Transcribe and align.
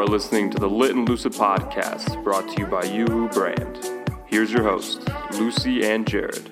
You 0.00 0.06
are 0.06 0.08
listening 0.08 0.48
to 0.52 0.58
the 0.58 0.66
Lit 0.66 0.96
and 0.96 1.06
Lucid 1.06 1.32
podcast 1.32 2.24
brought 2.24 2.48
to 2.48 2.62
you 2.62 2.66
by 2.66 2.84
Yoo-Hoo 2.84 3.28
Brand. 3.28 4.08
Here's 4.24 4.50
your 4.50 4.62
host, 4.62 5.06
Lucy 5.32 5.84
and 5.84 6.08
Jared. 6.08 6.48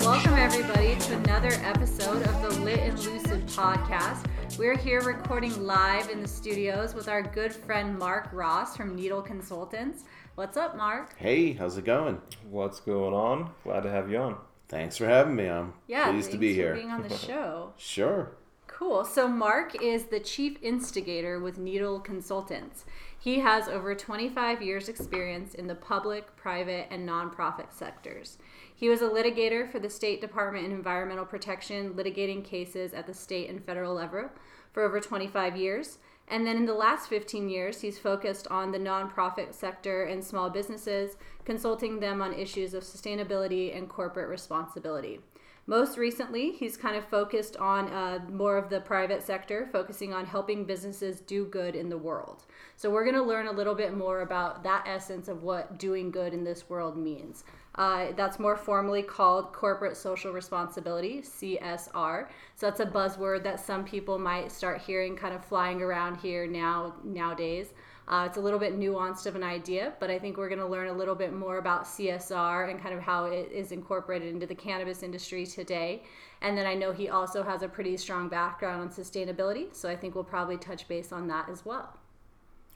Welcome, 0.00 0.34
everybody, 0.34 0.96
to 0.96 1.14
another 1.14 1.52
episode 1.62 2.22
of 2.24 2.42
the 2.42 2.60
Lit 2.60 2.80
and 2.80 2.98
Lucid 2.98 3.46
podcast. 3.46 4.26
We're 4.58 4.76
here 4.76 5.00
recording 5.00 5.64
live 5.64 6.10
in 6.10 6.20
the 6.20 6.28
studios 6.28 6.92
with 6.92 7.08
our 7.08 7.22
good 7.22 7.54
friend 7.54 7.98
Mark 7.98 8.28
Ross 8.34 8.76
from 8.76 8.94
Needle 8.94 9.22
Consultants. 9.22 10.04
What's 10.34 10.58
up, 10.58 10.76
Mark? 10.76 11.16
Hey, 11.16 11.54
how's 11.54 11.78
it 11.78 11.86
going? 11.86 12.20
What's 12.50 12.80
going 12.80 13.14
on? 13.14 13.50
Glad 13.64 13.84
to 13.84 13.90
have 13.90 14.10
you 14.10 14.18
on. 14.18 14.36
Thanks 14.68 14.96
for 14.98 15.06
having 15.06 15.36
me. 15.36 15.48
I'm 15.48 15.74
Yeah, 15.86 16.10
pleased 16.10 16.26
to 16.26 16.32
thanks 16.32 16.40
be 16.40 16.48
for 16.50 16.60
here. 16.60 16.74
being 16.74 16.90
on 16.90 17.02
the 17.02 17.16
show. 17.16 17.72
Sure. 17.76 18.32
Cool. 18.66 19.04
So, 19.04 19.26
Mark 19.26 19.82
is 19.82 20.04
the 20.04 20.20
chief 20.20 20.58
instigator 20.62 21.40
with 21.40 21.58
Needle 21.58 21.98
Consultants. 22.00 22.84
He 23.18 23.40
has 23.40 23.66
over 23.66 23.94
25 23.94 24.62
years' 24.62 24.88
experience 24.88 25.54
in 25.54 25.66
the 25.66 25.74
public, 25.74 26.36
private, 26.36 26.86
and 26.90 27.08
nonprofit 27.08 27.72
sectors. 27.72 28.38
He 28.72 28.88
was 28.88 29.00
a 29.02 29.08
litigator 29.08 29.68
for 29.72 29.80
the 29.80 29.90
State 29.90 30.20
Department 30.20 30.66
of 30.66 30.72
Environmental 30.72 31.24
Protection, 31.24 31.94
litigating 31.94 32.44
cases 32.44 32.92
at 32.94 33.06
the 33.06 33.14
state 33.14 33.50
and 33.50 33.64
federal 33.64 33.94
level 33.94 34.30
for 34.72 34.84
over 34.84 35.00
25 35.00 35.56
years. 35.56 35.98
And 36.30 36.46
then 36.46 36.56
in 36.56 36.66
the 36.66 36.74
last 36.74 37.08
15 37.08 37.48
years, 37.48 37.80
he's 37.80 37.98
focused 37.98 38.46
on 38.48 38.70
the 38.70 38.78
nonprofit 38.78 39.54
sector 39.54 40.04
and 40.04 40.22
small 40.22 40.50
businesses, 40.50 41.16
consulting 41.44 42.00
them 42.00 42.20
on 42.20 42.34
issues 42.34 42.74
of 42.74 42.82
sustainability 42.82 43.76
and 43.76 43.88
corporate 43.88 44.28
responsibility. 44.28 45.20
Most 45.66 45.98
recently, 45.98 46.52
he's 46.52 46.78
kind 46.78 46.96
of 46.96 47.04
focused 47.04 47.58
on 47.58 47.88
uh, 47.88 48.20
more 48.30 48.56
of 48.56 48.70
the 48.70 48.80
private 48.80 49.22
sector, 49.22 49.68
focusing 49.70 50.14
on 50.14 50.24
helping 50.24 50.64
businesses 50.64 51.20
do 51.20 51.44
good 51.44 51.74
in 51.74 51.90
the 51.90 51.98
world. 51.98 52.46
So, 52.76 52.88
we're 52.88 53.04
going 53.04 53.16
to 53.16 53.22
learn 53.22 53.48
a 53.48 53.52
little 53.52 53.74
bit 53.74 53.94
more 53.94 54.22
about 54.22 54.62
that 54.62 54.86
essence 54.86 55.28
of 55.28 55.42
what 55.42 55.78
doing 55.78 56.10
good 56.10 56.32
in 56.32 56.42
this 56.42 56.70
world 56.70 56.96
means. 56.96 57.44
Uh, 57.78 58.12
that's 58.16 58.38
more 58.38 58.56
formally 58.56 59.02
called 59.02 59.52
corporate 59.52 59.96
social 59.96 60.32
responsibility, 60.32 61.22
CSR. 61.22 62.26
So, 62.56 62.66
that's 62.66 62.80
a 62.80 62.86
buzzword 62.86 63.44
that 63.44 63.60
some 63.60 63.84
people 63.84 64.18
might 64.18 64.52
start 64.52 64.80
hearing 64.80 65.16
kind 65.16 65.32
of 65.32 65.44
flying 65.44 65.80
around 65.80 66.16
here 66.16 66.46
now 66.46 66.96
nowadays. 67.04 67.72
Uh, 68.08 68.24
it's 68.26 68.38
a 68.38 68.40
little 68.40 68.58
bit 68.58 68.78
nuanced 68.78 69.26
of 69.26 69.36
an 69.36 69.42
idea, 69.42 69.92
but 70.00 70.10
I 70.10 70.18
think 70.18 70.38
we're 70.38 70.48
going 70.48 70.60
to 70.60 70.66
learn 70.66 70.88
a 70.88 70.92
little 70.92 71.14
bit 71.14 71.34
more 71.34 71.58
about 71.58 71.84
CSR 71.84 72.70
and 72.70 72.82
kind 72.82 72.94
of 72.94 73.02
how 73.02 73.26
it 73.26 73.52
is 73.52 73.70
incorporated 73.70 74.32
into 74.32 74.46
the 74.46 74.54
cannabis 74.54 75.02
industry 75.02 75.44
today. 75.44 76.02
And 76.40 76.56
then 76.56 76.66
I 76.66 76.74
know 76.74 76.92
he 76.92 77.10
also 77.10 77.42
has 77.42 77.62
a 77.62 77.68
pretty 77.68 77.98
strong 77.98 78.28
background 78.30 78.80
on 78.80 78.88
sustainability, 78.88 79.74
so 79.74 79.90
I 79.90 79.96
think 79.96 80.14
we'll 80.14 80.24
probably 80.24 80.56
touch 80.56 80.88
base 80.88 81.12
on 81.12 81.28
that 81.28 81.50
as 81.50 81.66
well. 81.66 81.98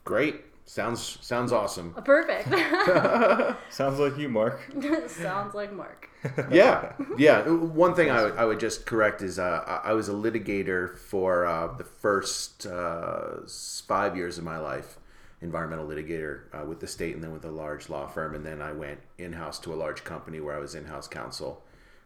Great. 0.05 0.52
Sounds 0.65 1.17
sounds 1.21 1.51
awesome. 1.51 1.93
Perfect. 2.05 2.47
Sounds 3.69 3.99
like 3.99 4.17
you, 4.17 4.29
Mark. 4.29 4.61
Sounds 5.07 5.53
like 5.53 5.73
Mark. 5.73 6.09
yeah, 6.49 6.93
yeah. 7.17 7.41
One 7.49 7.93
thing 7.95 8.09
I 8.09 8.23
would, 8.23 8.37
I 8.37 8.45
would 8.45 8.59
just 8.59 8.85
correct 8.85 9.21
is 9.21 9.39
uh, 9.39 9.63
I 9.67 9.89
I 9.89 9.93
was 9.93 10.07
a 10.09 10.13
litigator 10.13 10.97
for 10.97 11.45
uh, 11.45 11.75
the 11.75 11.83
first 11.83 12.65
uh, 12.65 13.41
five 13.87 14.15
years 14.15 14.37
of 14.37 14.45
my 14.45 14.57
life, 14.57 14.99
environmental 15.41 15.85
litigator 15.85 16.43
uh, 16.53 16.65
with 16.65 16.79
the 16.79 16.87
state 16.87 17.13
and 17.13 17.23
then 17.23 17.33
with 17.33 17.43
a 17.43 17.51
large 17.51 17.89
law 17.89 18.07
firm, 18.07 18.33
and 18.33 18.45
then 18.45 18.61
I 18.61 18.71
went 18.71 18.99
in 19.17 19.33
house 19.33 19.59
to 19.59 19.73
a 19.73 19.75
large 19.75 20.05
company 20.05 20.39
where 20.39 20.55
I 20.55 20.59
was 20.59 20.75
in 20.75 20.85
house 20.85 21.09
counsel, 21.09 21.61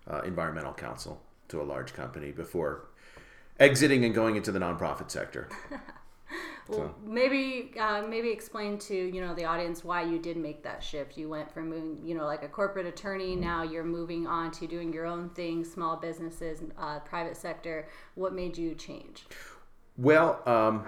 uh, 0.10 0.22
environmental 0.22 0.74
counsel 0.74 1.22
to 1.50 1.62
a 1.62 1.64
large 1.64 1.94
company 1.94 2.32
before 2.32 2.88
exiting 3.60 4.04
and 4.04 4.16
going 4.16 4.36
into 4.36 4.52
the 4.52 4.60
nonprofit 4.60 5.12
sector. 5.12 5.48
Well, 6.70 6.96
maybe 7.06 7.74
uh, 7.80 8.04
maybe 8.08 8.30
explain 8.30 8.78
to 8.80 8.96
you 8.96 9.22
know 9.22 9.34
the 9.34 9.46
audience 9.46 9.84
why 9.84 10.04
you 10.04 10.20
did 10.20 10.38
make 10.38 10.64
that 10.64 10.84
shift. 10.84 11.18
You 11.18 11.30
went 11.30 11.52
from 11.52 11.70
moving, 11.70 12.00
you 12.06 12.16
know 12.16 12.26
like 12.26 12.44
a 12.44 12.48
corporate 12.48 12.86
attorney. 12.86 13.36
Now 13.36 13.64
you're 13.64 13.84
moving 13.84 14.28
on 14.28 14.52
to 14.52 14.68
doing 14.68 14.94
your 14.94 15.06
own 15.06 15.30
thing, 15.30 15.64
small 15.64 15.96
businesses, 15.98 16.62
uh, 16.78 17.00
private 17.00 17.38
sector. 17.38 17.88
What 18.16 18.34
made 18.34 18.58
you 18.58 18.76
change? 18.76 19.26
Well, 19.98 20.42
um, 20.46 20.86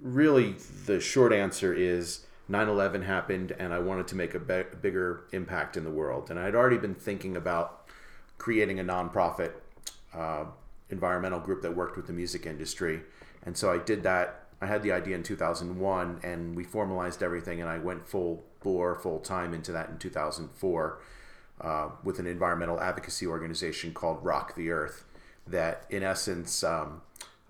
really, 0.00 0.56
the 0.86 1.00
short 1.00 1.32
answer 1.32 1.72
is 1.72 2.26
9 2.48 2.68
11 2.68 3.02
happened, 3.02 3.52
and 3.58 3.72
I 3.72 3.78
wanted 3.78 4.08
to 4.08 4.16
make 4.16 4.34
a 4.34 4.40
be- 4.40 4.64
bigger 4.80 5.24
impact 5.32 5.76
in 5.76 5.84
the 5.84 5.90
world. 5.90 6.30
And 6.30 6.38
I'd 6.38 6.54
already 6.54 6.78
been 6.78 6.94
thinking 6.94 7.36
about 7.36 7.88
creating 8.38 8.80
a 8.80 8.84
nonprofit 8.84 9.52
uh, 10.12 10.44
environmental 10.90 11.40
group 11.40 11.62
that 11.62 11.74
worked 11.74 11.96
with 11.96 12.06
the 12.06 12.12
music 12.12 12.46
industry. 12.46 13.02
And 13.44 13.56
so 13.56 13.70
I 13.70 13.78
did 13.78 14.02
that. 14.04 14.46
I 14.60 14.66
had 14.66 14.82
the 14.82 14.92
idea 14.92 15.14
in 15.14 15.22
2001, 15.22 16.20
and 16.22 16.56
we 16.56 16.64
formalized 16.64 17.22
everything, 17.22 17.60
and 17.60 17.68
I 17.68 17.78
went 17.78 18.08
full 18.08 18.44
bore, 18.60 18.94
full 18.94 19.20
time 19.20 19.52
into 19.52 19.72
that 19.72 19.90
in 19.90 19.98
2004 19.98 20.98
uh, 21.60 21.88
with 22.02 22.18
an 22.18 22.26
environmental 22.26 22.80
advocacy 22.80 23.26
organization 23.26 23.92
called 23.92 24.24
Rock 24.24 24.54
the 24.54 24.70
Earth, 24.70 25.04
that 25.46 25.84
in 25.90 26.02
essence 26.02 26.64
um, 26.64 27.02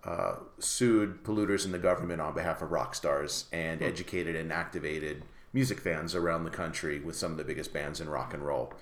uh, 0.02 0.36
sued 0.58 1.22
polluters 1.24 1.64
in 1.64 1.72
the 1.72 1.78
government 1.78 2.20
on 2.20 2.34
behalf 2.34 2.60
of 2.60 2.70
rock 2.70 2.94
stars 2.94 3.46
and 3.52 3.82
educated 3.82 4.36
and 4.36 4.52
activated 4.52 5.24
music 5.52 5.80
fans 5.80 6.14
around 6.14 6.44
the 6.44 6.50
country 6.50 6.98
with 7.00 7.16
some 7.16 7.30
of 7.30 7.38
the 7.38 7.44
biggest 7.44 7.72
bands 7.72 8.00
in 8.00 8.08
rock 8.08 8.34
and 8.34 8.44
roll. 8.44 8.74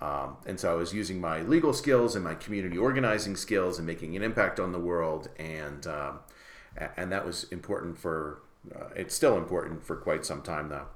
Um, 0.00 0.36
and 0.44 0.60
so 0.60 0.70
I 0.70 0.74
was 0.74 0.92
using 0.92 1.20
my 1.20 1.40
legal 1.40 1.72
skills 1.72 2.16
and 2.16 2.24
my 2.24 2.34
community 2.34 2.76
organizing 2.76 3.36
skills 3.36 3.78
and 3.78 3.86
making 3.86 4.14
an 4.16 4.22
impact 4.22 4.60
on 4.60 4.72
the 4.72 4.78
world, 4.78 5.28
and 5.38 5.86
um, 5.86 6.18
and 6.96 7.12
that 7.12 7.26
was 7.26 7.44
important 7.44 7.98
for. 7.98 8.42
Uh, 8.74 8.88
it's 8.96 9.14
still 9.14 9.36
important 9.36 9.84
for 9.84 9.96
quite 9.96 10.26
some 10.26 10.42
time 10.42 10.68
now. 10.68 10.86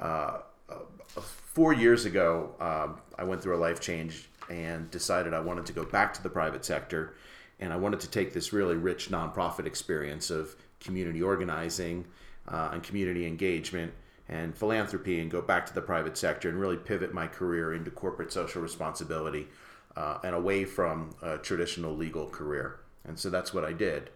Uh, 0.00 0.38
uh, 0.70 1.20
four 1.20 1.72
years 1.72 2.06
ago, 2.06 2.54
um, 2.60 2.98
I 3.18 3.24
went 3.24 3.42
through 3.42 3.56
a 3.56 3.60
life 3.60 3.80
change 3.80 4.28
and 4.48 4.90
decided 4.90 5.34
I 5.34 5.40
wanted 5.40 5.66
to 5.66 5.72
go 5.72 5.84
back 5.84 6.14
to 6.14 6.22
the 6.22 6.30
private 6.30 6.64
sector, 6.64 7.14
and 7.58 7.72
I 7.72 7.76
wanted 7.76 8.00
to 8.00 8.10
take 8.10 8.32
this 8.32 8.52
really 8.52 8.76
rich 8.76 9.10
nonprofit 9.10 9.66
experience 9.66 10.30
of 10.30 10.56
community 10.80 11.20
organizing 11.22 12.06
uh, 12.48 12.70
and 12.72 12.82
community 12.82 13.26
engagement 13.26 13.92
and 14.28 14.56
philanthropy 14.56 15.20
and 15.20 15.30
go 15.30 15.42
back 15.42 15.66
to 15.66 15.74
the 15.74 15.80
private 15.82 16.16
sector 16.16 16.48
and 16.48 16.58
really 16.58 16.76
pivot 16.76 17.12
my 17.12 17.26
career 17.26 17.74
into 17.74 17.90
corporate 17.90 18.32
social 18.32 18.62
responsibility 18.62 19.48
uh, 19.96 20.18
and 20.22 20.34
away 20.34 20.64
from 20.64 21.10
a 21.20 21.36
traditional 21.38 21.94
legal 21.94 22.26
career. 22.26 22.80
And 23.04 23.18
so 23.18 23.28
that's 23.28 23.52
what 23.52 23.64
I 23.64 23.72
did. 23.72 24.10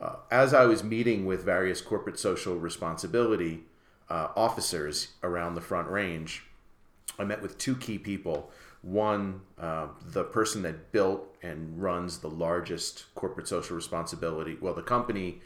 Uh, 0.00 0.16
as 0.30 0.54
I 0.54 0.64
was 0.64 0.84
meeting 0.84 1.26
with 1.26 1.44
various 1.44 1.80
corporate 1.80 2.18
social 2.18 2.56
responsibility 2.56 3.64
uh, 4.08 4.28
officers 4.36 5.08
around 5.22 5.54
the 5.54 5.60
Front 5.60 5.88
Range, 5.88 6.42
I 7.18 7.24
met 7.24 7.42
with 7.42 7.58
two 7.58 7.74
key 7.74 7.98
people. 7.98 8.50
One, 8.82 9.40
uh, 9.58 9.88
the 10.00 10.22
person 10.22 10.62
that 10.62 10.92
built 10.92 11.36
and 11.42 11.82
runs 11.82 12.18
the 12.18 12.30
largest 12.30 13.06
corporate 13.16 13.48
social 13.48 13.74
responsibility, 13.74 14.56
well, 14.60 14.74
the 14.74 14.82
company, 14.82 15.40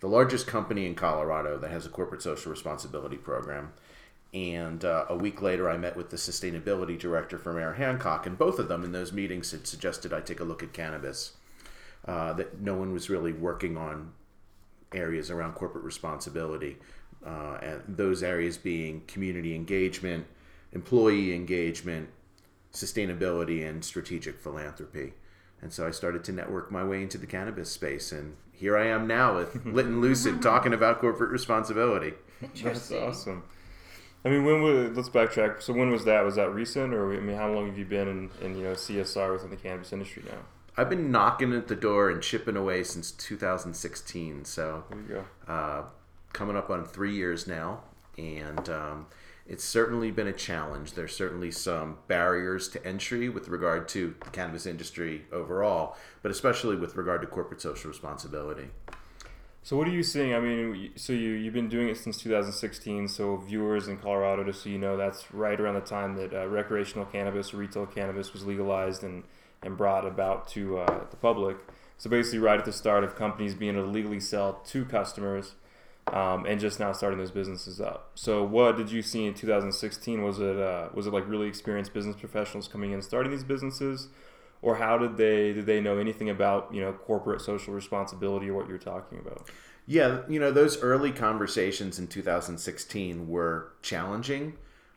the 0.00 0.08
largest 0.08 0.46
company 0.46 0.86
in 0.86 0.94
Colorado 0.94 1.58
that 1.58 1.70
has 1.70 1.84
a 1.84 1.88
corporate 1.88 2.22
social 2.22 2.52
responsibility 2.52 3.16
program. 3.16 3.72
And 4.32 4.84
uh, 4.84 5.06
a 5.08 5.16
week 5.16 5.42
later, 5.42 5.68
I 5.68 5.76
met 5.76 5.96
with 5.96 6.10
the 6.10 6.16
sustainability 6.16 6.98
director 6.98 7.38
for 7.38 7.52
Mayor 7.52 7.72
Hancock, 7.72 8.26
and 8.26 8.38
both 8.38 8.58
of 8.58 8.68
them 8.68 8.84
in 8.84 8.92
those 8.92 9.12
meetings 9.12 9.50
had 9.50 9.66
suggested 9.66 10.12
I 10.12 10.20
take 10.20 10.40
a 10.40 10.44
look 10.44 10.62
at 10.62 10.72
cannabis. 10.72 11.32
Uh, 12.06 12.32
that 12.34 12.60
no 12.60 12.74
one 12.74 12.92
was 12.92 13.10
really 13.10 13.32
working 13.32 13.76
on 13.76 14.12
areas 14.92 15.30
around 15.30 15.52
corporate 15.54 15.84
responsibility, 15.84 16.76
uh, 17.26 17.58
and 17.60 17.82
those 17.88 18.22
areas 18.22 18.56
being 18.56 19.02
community 19.08 19.56
engagement, 19.56 20.24
employee 20.72 21.34
engagement, 21.34 22.08
sustainability, 22.72 23.68
and 23.68 23.84
strategic 23.84 24.38
philanthropy. 24.38 25.14
And 25.60 25.72
so 25.72 25.86
I 25.86 25.90
started 25.90 26.22
to 26.24 26.32
network 26.32 26.70
my 26.70 26.84
way 26.84 27.02
into 27.02 27.18
the 27.18 27.26
cannabis 27.26 27.70
space, 27.70 28.12
and 28.12 28.36
here 28.52 28.76
I 28.76 28.86
am 28.86 29.06
now 29.06 29.36
with 29.36 29.64
Lit 29.66 29.86
and 29.86 30.00
Lucid 30.00 30.42
talking 30.42 30.72
about 30.72 31.00
corporate 31.00 31.30
responsibility. 31.30 32.14
That's 32.62 32.92
awesome. 32.92 33.42
I 34.24 34.28
mean, 34.28 34.44
when 34.44 34.60
was 34.62 34.96
let's 34.96 35.08
backtrack. 35.08 35.62
So 35.62 35.72
when 35.72 35.90
was 35.90 36.04
that? 36.04 36.24
Was 36.24 36.34
that 36.34 36.52
recent, 36.52 36.92
or 36.92 37.14
I 37.14 37.20
mean, 37.20 37.36
how 37.36 37.50
long 37.50 37.66
have 37.66 37.78
you 37.78 37.84
been 37.84 38.08
in, 38.08 38.30
in 38.42 38.56
you 38.56 38.64
know 38.64 38.72
CSR 38.72 39.32
within 39.32 39.50
the 39.50 39.56
cannabis 39.56 39.92
industry 39.92 40.24
now? 40.26 40.38
I've 40.76 40.90
been 40.90 41.10
knocking 41.10 41.54
at 41.54 41.68
the 41.68 41.76
door 41.76 42.10
and 42.10 42.22
chipping 42.22 42.56
away 42.56 42.84
since 42.84 43.10
2016, 43.12 44.44
so 44.44 44.84
There 44.90 44.98
you 44.98 45.24
go. 45.46 45.52
uh, 45.52 45.84
coming 46.32 46.56
up 46.56 46.68
on 46.68 46.84
three 46.84 47.14
years 47.14 47.46
now, 47.46 47.80
and 48.18 48.68
um, 48.68 49.06
it's 49.46 49.64
certainly 49.64 50.10
been 50.10 50.26
a 50.26 50.34
challenge. 50.34 50.92
There's 50.92 51.16
certainly 51.16 51.50
some 51.50 51.96
barriers 52.08 52.68
to 52.70 52.86
entry 52.86 53.30
with 53.30 53.48
regard 53.48 53.88
to 53.90 54.14
the 54.22 54.30
cannabis 54.30 54.66
industry 54.66 55.24
overall, 55.32 55.96
but 56.22 56.30
especially 56.30 56.76
with 56.76 56.94
regard 56.96 57.22
to 57.22 57.26
corporate 57.26 57.62
social 57.62 57.88
responsibility. 57.88 58.68
So 59.62 59.76
what 59.76 59.88
are 59.88 59.92
you 59.92 60.02
seeing? 60.02 60.32
I 60.34 60.38
mean, 60.40 60.92
so 60.94 61.12
you 61.12 61.30
you've 61.30 61.54
been 61.54 61.68
doing 61.68 61.88
it 61.88 61.96
since 61.96 62.18
2016. 62.18 63.08
So 63.08 63.36
viewers 63.38 63.88
in 63.88 63.96
Colorado, 63.96 64.44
just 64.44 64.62
so 64.62 64.68
you 64.68 64.78
know, 64.78 64.96
that's 64.96 65.32
right 65.32 65.58
around 65.58 65.74
the 65.74 65.80
time 65.80 66.14
that 66.16 66.32
uh, 66.32 66.46
recreational 66.46 67.04
cannabis 67.06 67.52
retail 67.52 67.84
cannabis 67.86 68.32
was 68.32 68.44
legalized 68.44 69.02
and 69.02 69.24
and 69.66 69.76
brought 69.76 70.06
about 70.06 70.48
to 70.48 70.78
uh, 70.78 71.04
the 71.10 71.16
public. 71.16 71.58
So 71.98 72.08
basically, 72.08 72.38
right 72.38 72.58
at 72.58 72.64
the 72.64 72.72
start 72.72 73.04
of 73.04 73.16
companies 73.16 73.54
being 73.54 73.74
able 73.74 73.84
to 73.84 73.90
legally 73.90 74.20
sell 74.20 74.54
to 74.66 74.84
customers, 74.86 75.54
um, 76.12 76.46
and 76.46 76.60
just 76.60 76.80
now 76.80 76.92
starting 76.92 77.18
those 77.18 77.30
businesses 77.30 77.80
up. 77.80 78.12
So 78.14 78.44
what 78.44 78.76
did 78.76 78.90
you 78.90 79.02
see 79.02 79.26
in 79.26 79.34
2016? 79.34 80.22
Was 80.22 80.38
it 80.38 80.58
uh, 80.58 80.88
was 80.94 81.06
it 81.06 81.12
like 81.12 81.28
really 81.28 81.48
experienced 81.48 81.92
business 81.92 82.16
professionals 82.16 82.68
coming 82.68 82.92
in 82.92 83.02
starting 83.02 83.30
these 83.32 83.44
businesses? 83.44 84.08
or 84.62 84.76
how 84.76 84.98
did 84.98 85.16
they 85.16 85.52
did 85.52 85.66
they 85.66 85.80
know 85.80 85.98
anything 85.98 86.30
about 86.30 86.72
you 86.72 86.80
know 86.80 86.92
corporate 86.92 87.40
social 87.40 87.74
responsibility 87.74 88.48
or 88.48 88.54
what 88.54 88.68
you're 88.68 88.78
talking 88.78 89.18
about? 89.18 89.48
Yeah, 89.86 90.22
you 90.28 90.40
know 90.40 90.50
those 90.50 90.82
early 90.82 91.12
conversations 91.12 91.98
in 91.98 92.08
2016 92.08 93.28
were 93.28 93.72
challenging, 93.82 94.54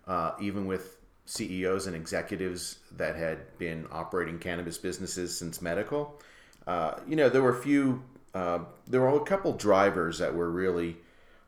uh, 0.08 0.32
even 0.40 0.66
with 0.66 0.98
CEOs 1.30 1.88
and 1.88 1.96
executives 1.96 2.80
that 2.98 3.16
had 3.16 3.58
been 3.58 3.86
operating 3.92 4.40
cannabis 4.40 4.78
businesses 4.78 5.38
since 5.38 5.62
medical. 5.62 6.20
Uh, 6.68 6.96
you 7.08 7.16
know 7.16 7.30
there 7.30 7.42
were 7.42 7.58
a 7.58 7.62
few, 7.62 8.04
uh, 8.34 8.60
there 8.88 9.02
were 9.02 9.16
a 9.16 9.26
couple 9.26 9.54
drivers 9.54 10.18
that 10.20 10.34
were 10.34 10.50
really 10.50 10.98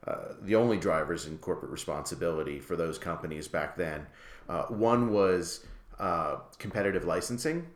uh, 0.07 0.33
the 0.41 0.55
only 0.55 0.77
drivers 0.77 1.25
in 1.25 1.37
corporate 1.37 1.71
responsibility 1.71 2.59
for 2.59 2.75
those 2.75 2.97
companies 2.97 3.47
back 3.47 3.75
then. 3.75 4.05
Uh, 4.49 4.63
one 4.63 5.11
was 5.11 5.65
uh, 5.99 6.37
competitive 6.57 7.05
licensing 7.05 7.67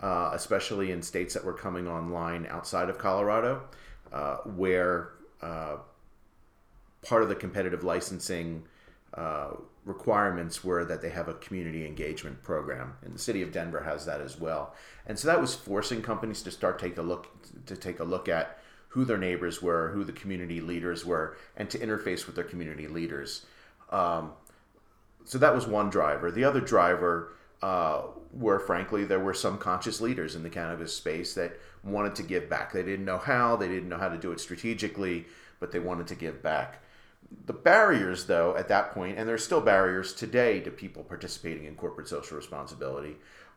uh, 0.00 0.30
especially 0.34 0.90
in 0.90 1.02
states 1.02 1.34
that 1.34 1.44
were 1.44 1.52
coming 1.52 1.88
online 1.88 2.46
outside 2.46 2.88
of 2.88 2.98
Colorado, 2.98 3.62
uh, 4.12 4.36
where 4.38 5.10
uh, 5.42 5.76
part 7.02 7.22
of 7.22 7.28
the 7.28 7.34
competitive 7.34 7.84
licensing 7.84 8.62
uh, 9.14 9.50
requirements 9.84 10.62
were 10.62 10.84
that 10.84 11.02
they 11.02 11.10
have 11.10 11.28
a 11.28 11.34
community 11.34 11.86
engagement 11.86 12.42
program, 12.42 12.94
and 13.02 13.14
the 13.14 13.18
city 13.18 13.42
of 13.42 13.52
Denver 13.52 13.82
has 13.82 14.06
that 14.06 14.20
as 14.20 14.38
well. 14.38 14.74
And 15.06 15.18
so 15.18 15.28
that 15.28 15.40
was 15.40 15.54
forcing 15.54 16.02
companies 16.02 16.42
to 16.42 16.50
start 16.50 16.78
take 16.78 16.96
a 16.96 17.02
look 17.02 17.28
to 17.66 17.76
take 17.76 18.00
a 18.00 18.04
look 18.04 18.28
at 18.28 18.58
who 18.88 19.04
their 19.04 19.18
neighbors 19.18 19.62
were, 19.62 19.90
who 19.90 20.04
the 20.04 20.12
community 20.12 20.60
leaders 20.60 21.04
were, 21.04 21.36
and 21.56 21.70
to 21.70 21.78
interface 21.78 22.26
with 22.26 22.34
their 22.34 22.44
community 22.44 22.88
leaders. 22.88 23.46
Um, 23.90 24.32
so 25.24 25.38
that 25.38 25.54
was 25.54 25.66
one 25.66 25.90
driver. 25.90 26.30
The 26.30 26.44
other 26.44 26.60
driver 26.60 27.34
uh, 27.62 28.02
where 28.32 28.58
frankly 28.58 29.04
there 29.04 29.20
were 29.20 29.34
some 29.34 29.58
conscious 29.58 30.00
leaders 30.00 30.34
in 30.34 30.42
the 30.42 30.50
cannabis 30.50 30.94
space 30.94 31.34
that 31.34 31.58
wanted 31.84 32.14
to 32.14 32.22
give 32.22 32.48
back. 32.48 32.72
They 32.72 32.82
didn't 32.82 33.04
know 33.04 33.18
how, 33.18 33.56
they 33.56 33.68
didn't 33.68 33.88
know 33.88 33.98
how 33.98 34.08
to 34.08 34.16
do 34.16 34.32
it 34.32 34.40
strategically, 34.40 35.26
but 35.58 35.72
they 35.72 35.78
wanted 35.78 36.06
to 36.08 36.14
give 36.14 36.42
back. 36.42 36.82
The 37.46 37.52
barriers, 37.52 38.26
though, 38.26 38.56
at 38.56 38.68
that 38.68 38.92
point, 38.92 39.18
and 39.18 39.28
there's 39.28 39.44
still 39.44 39.60
barriers 39.60 40.14
today 40.14 40.60
to 40.60 40.70
people 40.70 41.04
participating 41.04 41.64
in 41.64 41.74
corporate 41.76 42.08
social 42.08 42.36
responsibility, 42.36 43.16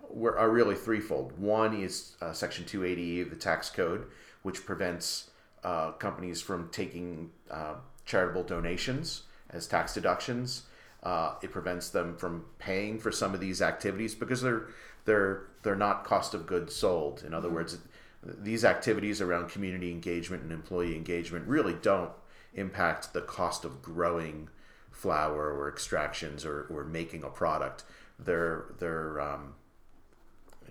were, 0.10 0.38
are 0.38 0.50
really 0.50 0.75
threefold. 0.75 1.38
One 1.40 1.74
is 1.74 2.16
uh, 2.22 2.34
Section 2.34 2.66
280 2.66 3.22
of 3.22 3.30
the 3.30 3.36
tax 3.36 3.70
code, 3.70 4.06
which 4.44 4.66
prevents 4.66 5.31
uh, 5.64 5.92
companies 5.94 6.42
from 6.42 6.70
taking 6.70 7.31
uh, 7.50 7.75
charitable 8.06 8.44
donations 8.44 9.24
as 9.50 9.68
tax 9.68 9.94
deductions. 9.94 10.64
Uh, 11.02 11.36
it 11.42 11.52
prevents 11.52 11.90
them 11.90 12.16
from 12.16 12.46
paying 12.60 13.00
for 13.00 13.12
some 13.12 13.34
of 13.34 13.40
these 13.40 13.62
activities 13.62 14.16
because 14.16 14.42
they're 14.42 14.68
they're 15.06 15.44
they're 15.64 15.76
not 15.76 16.06
cost 16.06 16.34
of 16.34 16.46
goods 16.46 16.76
sold. 16.76 17.24
In 17.26 17.34
other 17.34 17.48
mm-hmm. 17.48 17.56
words, 17.56 17.78
these 18.24 18.64
activities 18.64 19.22
around 19.22 19.50
community 19.50 19.92
engagement 19.92 20.44
and 20.44 20.52
employee 20.52 20.96
engagement 20.96 21.48
really 21.48 21.74
don't 21.81 22.12
impact 22.56 23.14
the 23.14 23.22
cost 23.22 23.66
of 23.66 23.82
growing 23.82 24.50
flower 24.92 25.52
or 25.52 25.68
extractions 25.68 26.46
or, 26.46 26.68
or 26.70 26.84
making 26.84 27.24
a 27.24 27.30
product. 27.30 27.84
They're 28.20 28.66
they're 28.80 29.20
um, 29.20 29.56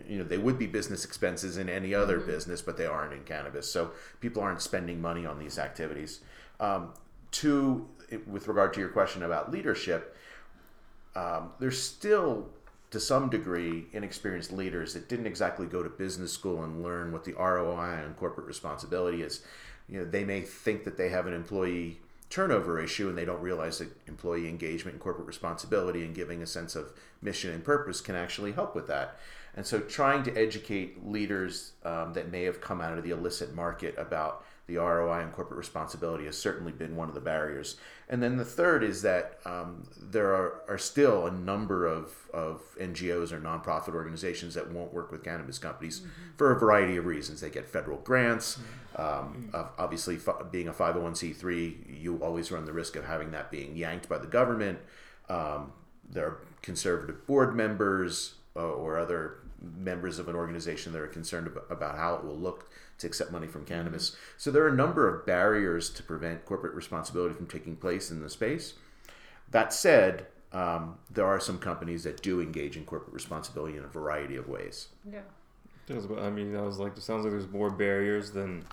you 0.08 0.18
know 0.18 0.24
they 0.24 0.38
would 0.38 0.58
be 0.58 0.66
business 0.66 1.04
expenses 1.04 1.58
in 1.58 1.68
any 1.68 1.94
other 1.94 2.18
mm-hmm. 2.18 2.30
business, 2.30 2.62
but 2.62 2.76
they 2.76 2.86
aren't 2.86 3.12
in 3.12 3.24
cannabis. 3.24 3.70
So 3.70 3.90
people 4.20 4.42
aren't 4.42 4.62
spending 4.62 5.00
money 5.00 5.26
on 5.26 5.38
these 5.38 5.58
activities. 5.58 6.20
Um, 6.60 6.94
two, 7.30 7.88
with 8.26 8.48
regard 8.48 8.72
to 8.74 8.80
your 8.80 8.90
question 8.90 9.22
about 9.22 9.50
leadership, 9.50 10.16
um, 11.16 11.50
there's 11.58 11.82
still 11.82 12.48
to 12.90 13.00
some 13.00 13.30
degree 13.30 13.86
inexperienced 13.92 14.52
leaders 14.52 14.92
that 14.92 15.08
didn't 15.08 15.26
exactly 15.26 15.66
go 15.66 15.82
to 15.82 15.88
business 15.88 16.30
school 16.30 16.62
and 16.62 16.82
learn 16.82 17.10
what 17.10 17.24
the 17.24 17.32
ROI 17.32 18.04
on 18.04 18.14
corporate 18.18 18.46
responsibility 18.46 19.22
is. 19.22 19.42
You 19.88 20.00
know, 20.00 20.04
they 20.04 20.24
may 20.24 20.40
think 20.40 20.84
that 20.84 20.96
they 20.96 21.08
have 21.10 21.26
an 21.26 21.34
employee 21.34 21.98
turnover 22.30 22.80
issue 22.80 23.08
and 23.08 23.18
they 23.18 23.26
don't 23.26 23.42
realize 23.42 23.78
that 23.78 23.90
employee 24.06 24.48
engagement 24.48 24.94
and 24.94 25.02
corporate 25.02 25.26
responsibility 25.26 26.02
and 26.02 26.14
giving 26.14 26.42
a 26.42 26.46
sense 26.46 26.74
of 26.74 26.92
mission 27.20 27.52
and 27.52 27.62
purpose 27.62 28.00
can 28.00 28.14
actually 28.14 28.52
help 28.52 28.74
with 28.74 28.86
that. 28.86 29.18
And 29.54 29.66
so, 29.66 29.80
trying 29.80 30.22
to 30.24 30.34
educate 30.34 31.06
leaders 31.06 31.72
um, 31.84 32.14
that 32.14 32.30
may 32.32 32.44
have 32.44 32.60
come 32.60 32.80
out 32.80 32.96
of 32.96 33.04
the 33.04 33.10
illicit 33.10 33.54
market 33.54 33.94
about 33.98 34.44
the 34.72 34.80
ROI 34.80 35.20
and 35.20 35.32
corporate 35.32 35.58
responsibility 35.58 36.24
has 36.24 36.36
certainly 36.36 36.72
been 36.72 36.96
one 36.96 37.08
of 37.08 37.14
the 37.14 37.20
barriers. 37.20 37.76
And 38.08 38.22
then 38.22 38.36
the 38.36 38.44
third 38.44 38.82
is 38.82 39.02
that 39.02 39.38
um, 39.44 39.84
there 40.00 40.34
are, 40.34 40.62
are 40.68 40.78
still 40.78 41.26
a 41.26 41.30
number 41.30 41.86
of, 41.86 42.12
of 42.32 42.62
NGOs 42.80 43.32
or 43.32 43.40
nonprofit 43.40 43.94
organizations 43.94 44.54
that 44.54 44.70
won't 44.70 44.92
work 44.92 45.12
with 45.12 45.22
cannabis 45.24 45.58
companies 45.58 46.00
mm-hmm. 46.00 46.36
for 46.36 46.52
a 46.52 46.58
variety 46.58 46.96
of 46.96 47.06
reasons. 47.06 47.40
They 47.40 47.50
get 47.50 47.68
federal 47.68 47.98
grants. 47.98 48.58
Mm-hmm. 48.58 49.56
Um, 49.56 49.70
obviously, 49.78 50.18
being 50.50 50.68
a 50.68 50.72
501c3, 50.72 52.00
you 52.02 52.18
always 52.22 52.50
run 52.50 52.64
the 52.64 52.72
risk 52.72 52.96
of 52.96 53.04
having 53.04 53.30
that 53.32 53.50
being 53.50 53.76
yanked 53.76 54.08
by 54.08 54.18
the 54.18 54.26
government. 54.26 54.78
Um, 55.28 55.72
there 56.08 56.26
are 56.26 56.38
conservative 56.60 57.26
board 57.26 57.54
members 57.54 58.34
uh, 58.54 58.60
or 58.60 58.98
other 58.98 59.38
members 59.76 60.18
of 60.18 60.28
an 60.28 60.34
organization 60.34 60.92
that 60.92 61.00
are 61.00 61.06
concerned 61.06 61.50
about 61.70 61.96
how 61.96 62.14
it 62.14 62.24
will 62.24 62.36
look 62.36 62.70
to 62.98 63.06
accept 63.06 63.32
money 63.32 63.46
from 63.46 63.64
cannabis. 63.64 64.10
Mm-hmm. 64.10 64.18
So 64.38 64.50
there 64.50 64.64
are 64.64 64.68
a 64.68 64.74
number 64.74 65.08
of 65.08 65.26
barriers 65.26 65.90
to 65.90 66.02
prevent 66.02 66.44
corporate 66.46 66.74
responsibility 66.74 67.34
from 67.34 67.46
taking 67.46 67.76
place 67.76 68.10
in 68.10 68.20
the 68.20 68.30
space. 68.30 68.74
That 69.50 69.72
said, 69.72 70.26
um, 70.52 70.98
there 71.10 71.26
are 71.26 71.40
some 71.40 71.58
companies 71.58 72.04
that 72.04 72.22
do 72.22 72.40
engage 72.40 72.76
in 72.76 72.84
corporate 72.84 73.14
responsibility 73.14 73.76
in 73.76 73.84
a 73.84 73.88
variety 73.88 74.36
of 74.36 74.48
ways. 74.48 74.88
Yeah. 75.10 75.20
I 75.90 76.30
mean, 76.30 76.56
I 76.56 76.62
was 76.62 76.78
like, 76.78 76.96
it 76.96 77.02
sounds 77.02 77.24
like 77.24 77.32
there's 77.32 77.48
more 77.48 77.70
barriers 77.70 78.30
than 78.30 78.64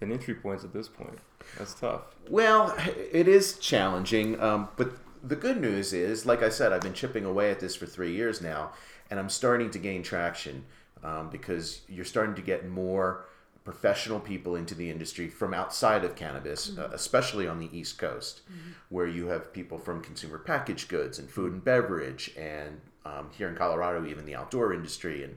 than 0.00 0.12
entry 0.12 0.34
points 0.34 0.64
at 0.64 0.72
this 0.72 0.88
point. 0.88 1.18
That's 1.58 1.74
tough. 1.74 2.02
Well, 2.28 2.74
it 3.12 3.28
is 3.28 3.58
challenging, 3.58 4.40
um, 4.40 4.68
but 4.76 4.92
the 5.22 5.36
good 5.36 5.60
news 5.60 5.92
is, 5.92 6.26
like 6.26 6.42
I 6.42 6.48
said, 6.48 6.72
I've 6.72 6.80
been 6.80 6.92
chipping 6.92 7.24
away 7.24 7.50
at 7.50 7.60
this 7.60 7.76
for 7.76 7.86
three 7.86 8.12
years 8.12 8.40
now, 8.40 8.72
and 9.12 9.20
I'm 9.20 9.28
starting 9.28 9.70
to 9.72 9.78
gain 9.78 10.02
traction 10.02 10.64
um, 11.04 11.28
because 11.28 11.82
you're 11.86 12.06
starting 12.06 12.34
to 12.36 12.40
get 12.40 12.66
more 12.66 13.26
professional 13.62 14.18
people 14.18 14.56
into 14.56 14.74
the 14.74 14.90
industry 14.90 15.28
from 15.28 15.52
outside 15.52 16.02
of 16.02 16.16
cannabis, 16.16 16.70
mm-hmm. 16.70 16.80
uh, 16.80 16.94
especially 16.94 17.46
on 17.46 17.58
the 17.58 17.68
East 17.76 17.98
Coast, 17.98 18.40
mm-hmm. 18.50 18.70
where 18.88 19.06
you 19.06 19.26
have 19.26 19.52
people 19.52 19.76
from 19.76 20.00
consumer 20.00 20.38
packaged 20.38 20.88
goods 20.88 21.18
and 21.18 21.28
food 21.28 21.52
and 21.52 21.62
beverage, 21.62 22.30
and 22.38 22.80
um, 23.04 23.28
here 23.36 23.50
in 23.50 23.54
Colorado, 23.54 24.06
even 24.06 24.24
the 24.24 24.34
outdoor 24.34 24.72
industry, 24.72 25.24
and 25.24 25.36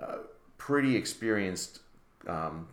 uh, 0.00 0.16
pretty 0.58 0.96
experienced 0.96 1.78
um, 2.26 2.66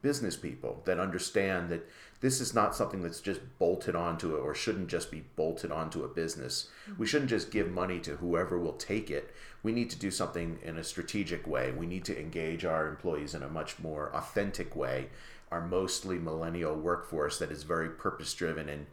business 0.00 0.36
people 0.36 0.80
that 0.86 0.98
understand 0.98 1.68
that 1.68 1.86
this 2.20 2.40
is 2.40 2.54
not 2.54 2.74
something 2.74 3.02
that's 3.02 3.20
just 3.20 3.40
bolted 3.58 3.94
onto 3.94 4.34
it 4.36 4.40
or 4.40 4.54
shouldn't 4.54 4.88
just 4.88 5.10
be 5.10 5.24
bolted 5.36 5.70
onto 5.70 6.02
a 6.02 6.08
business. 6.08 6.68
We 6.98 7.06
shouldn't 7.06 7.30
just 7.30 7.50
give 7.50 7.70
money 7.70 7.98
to 8.00 8.16
whoever 8.16 8.58
will 8.58 8.72
take 8.72 9.10
it. 9.10 9.34
We 9.62 9.72
need 9.72 9.90
to 9.90 9.98
do 9.98 10.10
something 10.10 10.58
in 10.62 10.78
a 10.78 10.84
strategic 10.84 11.46
way. 11.46 11.72
We 11.72 11.86
need 11.86 12.04
to 12.06 12.18
engage 12.18 12.64
our 12.64 12.88
employees 12.88 13.34
in 13.34 13.42
a 13.42 13.48
much 13.48 13.78
more 13.78 14.10
authentic 14.14 14.74
way. 14.74 15.08
Our 15.50 15.66
mostly 15.66 16.18
millennial 16.18 16.74
workforce 16.74 17.38
that 17.38 17.50
is 17.50 17.62
very 17.62 17.90
purpose 17.90 18.32
driven 18.34 18.68
and 18.68 18.86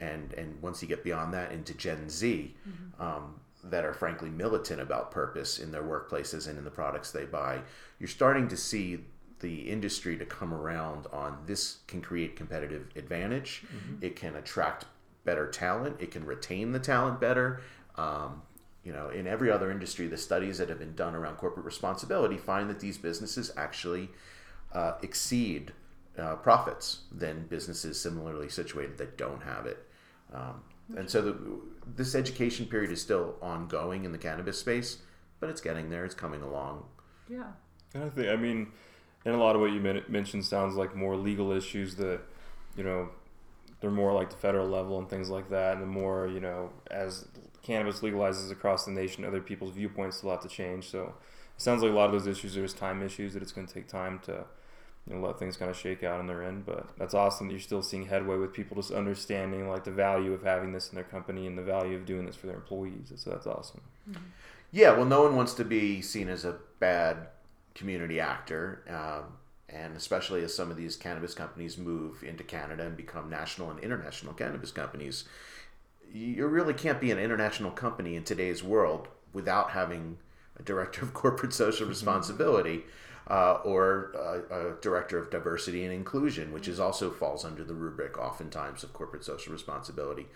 and 0.00 0.32
and 0.34 0.62
once 0.62 0.80
you 0.80 0.88
get 0.88 1.02
beyond 1.02 1.34
that 1.34 1.50
into 1.50 1.74
Gen 1.74 2.08
Z, 2.08 2.54
mm-hmm. 2.68 3.02
um, 3.02 3.40
that 3.64 3.84
are 3.84 3.92
frankly 3.92 4.30
militant 4.30 4.80
about 4.80 5.10
purpose 5.10 5.58
in 5.58 5.72
their 5.72 5.82
workplaces 5.82 6.48
and 6.48 6.56
in 6.56 6.64
the 6.64 6.70
products 6.70 7.10
they 7.10 7.24
buy, 7.24 7.60
you're 7.98 8.08
starting 8.08 8.48
to 8.48 8.56
see 8.56 9.00
the 9.40 9.68
industry 9.70 10.16
to 10.16 10.24
come 10.24 10.52
around 10.52 11.06
on 11.12 11.38
this 11.46 11.78
can 11.86 12.00
create 12.00 12.36
competitive 12.36 12.88
advantage. 12.96 13.62
Mm-hmm. 13.66 14.04
It 14.04 14.16
can 14.16 14.36
attract 14.36 14.84
better 15.24 15.46
talent. 15.46 15.96
It 16.00 16.10
can 16.10 16.24
retain 16.24 16.72
the 16.72 16.78
talent 16.78 17.20
better. 17.20 17.60
Um, 17.96 18.42
you 18.84 18.92
know, 18.92 19.10
in 19.10 19.26
every 19.26 19.50
other 19.50 19.70
industry, 19.70 20.06
the 20.06 20.16
studies 20.16 20.58
that 20.58 20.68
have 20.68 20.78
been 20.78 20.94
done 20.94 21.14
around 21.14 21.36
corporate 21.36 21.66
responsibility 21.66 22.38
find 22.38 22.70
that 22.70 22.80
these 22.80 22.96
businesses 22.96 23.50
actually 23.56 24.08
uh, 24.72 24.92
exceed 25.02 25.72
uh, 26.18 26.36
profits 26.36 27.00
than 27.12 27.46
businesses 27.48 28.00
similarly 28.00 28.48
situated 28.48 28.98
that 28.98 29.18
don't 29.18 29.42
have 29.42 29.66
it. 29.66 29.86
Um, 30.32 30.62
and 30.96 31.08
so 31.08 31.20
the, 31.20 31.36
this 31.96 32.14
education 32.14 32.66
period 32.66 32.90
is 32.90 33.00
still 33.00 33.36
ongoing 33.42 34.04
in 34.04 34.12
the 34.12 34.18
cannabis 34.18 34.58
space, 34.58 34.98
but 35.40 35.50
it's 35.50 35.60
getting 35.60 35.90
there. 35.90 36.04
It's 36.04 36.14
coming 36.14 36.42
along. 36.42 36.84
Yeah. 37.28 37.52
And 37.94 38.04
I 38.04 38.08
think, 38.08 38.28
I 38.28 38.36
mean, 38.36 38.72
and 39.24 39.34
a 39.34 39.38
lot 39.38 39.54
of 39.54 39.60
what 39.60 39.72
you 39.72 39.80
mentioned 40.08 40.44
sounds 40.44 40.76
like 40.76 40.94
more 40.94 41.16
legal 41.16 41.52
issues 41.52 41.96
that 41.96 42.20
you 42.78 42.84
know, 42.84 43.10
they're 43.80 43.90
more 43.90 44.14
like 44.14 44.30
the 44.30 44.36
federal 44.36 44.68
level 44.68 44.98
and 44.98 45.10
things 45.10 45.28
like 45.28 45.50
that. 45.50 45.74
And 45.74 45.82
the 45.82 45.86
more, 45.86 46.28
you 46.28 46.40
know, 46.40 46.70
as 46.90 47.26
cannabis 47.62 48.00
legalizes 48.00 48.50
across 48.50 48.84
the 48.84 48.92
nation, 48.92 49.24
other 49.24 49.42
people's 49.42 49.72
viewpoints 49.72 50.18
still 50.18 50.30
have 50.30 50.40
to 50.42 50.48
change. 50.48 50.88
So 50.88 51.14
it 51.56 51.60
sounds 51.60 51.82
like 51.82 51.90
a 51.90 51.94
lot 51.94 52.06
of 52.06 52.12
those 52.12 52.26
issues 52.26 52.56
are 52.56 52.62
just 52.62 52.78
time 52.78 53.02
issues 53.02 53.34
that 53.34 53.42
it's 53.42 53.52
going 53.52 53.66
to 53.66 53.74
take 53.74 53.88
time 53.88 54.20
to 54.20 54.44
you 55.08 55.16
know, 55.16 55.26
let 55.26 55.38
things 55.38 55.56
kind 55.56 55.70
of 55.70 55.76
shake 55.76 56.04
out 56.04 56.20
on 56.20 56.28
their 56.28 56.42
end. 56.42 56.64
But 56.64 56.88
that's 56.96 57.14
awesome 57.14 57.48
that 57.48 57.52
you're 57.52 57.60
still 57.60 57.82
seeing 57.82 58.06
headway 58.06 58.36
with 58.36 58.52
people 58.52 58.76
just 58.76 58.92
understanding 58.92 59.68
like 59.68 59.84
the 59.84 59.90
value 59.90 60.32
of 60.32 60.44
having 60.44 60.72
this 60.72 60.88
in 60.88 60.94
their 60.94 61.04
company 61.04 61.46
and 61.46 61.58
the 61.58 61.62
value 61.62 61.96
of 61.96 62.06
doing 62.06 62.26
this 62.26 62.36
for 62.36 62.46
their 62.46 62.56
employees. 62.56 63.12
So 63.16 63.30
that's 63.30 63.46
awesome. 63.46 63.80
Mm-hmm. 64.08 64.22
Yeah, 64.70 64.92
well, 64.92 65.06
no 65.06 65.22
one 65.22 65.34
wants 65.34 65.54
to 65.54 65.64
be 65.64 66.00
seen 66.02 66.28
as 66.28 66.44
a 66.44 66.58
bad 66.78 67.28
community 67.78 68.20
actor. 68.20 68.82
Um, 68.88 69.34
and 69.70 69.96
especially 69.96 70.42
as 70.42 70.54
some 70.54 70.70
of 70.70 70.76
these 70.76 70.96
cannabis 70.96 71.34
companies 71.34 71.76
move 71.76 72.22
into 72.22 72.42
Canada 72.42 72.86
and 72.86 72.96
become 72.96 73.28
national 73.28 73.70
and 73.70 73.78
international 73.80 74.32
cannabis 74.32 74.70
companies, 74.70 75.24
you 76.12 76.46
really 76.46 76.72
can't 76.72 77.00
be 77.00 77.10
an 77.10 77.18
international 77.18 77.70
company 77.70 78.16
in 78.16 78.24
today's 78.24 78.64
world 78.64 79.08
without 79.32 79.70
having 79.72 80.18
a 80.58 80.62
director 80.62 81.02
of 81.02 81.12
corporate 81.14 81.52
social 81.52 81.86
responsibility 81.86 82.84
uh, 83.28 83.58
or 83.64 84.12
a, 84.50 84.70
a, 84.70 84.80
director 84.80 85.18
of 85.18 85.30
diversity 85.30 85.84
and 85.84 85.92
inclusion, 85.92 86.50
which 86.50 86.66
is 86.66 86.80
also 86.80 87.10
falls 87.10 87.44
under 87.44 87.62
the 87.62 87.74
rubric 87.74 88.18
oftentimes 88.18 88.82
of 88.82 88.94
corporate 88.94 89.22
social 89.22 89.52
responsibility, 89.52 90.26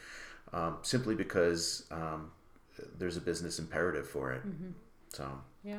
um, 0.52 0.76
simply 0.82 1.14
because 1.14 1.87
um, 1.90 2.30
there's 2.99 3.16
a 3.16 3.20
business 3.20 3.58
imperative 3.58 4.06
for 4.06 4.30
it. 4.32 4.46
Mm-hmm. 4.46 4.72
So 5.08 5.26
yeah. 5.64 5.78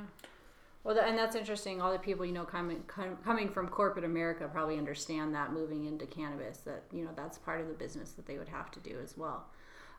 Well, 0.83 0.99
and 0.99 1.17
that's 1.17 1.35
interesting. 1.35 1.81
All 1.81 1.93
the 1.93 1.99
people 1.99 2.25
you 2.25 2.33
know 2.33 2.43
coming 2.43 2.83
coming 3.23 3.49
from 3.49 3.67
corporate 3.69 4.05
America 4.05 4.49
probably 4.51 4.77
understand 4.77 5.33
that 5.33 5.53
moving 5.53 5.85
into 5.85 6.05
cannabis 6.05 6.57
that 6.59 6.83
you 6.91 7.05
know 7.05 7.11
that's 7.15 7.37
part 7.37 7.61
of 7.61 7.67
the 7.67 7.73
business 7.73 8.11
that 8.11 8.25
they 8.25 8.37
would 8.37 8.49
have 8.49 8.69
to 8.71 8.79
do 8.79 8.97
as 9.01 9.17
well. 9.17 9.45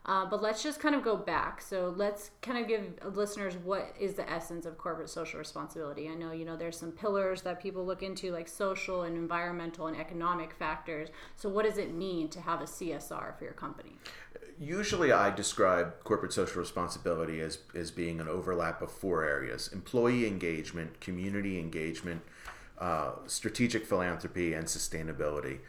Uh, 0.07 0.23
but 0.23 0.39
let's 0.39 0.61
just 0.61 0.79
kind 0.79 0.93
of 0.93 1.03
go 1.03 1.17
back. 1.17 1.59
So 1.59 1.91
let's 1.97 2.29
kind 2.43 2.59
of 2.59 2.67
give 2.67 3.15
listeners 3.15 3.55
what 3.57 3.95
is 3.99 4.13
the 4.13 4.29
essence 4.29 4.67
of 4.67 4.77
corporate 4.77 5.09
social 5.09 5.39
responsibility. 5.39 6.07
I 6.07 6.13
know 6.13 6.31
you 6.31 6.45
know 6.45 6.55
there's 6.55 6.77
some 6.77 6.91
pillars 6.91 7.41
that 7.41 7.59
people 7.59 7.83
look 7.83 8.03
into 8.03 8.31
like 8.31 8.47
social 8.47 9.01
and 9.01 9.17
environmental 9.17 9.87
and 9.87 9.97
economic 9.97 10.53
factors. 10.53 11.09
So 11.35 11.49
what 11.49 11.65
does 11.65 11.79
it 11.79 11.95
mean 11.95 12.29
to 12.29 12.41
have 12.41 12.61
a 12.61 12.65
CSR 12.65 13.35
for 13.35 13.43
your 13.43 13.53
company? 13.53 13.97
Usually, 14.59 15.11
I 15.11 15.31
describe 15.31 16.03
corporate 16.03 16.31
social 16.31 16.61
responsibility 16.61 17.41
as, 17.41 17.59
as 17.73 17.91
being 17.91 18.21
an 18.21 18.29
overlap 18.29 18.81
of 18.81 18.89
four 18.89 19.25
areas 19.25 19.69
employee 19.73 20.25
engagement, 20.27 21.01
community 21.01 21.59
engagement, 21.59 22.21
uh, 22.79 23.11
strategic 23.27 23.85
philanthropy, 23.85 24.53
and 24.53 24.65
sustainability. 24.65 25.59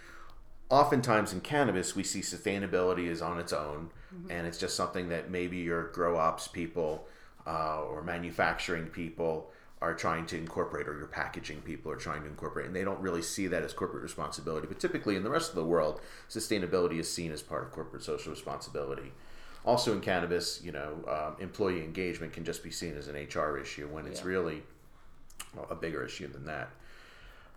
Oftentimes 0.69 1.33
in 1.33 1.40
cannabis, 1.40 1.97
we 1.97 2.05
see 2.05 2.21
sustainability 2.21 3.07
is 3.07 3.23
on 3.23 3.40
its 3.40 3.52
own, 3.52 3.90
mm-hmm. 4.14 4.31
and 4.31 4.47
it's 4.47 4.59
just 4.59 4.76
something 4.76 5.09
that 5.09 5.31
maybe 5.31 5.59
your 5.59 5.88
grow 5.88 6.16
ops 6.16 6.47
people 6.47 7.07
uh, 7.47 7.83
or 7.83 8.02
manufacturing 8.02 8.87
people 8.87 9.50
are 9.83 9.95
trying 9.95 10.25
to 10.26 10.37
incorporate 10.37 10.88
or 10.88 10.97
your 10.97 11.06
packaging 11.06 11.61
people 11.61 11.92
are 11.92 11.97
trying 11.97 12.23
to 12.23 12.28
incorporate 12.28 12.66
and 12.66 12.75
they 12.75 12.85
don't 12.85 13.00
really 13.00 13.21
see 13.23 13.47
that 13.47 13.62
as 13.62 13.73
corporate 13.73 14.02
responsibility. 14.02 14.66
But 14.66 14.80
typically 14.80 15.16
in 15.16 15.23
the 15.23 15.30
rest 15.30 15.50
of 15.50 15.56
the 15.56 15.64
world 15.64 16.00
sustainability 16.30 16.99
is 16.99 17.12
seen 17.12 17.30
as 17.33 17.42
part 17.42 17.64
of 17.64 17.73
corporate 17.73 18.02
social 18.02 18.33
responsibility. 18.33 19.12
Also 19.64 19.92
in 19.92 20.00
cannabis 20.00 20.61
you 20.62 20.73
know 20.73 20.95
um, 21.09 21.37
employee 21.40 21.83
engagement 21.83 22.33
can 22.33 22.45
just 22.45 22.62
be 22.62 22.71
seen 22.71 22.97
as 22.97 23.09
an 23.09 23.16
hr 23.16 23.59
issue 23.59 23.87
when 23.88 24.06
it's 24.06 24.21
yeah. 24.21 24.28
really 24.28 24.62
well, 25.54 25.66
a 25.71 25.75
bigger 25.75 26.04
issue 26.04 26.28
than 26.28 26.47
that. 26.47 26.71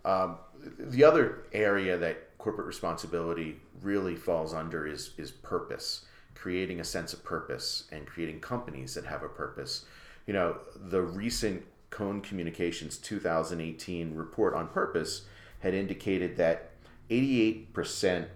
Um, 0.04 0.38
the 0.78 1.04
other 1.04 1.44
area 1.54 1.98
that 1.98 2.38
corporate 2.38 2.68
responsibility 2.68 3.60
really 3.82 4.16
falls 4.16 4.54
under 4.54 4.86
is 4.86 5.12
is 5.18 5.32
purpose 5.32 6.06
creating 6.40 6.80
a 6.80 6.84
sense 6.84 7.12
of 7.12 7.24
purpose 7.24 7.84
and 7.92 8.06
creating 8.06 8.40
companies 8.40 8.94
that 8.94 9.06
have 9.06 9.24
a 9.24 9.28
purpose. 9.28 9.86
You 10.26 10.34
know 10.34 10.58
the 10.76 11.02
recent 11.02 11.64
Cone 11.90 12.22
Communications 12.22 12.98
2018 12.98 14.16
report 14.16 14.54
on 14.54 14.68
purpose 14.68 15.26
had 15.60 15.74
indicated 15.74 16.38
that 16.38 16.72
88% 17.10 18.28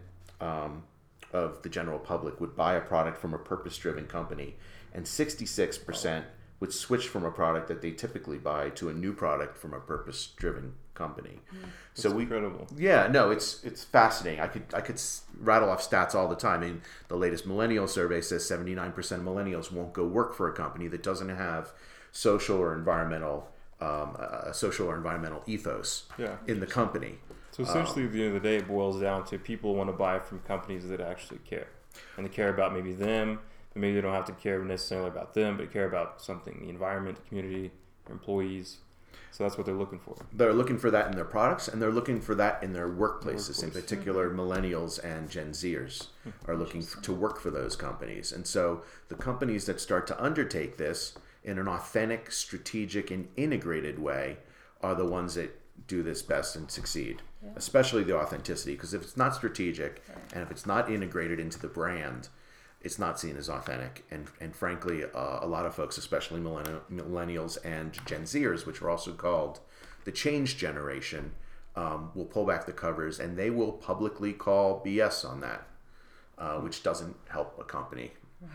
um, 0.41 0.83
of 1.31 1.62
the 1.62 1.69
general 1.69 2.00
public 2.00 2.39
would 2.41 2.55
buy 2.55 2.75
a 2.75 2.81
product 2.81 3.17
from 3.17 3.33
a 3.33 3.38
purpose 3.38 3.77
driven 3.77 4.05
company, 4.05 4.55
and 4.93 5.05
66% 5.05 6.24
would 6.60 6.74
switch 6.74 7.07
from 7.07 7.25
a 7.25 7.31
product 7.31 7.67
that 7.67 7.81
they 7.81 7.91
typically 7.91 8.38
buy 8.38 8.69
to 8.69 8.89
a 8.89 8.93
new 8.93 9.13
product 9.13 9.57
from 9.57 9.74
a 9.74 9.79
purpose 9.79 10.27
driven 10.38 10.74
company. 10.93 11.39
Mm. 11.51 11.69
so 11.93 12.12
we 12.12 12.24
incredible. 12.24 12.67
Yeah, 12.77 13.07
no, 13.07 13.31
it's 13.31 13.63
it's 13.63 13.83
fascinating. 13.83 14.39
I 14.39 14.48
could 14.48 14.63
I 14.74 14.81
could 14.81 15.01
rattle 15.39 15.69
off 15.69 15.88
stats 15.88 16.15
all 16.15 16.27
the 16.27 16.36
time. 16.36 16.62
I 16.62 16.67
mean, 16.67 16.81
the 17.07 17.17
latest 17.17 17.45
millennial 17.45 17.88
survey 17.88 18.22
says 18.22 18.43
79% 18.43 18.95
of 19.12 19.22
millennials 19.22 19.72
won't 19.72 19.91
go 19.93 20.05
work 20.05 20.33
for 20.36 20.48
a 20.48 20.53
company 20.53 20.88
that 20.88 21.03
doesn't 21.03 21.29
have 21.29 21.74
social 22.13 22.58
or 22.58 22.74
environmental 22.74 23.50
um, 23.82 24.15
a 24.15 24.53
social 24.53 24.88
or 24.88 24.96
environmental 24.96 25.43
ethos 25.46 26.05
yeah. 26.17 26.38
in 26.48 26.62
the 26.62 26.67
company. 26.67 27.15
So 27.51 27.63
essentially, 27.63 28.03
um, 28.03 28.08
at 28.08 28.13
the 28.13 28.24
end 28.24 28.36
of 28.36 28.41
the 28.41 28.50
day, 28.50 28.55
it 28.55 28.67
boils 28.67 29.01
down 29.01 29.25
to 29.25 29.38
people 29.38 29.75
want 29.75 29.89
to 29.89 29.93
buy 29.93 30.20
from 30.20 30.39
companies 30.39 30.88
that 30.88 31.01
actually 31.01 31.39
care, 31.39 31.67
and 32.15 32.25
they 32.25 32.29
care 32.29 32.50
about 32.50 32.74
maybe 32.74 32.93
them, 32.93 33.39
but 33.74 33.82
maybe 33.82 33.96
they 33.96 34.01
don't 34.01 34.13
have 34.13 34.25
to 34.25 34.34
care 34.34 34.63
necessarily 34.63 35.10
about 35.10 35.34
them, 35.34 35.58
but 35.58 35.72
care 35.72 35.86
about 35.86 36.22
something, 36.22 36.62
the 36.62 36.70
environment, 36.70 37.17
the 37.17 37.27
community, 37.27 37.72
employees. 38.10 38.77
So 39.32 39.43
that's 39.43 39.58
what 39.58 39.65
they're 39.65 39.75
looking 39.75 40.00
for. 40.00 40.15
They're 40.32 40.53
looking 40.53 40.77
for 40.77 40.91
that 40.91 41.08
in 41.08 41.15
their 41.15 41.25
products, 41.25 41.67
and 41.67 41.82
they're 41.82 41.91
looking 41.91 42.22
for 42.22 42.36
that 42.36 42.63
in 42.63 42.74
their 42.74 42.88
workplaces. 42.88 43.50
Workplace. 43.50 43.63
In 43.63 43.72
particular, 43.72 44.29
millennials 44.29 45.03
and 45.03 45.29
Gen 45.29 45.51
Zers 45.51 46.08
hmm. 46.24 46.29
are 46.48 46.55
looking 46.55 46.82
for, 46.82 47.01
to 47.01 47.13
work 47.13 47.39
for 47.39 47.50
those 47.50 47.75
companies. 47.75 48.32
And 48.32 48.48
so 48.48 48.84
the 49.10 49.15
companies 49.15 49.65
that 49.65 49.82
start 49.82 50.08
to 50.08 50.24
undertake 50.24 50.77
this 50.77 51.13
in 51.43 51.59
an 51.59 51.67
authentic, 51.67 52.31
strategic, 52.31 53.12
and 53.12 53.27
integrated 53.35 54.00
way 54.00 54.38
are 54.81 54.95
the 54.95 55.05
ones 55.05 55.35
that 55.35 55.59
do 55.88 56.03
this 56.03 56.21
best 56.21 56.55
and 56.55 56.69
succeed. 56.69 57.21
Yeah. 57.43 57.51
Especially 57.55 58.03
the 58.03 58.17
authenticity, 58.17 58.73
because 58.73 58.93
if 58.93 59.01
it's 59.01 59.17
not 59.17 59.35
strategic 59.35 60.01
right. 60.07 60.17
and 60.33 60.43
if 60.43 60.51
it's 60.51 60.65
not 60.65 60.89
integrated 60.89 61.39
into 61.39 61.59
the 61.59 61.67
brand, 61.67 62.29
it's 62.81 63.00
not 63.00 63.19
seen 63.19 63.38
as 63.38 63.50
authentic. 63.50 64.05
And 64.12 64.27
and 64.39 64.55
frankly, 64.55 65.03
uh, 65.03 65.39
a 65.41 65.47
lot 65.47 65.65
of 65.65 65.73
folks, 65.75 65.97
especially 65.97 66.39
millennials 66.39 67.57
and 67.65 67.93
Gen 68.05 68.23
Zers, 68.23 68.65
which 68.65 68.81
are 68.81 68.89
also 68.89 69.13
called 69.13 69.59
the 70.05 70.12
change 70.12 70.57
generation, 70.57 71.31
um, 71.75 72.12
will 72.13 72.25
pull 72.25 72.45
back 72.45 72.65
the 72.65 72.73
covers 72.73 73.19
and 73.19 73.38
they 73.38 73.50
will 73.50 73.71
publicly 73.71 74.33
call 74.33 74.83
BS 74.85 75.27
on 75.27 75.41
that, 75.41 75.67
uh, 76.38 76.57
which 76.57 76.83
doesn't 76.83 77.15
help 77.29 77.57
a 77.59 77.63
company 77.63 78.12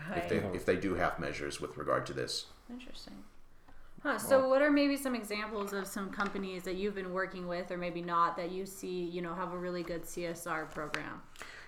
right. 0.09 0.17
if 0.17 0.29
they 0.29 0.37
if 0.55 0.65
they 0.65 0.75
do 0.75 0.95
half 0.95 1.19
measures 1.19 1.59
with 1.59 1.77
regard 1.77 2.05
to 2.07 2.13
this. 2.13 2.45
Interesting. 2.69 3.15
Huh. 4.03 4.17
So, 4.17 4.47
what 4.47 4.61
are 4.61 4.71
maybe 4.71 4.95
some 4.95 5.13
examples 5.13 5.73
of 5.73 5.85
some 5.85 6.09
companies 6.09 6.63
that 6.63 6.75
you've 6.75 6.95
been 6.95 7.11
working 7.11 7.47
with, 7.47 7.69
or 7.69 7.77
maybe 7.77 8.01
not, 8.01 8.37
that 8.37 8.51
you 8.51 8.65
see, 8.65 9.03
you 9.03 9.21
know, 9.21 9.33
have 9.33 9.51
a 9.51 9.57
really 9.57 9.83
good 9.83 10.03
CSR 10.03 10.71
program? 10.71 11.21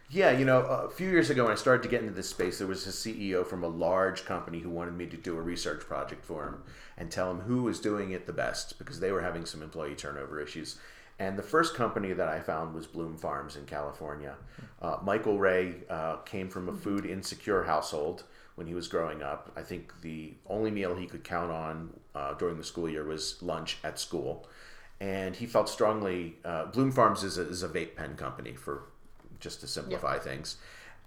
Yeah, 0.10 0.32
you 0.32 0.44
know, 0.44 0.60
a 0.60 0.90
few 0.90 1.10
years 1.10 1.30
ago 1.30 1.44
when 1.44 1.54
I 1.54 1.56
started 1.56 1.84
to 1.84 1.90
get 1.90 2.02
into 2.02 2.14
this 2.14 2.30
space, 2.30 2.58
there 2.58 2.68
was 2.68 2.86
a 2.86 2.90
CEO 2.90 3.46
from 3.46 3.64
a 3.64 3.68
large 3.68 4.26
company 4.26 4.60
who 4.60 4.70
wanted 4.70 4.94
me 4.94 5.08
to 5.08 5.16
do 5.16 5.38
a 5.38 5.42
research 5.42 5.82
project 5.82 6.26
for 6.26 6.46
him 6.46 6.64
and 6.98 7.10
tell 7.10 7.32
him 7.32 7.40
who 7.40 7.64
was 7.64 7.80
doing 7.80 8.12
it 8.12 8.26
the 8.26 8.34
best 8.34 8.78
because 8.78 9.00
they 9.00 9.12
were 9.14 9.22
having 9.22 9.46
some 9.46 9.62
employee 9.62 9.96
turnover 9.96 10.42
issues. 10.42 10.80
And 11.18 11.38
the 11.38 11.44
first 11.44 11.76
company 11.76 12.12
that 12.12 12.28
I 12.28 12.42
found 12.42 12.74
was 12.74 12.88
Bloom 12.88 13.16
Farms 13.16 13.56
in 13.56 13.66
California. 13.66 14.36
Uh, 14.82 14.98
Michael 15.02 15.40
Ray 15.40 15.76
uh, 15.90 16.18
came 16.18 16.50
from 16.50 16.68
a 16.68 16.74
food 16.74 17.06
insecure 17.06 17.64
household 17.64 18.24
when 18.56 18.68
he 18.68 18.74
was 18.74 18.88
growing 18.88 19.24
up. 19.24 19.52
I 19.56 19.62
think 19.62 20.02
the 20.02 20.34
only 20.48 20.72
meal 20.72 20.96
he 20.96 21.08
could 21.08 21.24
count 21.24 21.52
on 21.52 21.90
uh, 22.14 22.34
during 22.34 22.58
the 22.58 22.64
school 22.64 22.90
year 22.90 23.06
was 23.06 23.42
lunch 23.42 23.78
at 23.84 24.00
school. 24.00 24.48
And 25.00 25.36
he 25.36 25.48
felt 25.48 25.68
strongly, 25.68 26.36
uh, 26.46 26.66
Bloom 26.66 26.92
Farms 26.92 27.24
is 27.24 27.38
a, 27.38 27.48
is 27.48 27.64
a 27.64 27.70
vape 27.70 27.96
pen 27.96 28.16
company, 28.16 28.54
for 28.54 28.84
just 29.40 29.62
to 29.62 29.68
simplify 29.68 30.14
yep. 30.14 30.24
things. 30.24 30.58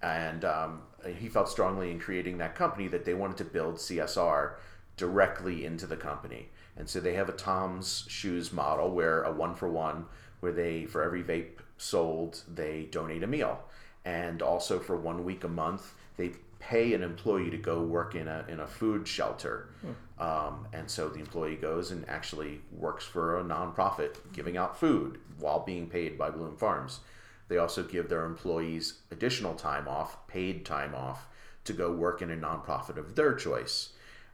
And 0.01 0.43
um, 0.43 0.81
he 1.17 1.29
felt 1.29 1.49
strongly 1.49 1.91
in 1.91 1.99
creating 1.99 2.37
that 2.39 2.55
company 2.55 2.87
that 2.89 3.05
they 3.05 3.13
wanted 3.13 3.37
to 3.37 3.45
build 3.45 3.75
CSR 3.75 4.55
directly 4.97 5.65
into 5.65 5.87
the 5.87 5.95
company. 5.95 6.49
And 6.77 6.89
so 6.89 6.99
they 6.99 7.13
have 7.13 7.29
a 7.29 7.33
Tom's 7.33 8.05
Shoes 8.09 8.51
model 8.51 8.91
where 8.91 9.23
a 9.23 9.31
one 9.31 9.55
for 9.55 9.69
one, 9.69 10.05
where 10.41 10.51
they, 10.51 10.85
for 10.85 11.01
every 11.01 11.23
vape 11.23 11.59
sold, 11.77 12.41
they 12.53 12.83
donate 12.91 13.23
a 13.23 13.27
meal. 13.27 13.63
And 14.03 14.41
also 14.41 14.79
for 14.79 14.97
one 14.97 15.23
week 15.23 15.43
a 15.43 15.47
month, 15.49 15.93
they 16.17 16.31
pay 16.67 16.93
an 16.93 17.03
employee 17.03 17.51
to 17.51 17.57
go 17.57 17.81
work 17.81 18.15
in 18.15 18.27
a, 18.27 18.43
in 18.47 18.59
a 18.59 18.67
food 18.67 19.07
shelter. 19.07 19.69
Hmm. 19.81 20.23
Um, 20.23 20.67
and 20.73 20.89
so 20.89 21.09
the 21.09 21.19
employee 21.19 21.57
goes 21.57 21.91
and 21.91 22.07
actually 22.09 22.61
works 22.71 23.05
for 23.05 23.39
a 23.39 23.43
nonprofit 23.43 24.15
giving 24.33 24.57
out 24.57 24.79
food 24.79 25.19
while 25.39 25.59
being 25.59 25.87
paid 25.87 26.17
by 26.17 26.31
Bloom 26.31 26.55
Farms. 26.55 27.01
They 27.49 27.57
also 27.57 27.83
give 27.83 28.09
their 28.09 28.25
employees 28.25 29.01
additional 29.11 29.53
time 29.53 29.87
off, 29.87 30.25
paid 30.27 30.65
time 30.65 30.95
off, 30.95 31.27
to 31.65 31.73
go 31.73 31.91
work 31.91 32.21
in 32.21 32.31
a 32.31 32.35
nonprofit 32.35 32.97
of 32.97 33.15
their 33.15 33.35
choice. 33.35 33.89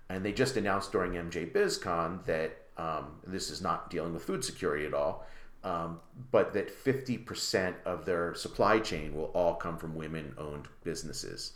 And 0.07 0.23
they 0.23 0.31
just 0.31 0.55
announced 0.55 0.91
during 0.91 1.13
MJ 1.13 1.51
BizCon 1.51 2.23
that 2.25 2.61
um, 2.77 3.19
this 3.27 3.50
is 3.50 3.61
not 3.61 3.89
dealing 3.89 4.13
with 4.13 4.23
food 4.23 4.45
security 4.45 4.85
at 4.85 4.93
all, 4.93 5.25
um, 5.65 6.00
but 6.31 6.53
that 6.53 6.71
50% 6.85 7.73
of 7.85 8.05
their 8.05 8.33
supply 8.35 8.79
chain 8.79 9.13
will 9.13 9.31
all 9.33 9.55
come 9.55 9.77
from 9.77 9.95
women 9.95 10.33
owned 10.38 10.67
businesses. 10.83 11.53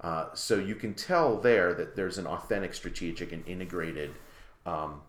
Uh, 0.00 0.26
so 0.34 0.56
you 0.56 0.74
can 0.74 0.92
tell 0.94 1.38
there 1.38 1.72
that 1.74 1.96
there's 1.96 2.18
an 2.18 2.26
authentic, 2.26 2.74
strategic, 2.74 3.32
and 3.32 3.46
integrated 3.48 4.10
um, 4.66 5.00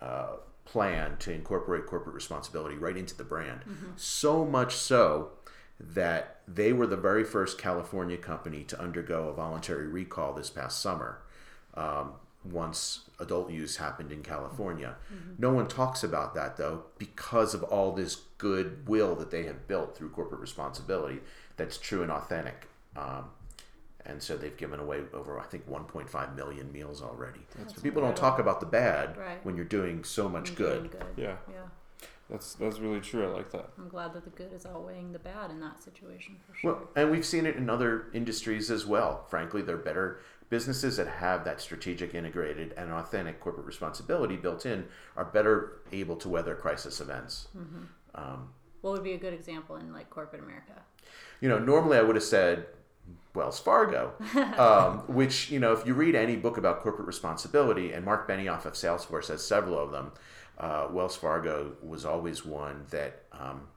uh, 0.00 0.36
plan 0.64 1.16
to 1.18 1.32
incorporate 1.32 1.86
corporate 1.86 2.14
responsibility 2.14 2.76
right 2.76 2.96
into 2.96 3.16
the 3.16 3.24
brand. 3.24 3.60
So 3.96 4.44
much 4.44 4.74
so 4.74 5.30
that 5.78 6.40
they 6.48 6.72
were 6.72 6.86
the 6.86 6.96
very 6.96 7.24
first 7.24 7.58
California 7.58 8.16
company 8.16 8.64
to 8.64 8.80
undergo 8.80 9.28
a 9.28 9.34
voluntary 9.34 9.86
recall 9.86 10.32
this 10.32 10.48
past 10.50 10.80
summer. 10.80 11.20
Um, 11.74 12.12
once 12.44 13.00
adult 13.18 13.50
use 13.50 13.76
happened 13.76 14.12
in 14.12 14.22
California. 14.22 14.96
No 15.38 15.50
one 15.52 15.66
talks 15.68 16.04
about 16.04 16.34
that 16.36 16.56
though 16.56 16.84
because 16.96 17.54
of 17.54 17.62
all 17.64 17.92
this 17.92 18.14
goodwill 18.38 19.16
that 19.16 19.30
they 19.30 19.42
have 19.44 19.66
built 19.66 19.96
through 19.96 20.10
corporate 20.10 20.40
responsibility 20.40 21.18
that's 21.56 21.76
true 21.76 22.02
and 22.02 22.12
authentic. 22.12 22.68
Um, 22.96 23.26
and 24.06 24.22
so 24.22 24.36
they've 24.36 24.56
given 24.56 24.80
away 24.80 25.02
over, 25.12 25.38
I 25.38 25.44
think, 25.44 25.68
1.5 25.68 26.36
million 26.36 26.72
meals 26.72 27.02
already. 27.02 27.40
so 27.66 27.80
people 27.80 28.02
don't 28.02 28.16
talk 28.16 28.38
about 28.38 28.60
the 28.60 28.66
bad 28.66 29.16
Right. 29.16 29.44
when 29.44 29.56
you're 29.56 29.64
doing 29.64 30.04
so 30.04 30.28
much 30.28 30.54
Doing 30.54 30.82
good. 30.82 30.90
good. 30.92 31.04
Yeah. 31.16 31.36
Yeah. 31.50 31.56
That's 32.30 32.54
that's 32.54 32.80
really 32.80 33.00
true. 33.00 33.24
I 33.24 33.28
like 33.28 33.52
that. 33.52 33.70
I'm 33.78 33.88
glad 33.88 34.12
that 34.14 34.24
the 34.24 34.30
good 34.30 34.52
is 34.52 34.66
outweighing 34.66 35.12
the 35.12 35.18
bad 35.20 35.50
in 35.52 35.60
that 35.60 35.80
situation 35.80 36.36
for 36.44 36.56
sure. 36.58 36.72
Well, 36.74 36.88
and 36.96 37.10
we've 37.12 37.24
seen 37.24 37.46
it 37.46 37.54
in 37.54 37.70
other 37.70 38.06
industries 38.12 38.68
as 38.70 38.84
well. 38.84 39.24
Frankly, 39.28 39.62
they're 39.62 39.76
better 39.76 40.18
businesses 40.48 40.96
that 40.96 41.06
have 41.08 41.44
that 41.44 41.60
strategic, 41.60 42.14
integrated, 42.14 42.72
and 42.76 42.90
authentic 42.92 43.38
corporate 43.40 43.66
responsibility 43.66 44.36
built 44.36 44.66
in 44.66 44.86
are 45.16 45.24
better 45.24 45.80
able 45.92 46.16
to 46.16 46.28
weather 46.28 46.54
crisis 46.56 47.00
events. 47.00 47.46
Um, 48.14 48.48
what 48.80 48.92
would 48.92 49.04
be 49.04 49.12
a 49.12 49.18
good 49.18 49.32
example 49.34 49.76
in 49.76 49.92
like 49.92 50.10
corporate 50.10 50.42
America? 50.42 50.82
you 51.40 51.48
know, 51.48 51.58
normally 51.58 51.96
I 51.98 52.02
would 52.02 52.16
have 52.16 52.24
said 52.24 52.66
Wells 53.36 53.60
Fargo, 53.60 54.12
um, 54.58 54.98
which, 55.06 55.50
you 55.50 55.60
know, 55.60 55.72
if 55.72 55.86
you 55.86 55.94
read 55.94 56.14
any 56.14 56.36
book 56.36 56.56
about 56.56 56.80
corporate 56.80 57.06
responsibility, 57.06 57.92
and 57.92 58.04
Marc 58.04 58.28
Benioff 58.28 58.64
of 58.64 58.72
Salesforce 58.72 59.28
has 59.28 59.46
several 59.46 59.78
of 59.78 59.92
them, 59.92 60.12
uh, 60.58 60.88
Wells 60.90 61.16
Fargo 61.16 61.72
was 61.82 62.04
always 62.04 62.44
one 62.44 62.86
that 62.90 63.22
um, 63.32 63.68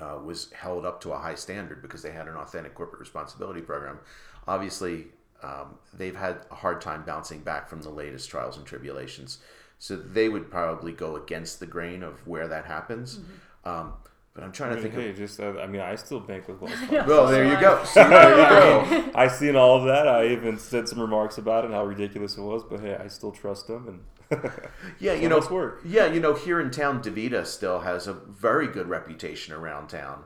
uh, 0.00 0.18
was 0.22 0.50
held 0.52 0.84
up 0.84 1.00
to 1.02 1.12
a 1.12 1.18
high 1.18 1.36
standard 1.36 1.80
because 1.80 2.02
they 2.02 2.10
had 2.10 2.26
an 2.26 2.34
authentic 2.34 2.74
corporate 2.74 3.00
responsibility 3.00 3.60
program. 3.60 3.98
Obviously, 4.46 5.06
um, 5.42 5.78
they've 5.92 6.16
had 6.16 6.40
a 6.50 6.54
hard 6.54 6.80
time 6.80 7.04
bouncing 7.04 7.40
back 7.40 7.68
from 7.68 7.82
the 7.82 7.90
latest 7.90 8.28
trials 8.28 8.56
and 8.56 8.66
tribulations. 8.66 9.38
So 9.78 9.96
they 9.96 10.28
would 10.28 10.50
probably 10.50 10.92
go 10.92 11.16
against 11.16 11.60
the 11.60 11.66
grain 11.66 12.02
of 12.02 12.26
where 12.26 12.48
that 12.48 12.64
happens. 12.64 13.18
Um, 13.64 13.94
but 14.34 14.44
I'm 14.44 14.52
trying 14.52 14.72
I 14.72 14.76
to 14.76 14.82
mean, 14.82 14.92
think 14.92 14.94
of 15.10 15.16
hey, 15.16 15.22
just 15.22 15.40
uh, 15.40 15.58
I 15.60 15.66
mean, 15.66 15.80
I 15.80 15.94
still 15.94 16.20
bank 16.20 16.48
with 16.48 16.60
Wells 16.60 16.74
Fargo. 16.88 17.06
well, 17.06 17.26
there 17.26 17.44
you 17.46 17.58
go. 17.60 17.82
See, 17.84 18.00
there 18.02 18.30
you 18.30 18.36
go. 18.36 19.10
I 19.14 19.28
seen 19.28 19.56
all 19.56 19.78
of 19.78 19.84
that. 19.84 20.08
I 20.08 20.26
even 20.28 20.58
said 20.58 20.88
some 20.88 21.00
remarks 21.00 21.38
about 21.38 21.64
it, 21.64 21.66
and 21.68 21.74
how 21.74 21.84
ridiculous 21.84 22.36
it 22.36 22.42
was. 22.42 22.62
But 22.64 22.80
hey, 22.80 22.96
I 22.96 23.06
still 23.08 23.30
trust 23.32 23.68
them, 23.68 23.88
and 24.30 24.50
Yeah, 24.98 25.12
you 25.14 25.28
know, 25.28 25.38
much 25.40 25.50
work. 25.50 25.80
yeah, 25.84 26.06
you 26.06 26.20
know, 26.20 26.34
here 26.34 26.60
in 26.60 26.70
town, 26.70 27.02
DaVita 27.02 27.46
still 27.46 27.80
has 27.80 28.06
a 28.06 28.12
very 28.14 28.66
good 28.66 28.88
reputation 28.88 29.54
around 29.54 29.88
town, 29.88 30.24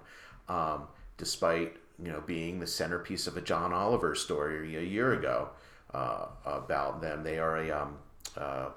um, 0.49 0.89
despite 1.17 1.77
you 2.03 2.11
know 2.13 2.23
being 2.25 2.61
the 2.61 2.67
centerpiece 2.67 3.27
of 3.27 3.37
a 3.37 3.41
John 3.41 3.73
Oliver 3.73 4.15
story 4.15 4.77
a 4.77 4.83
year 4.83 5.13
ago 5.13 5.51
uh, 5.93 6.27
about 6.47 7.01
them. 7.03 7.25
They 7.25 7.39
are 7.39 7.57
a 7.59 7.71
um, 7.73 7.97
uh, 8.37 8.69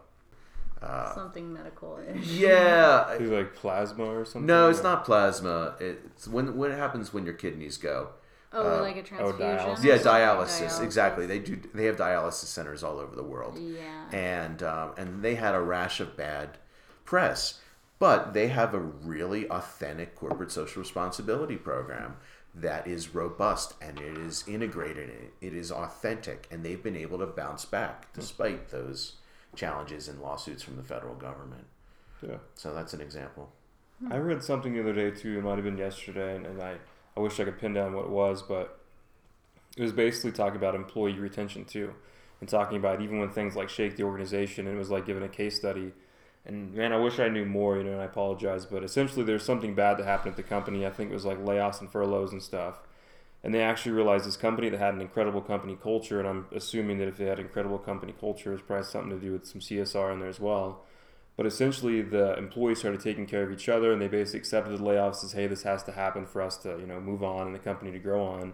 Something 0.82 1.54
medical. 1.54 2.00
yeah. 2.24 3.12
Is 3.14 3.30
it 3.30 3.34
like 3.34 3.56
plasma 3.56 4.06
or 4.06 4.26
something. 4.26 4.46
No, 4.46 4.70
it's 4.70 4.84
not 4.84 5.06
plasma. 5.06 5.76
It's 5.80 6.28
when 6.28 6.58
what 6.58 6.72
happens 6.72 7.14
when 7.14 7.26
your 7.26 7.36
kidneys 7.36 7.78
go. 7.78 8.10
Oh, 8.54 8.82
like 8.82 8.98
a 8.98 9.04
transfusion. 9.04 9.40
dialysis. 9.40 9.84
Yeah, 9.84 9.98
something? 9.98 10.12
dialysis. 10.12 10.84
Exactly. 10.84 11.26
They 11.26 11.40
do. 11.40 11.60
They 11.74 11.86
have 11.86 11.96
dialysis 11.96 12.46
centers 12.46 12.84
all 12.84 13.00
over 13.00 13.16
the 13.16 13.24
world. 13.24 13.58
Yeah. 13.58 14.10
and 14.12 14.62
um, 14.64 14.94
and 14.98 15.24
they 15.24 15.36
had 15.36 15.56
a 15.56 15.62
rash 15.62 16.00
of 16.00 16.18
bad 16.18 16.58
press, 17.06 17.60
but 18.00 18.34
they 18.34 18.48
have 18.48 18.74
a 18.74 18.80
really 18.80 19.48
authentic 19.50 20.16
corporate 20.16 20.52
social 20.52 20.82
responsibility 20.82 21.56
program 21.56 22.18
that 22.54 22.86
is 22.88 23.16
robust 23.16 23.76
and 23.82 24.00
it 24.00 24.18
is 24.18 24.44
integrated. 24.48 25.32
It 25.40 25.54
is 25.54 25.72
authentic, 25.72 26.48
and 26.52 26.66
they've 26.66 26.82
been 26.82 26.98
able 26.98 27.20
to 27.20 27.28
bounce 27.28 27.64
back 27.64 28.12
despite 28.14 28.70
those 28.70 29.14
challenges 29.56 30.08
and 30.08 30.22
lawsuits 30.22 30.64
from 30.64 30.78
the 30.78 30.84
federal 30.84 31.16
government. 31.16 31.66
Yeah. 32.22 32.38
So 32.56 32.74
that's 32.74 32.94
an 32.94 33.02
example. 33.02 33.52
I 34.10 34.18
read 34.18 34.44
something 34.44 34.74
the 34.74 34.80
other 34.80 34.94
day 34.94 35.12
too. 35.12 35.38
It 35.38 35.44
might 35.44 35.56
have 35.56 35.64
been 35.64 35.78
yesterday, 35.78 36.36
and, 36.36 36.46
and 36.46 36.62
I, 36.62 36.78
I 37.16 37.20
wish 37.20 37.40
I 37.40 37.44
could 37.44 37.60
pin 37.60 37.74
down 37.74 37.94
what 37.94 38.06
it 38.06 38.10
was, 38.10 38.42
but 38.42 38.80
it 39.78 39.84
was 39.84 39.92
basically 39.92 40.32
talking 40.32 40.58
about 40.58 40.74
employee 40.74 41.20
retention 41.20 41.66
too, 41.66 41.94
and 42.40 42.50
talking 42.50 42.78
about 42.78 43.02
even 43.02 43.20
when 43.20 43.30
things 43.30 43.56
like 43.56 43.70
shake 43.70 43.98
the 43.98 44.04
organization, 44.04 44.66
and 44.66 44.76
it 44.76 44.80
was 44.80 44.90
like 44.90 45.06
giving 45.06 45.24
a 45.24 45.30
case 45.30 45.56
study. 45.56 45.92
And 46.46 46.74
man, 46.74 46.92
I 46.94 46.98
wish 46.98 47.20
I 47.20 47.30
knew 47.30 47.46
more, 47.46 47.78
you 47.78 47.84
know, 47.84 47.92
and 47.92 48.02
I 48.02 48.06
apologize, 48.06 48.66
but 48.66 48.84
essentially 48.84 49.24
there's 49.24 49.44
something 49.44 49.76
bad 49.76 49.98
that 49.98 50.06
happened 50.06 50.32
at 50.32 50.38
the 50.38 50.44
company. 50.44 50.86
I 50.86 50.90
think 50.90 51.12
it 51.12 51.14
was 51.14 51.26
like 51.26 51.38
layoffs 51.38 51.82
and 51.82 51.92
furloughs 51.92 52.32
and 52.32 52.42
stuff. 52.42 52.80
And 53.44 53.54
they 53.54 53.62
actually 53.62 53.94
realized 53.94 54.26
this 54.26 54.38
company 54.38 54.70
that 54.70 54.80
had 54.80 54.94
an 54.94 55.02
incredible 55.02 55.42
company 55.42 55.76
culture, 55.82 56.20
and 56.20 56.28
I'm 56.28 56.46
assuming 56.54 57.00
that 57.00 57.08
if 57.08 57.18
they 57.18 57.26
had 57.26 57.40
incredible 57.40 57.80
company 57.80 58.14
culture, 58.20 58.54
it's 58.54 58.62
probably 58.62 58.86
something 58.86 59.10
to 59.10 59.18
do 59.18 59.32
with 59.34 59.48
some 59.48 59.62
CSR 59.62 60.12
in 60.14 60.20
there 60.20 60.30
as 60.30 60.40
well. 60.40 60.84
But 61.38 61.48
essentially, 61.48 62.02
the 62.02 62.38
employees 62.38 62.80
started 62.80 63.02
taking 63.02 63.26
care 63.26 63.42
of 63.42 63.52
each 63.52 63.68
other, 63.68 63.92
and 63.92 64.02
they 64.02 64.08
basically 64.08 64.42
accepted 64.42 64.78
the 64.78 64.84
layoffs 64.84 65.24
as, 65.24 65.32
"Hey, 65.32 65.48
this 65.48 65.64
has 65.64 65.82
to 65.84 65.92
happen 65.94 66.28
for 66.28 66.42
us 66.42 66.58
to, 66.58 66.78
you 66.80 66.86
know, 66.86 67.00
move 67.00 67.24
on 67.24 67.48
and 67.48 67.56
the 67.56 67.60
company 67.60 67.92
to 67.92 68.00
grow 68.00 68.24
on." 68.24 68.54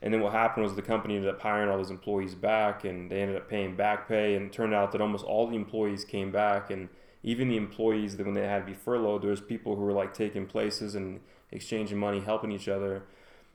And 0.00 0.14
then 0.14 0.20
what 0.22 0.32
happened 0.32 0.64
was 0.64 0.74
the 0.74 0.82
company 0.82 1.16
ended 1.16 1.30
up 1.30 1.40
hiring 1.40 1.68
all 1.68 1.76
those 1.76 1.90
employees 1.90 2.34
back, 2.34 2.84
and 2.84 3.10
they 3.10 3.20
ended 3.20 3.36
up 3.36 3.48
paying 3.48 3.76
back 3.76 4.08
pay. 4.08 4.34
And 4.34 4.46
it 4.46 4.52
turned 4.52 4.72
out 4.72 4.92
that 4.92 5.00
almost 5.02 5.26
all 5.26 5.46
the 5.46 5.56
employees 5.56 6.04
came 6.04 6.32
back, 6.32 6.70
and 6.70 6.88
even 7.22 7.48
the 7.48 7.56
employees 7.56 8.16
that 8.16 8.24
when 8.24 8.34
they 8.34 8.46
had 8.48 8.60
to 8.60 8.66
be 8.66 8.74
furloughed, 8.74 9.22
there 9.22 9.30
was 9.30 9.40
people 9.42 9.76
who 9.76 9.82
were 9.82 9.92
like 9.92 10.14
taking 10.14 10.46
places 10.46 10.94
and 10.94 11.20
exchanging 11.50 11.98
money, 11.98 12.20
helping 12.20 12.50
each 12.50 12.68
other. 12.68 13.02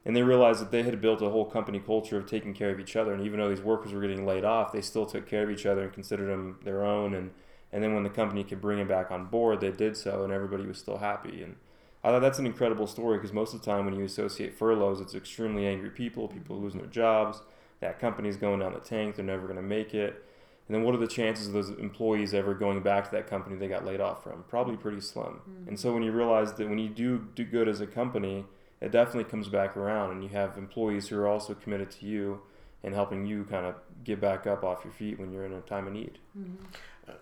And 0.07 0.15
they 0.15 0.23
realized 0.23 0.61
that 0.61 0.71
they 0.71 0.83
had 0.83 1.01
built 1.01 1.21
a 1.21 1.29
whole 1.29 1.43
company 1.43 1.79
culture 1.79 2.15
of 2.15 2.25
taking 2.25 2.53
care 2.53 2.69
of 2.69 2.79
each 2.79 2.95
other. 2.95 3.11
And 3.13 3.25
even 3.25 3.41
though 3.41 3.49
these 3.49 3.61
workers 3.61 3.91
were 3.91 3.99
getting 3.99 4.25
laid 4.25 4.45
off, 4.45 4.71
they 4.71 4.79
still 4.79 5.05
took 5.05 5.27
care 5.27 5.43
of 5.43 5.49
each 5.49 5.65
other 5.65 5.83
and 5.83 5.91
considered 5.91 6.31
them 6.31 6.59
their 6.63 6.85
own. 6.85 7.13
And 7.13 7.31
and 7.73 7.83
then 7.83 7.93
when 7.93 8.03
the 8.03 8.09
company 8.09 8.45
could 8.45 8.61
bring 8.61 8.77
them 8.77 8.87
back 8.87 9.11
on 9.11 9.25
board, 9.25 9.59
they 9.59 9.69
did 9.69 9.97
so, 9.97 10.23
and 10.23 10.31
everybody 10.31 10.65
was 10.65 10.77
still 10.77 10.99
happy. 10.99 11.43
And 11.43 11.57
I 12.05 12.11
thought 12.11 12.21
that's 12.21 12.39
an 12.39 12.45
incredible 12.45 12.87
story 12.87 13.17
because 13.17 13.33
most 13.33 13.53
of 13.53 13.59
the 13.59 13.65
time 13.65 13.83
when 13.83 13.95
you 13.95 14.05
associate 14.05 14.57
furloughs, 14.57 15.01
it's 15.01 15.13
extremely 15.13 15.67
angry 15.67 15.89
people, 15.89 16.29
people 16.29 16.57
losing 16.57 16.79
their 16.79 16.89
jobs, 16.89 17.41
that 17.81 17.99
company's 17.99 18.37
going 18.37 18.61
down 18.61 18.73
the 18.73 18.79
tank, 18.79 19.17
they're 19.17 19.25
never 19.25 19.43
going 19.43 19.57
to 19.57 19.61
make 19.61 19.93
it. 19.93 20.23
And 20.67 20.75
then 20.75 20.83
what 20.83 20.95
are 20.95 20.99
the 20.99 21.07
chances 21.07 21.47
of 21.47 21.53
those 21.53 21.69
employees 21.71 22.33
ever 22.33 22.53
going 22.53 22.81
back 22.81 23.05
to 23.05 23.11
that 23.11 23.27
company 23.27 23.57
they 23.57 23.67
got 23.67 23.83
laid 23.83 23.99
off 23.99 24.23
from? 24.23 24.45
Probably 24.47 24.77
pretty 24.77 25.01
slim. 25.01 25.41
Hmm. 25.43 25.67
And 25.67 25.79
so 25.79 25.93
when 25.93 26.03
you 26.03 26.13
realize 26.13 26.53
that 26.53 26.69
when 26.69 26.79
you 26.79 26.87
do 26.87 27.27
do 27.35 27.43
good 27.43 27.67
as 27.67 27.81
a 27.81 27.87
company, 27.87 28.45
it 28.81 28.91
definitely 28.91 29.23
comes 29.29 29.47
back 29.47 29.75
around, 29.75 30.11
and 30.11 30.23
you 30.23 30.29
have 30.29 30.57
employees 30.57 31.07
who 31.07 31.17
are 31.17 31.27
also 31.27 31.53
committed 31.53 31.89
to 31.91 32.05
you 32.05 32.41
and 32.83 32.93
helping 32.93 33.25
you 33.25 33.43
kind 33.45 33.65
of 33.65 33.75
get 34.03 34.21
back 34.21 34.45
up 34.45 34.63
off 34.63 34.83
your 34.83 34.93
feet 34.93 35.19
when 35.19 35.31
you're 35.31 35.45
in 35.45 35.53
a 35.53 35.61
time 35.61 35.87
of 35.87 35.93
need. 35.93 36.19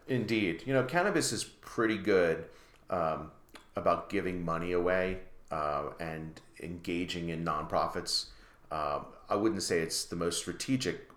Indeed. 0.08 0.64
You 0.66 0.74
know, 0.74 0.84
cannabis 0.84 1.32
is 1.32 1.44
pretty 1.44 1.98
good 1.98 2.46
um, 2.90 3.32
about 3.76 4.10
giving 4.10 4.44
money 4.44 4.74
away 4.74 5.20
uh, 5.52 5.90
and 6.00 6.40
engaging 6.62 7.30
in 7.30 7.46
nonprofits. 7.46 8.26
Um, 8.72 9.06
I 9.30 9.36
wouldn't 9.36 9.64
say 9.64 9.80
it's 9.80 10.06
the 10.06 10.16
most 10.16 10.40
strategic 10.40 11.10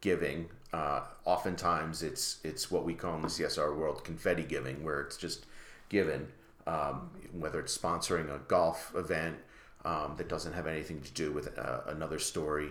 giving. 0.00 0.48
Uh, 0.72 1.02
oftentimes, 1.26 2.02
it's 2.02 2.38
it's 2.42 2.70
what 2.70 2.84
we 2.84 2.94
call 2.94 3.16
in 3.16 3.22
the 3.22 3.28
CSR 3.28 3.76
world 3.76 4.04
confetti 4.04 4.42
giving, 4.42 4.82
where 4.82 5.00
it's 5.00 5.18
just 5.18 5.44
given, 5.90 6.28
um, 6.66 7.10
whether 7.32 7.60
it's 7.60 7.76
sponsoring 7.76 8.34
a 8.34 8.38
golf 8.48 8.92
event 8.96 9.36
um, 9.84 10.14
that 10.16 10.28
doesn't 10.28 10.52
have 10.52 10.66
anything 10.66 11.00
to 11.00 11.10
do 11.12 11.32
with 11.32 11.58
uh, 11.58 11.80
another 11.86 12.18
story, 12.18 12.70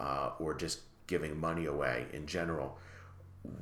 uh, 0.00 0.30
or 0.38 0.54
just 0.54 0.80
giving 1.06 1.38
money 1.38 1.66
away 1.66 2.06
in 2.12 2.26
general. 2.26 2.78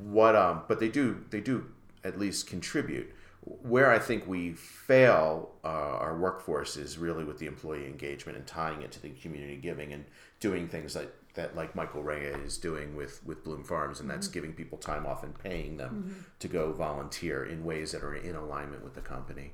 What 0.03 0.37
um 0.37 0.63
but 0.69 0.79
they 0.79 0.89
do 0.89 1.25
they 1.31 1.41
do 1.41 1.67
at 2.05 2.19
least 2.19 2.47
contribute. 2.47 3.13
Where 3.63 3.91
i 3.91 3.99
think 3.99 4.27
we 4.27 4.53
fail 4.53 5.51
uh, 5.65 5.69
our 6.05 6.17
workforce 6.17 6.77
is 6.77 6.99
really 6.99 7.25
with 7.25 7.39
the 7.39 7.47
employee 7.47 7.87
engagement 7.87 8.37
and 8.37 8.47
tying 8.47 8.83
it 8.83 8.93
to 8.93 9.01
the 9.03 9.11
community 9.11 9.57
giving 9.57 9.93
and 9.95 10.05
doing 10.39 10.69
things 10.69 10.95
like 10.95 11.11
that 11.35 11.55
like 11.55 11.75
michael 11.77 12.03
ray 12.03 12.23
is 12.23 12.59
doing 12.59 12.97
with 12.97 13.25
with 13.25 13.45
bloom 13.45 13.63
farms 13.63 14.01
and 14.01 14.11
that's 14.11 14.27
mm-hmm. 14.27 14.35
giving 14.35 14.53
people 14.53 14.77
time 14.77 15.07
off 15.07 15.23
and 15.23 15.39
paying 15.39 15.77
them 15.77 16.05
mm-hmm. 16.09 16.21
to 16.39 16.49
go 16.49 16.73
volunteer 16.73 17.45
in 17.45 17.65
ways 17.65 17.93
that 17.93 18.03
are 18.03 18.15
in 18.15 18.35
alignment 18.35 18.83
with 18.83 18.95
the 18.95 19.01
company 19.01 19.53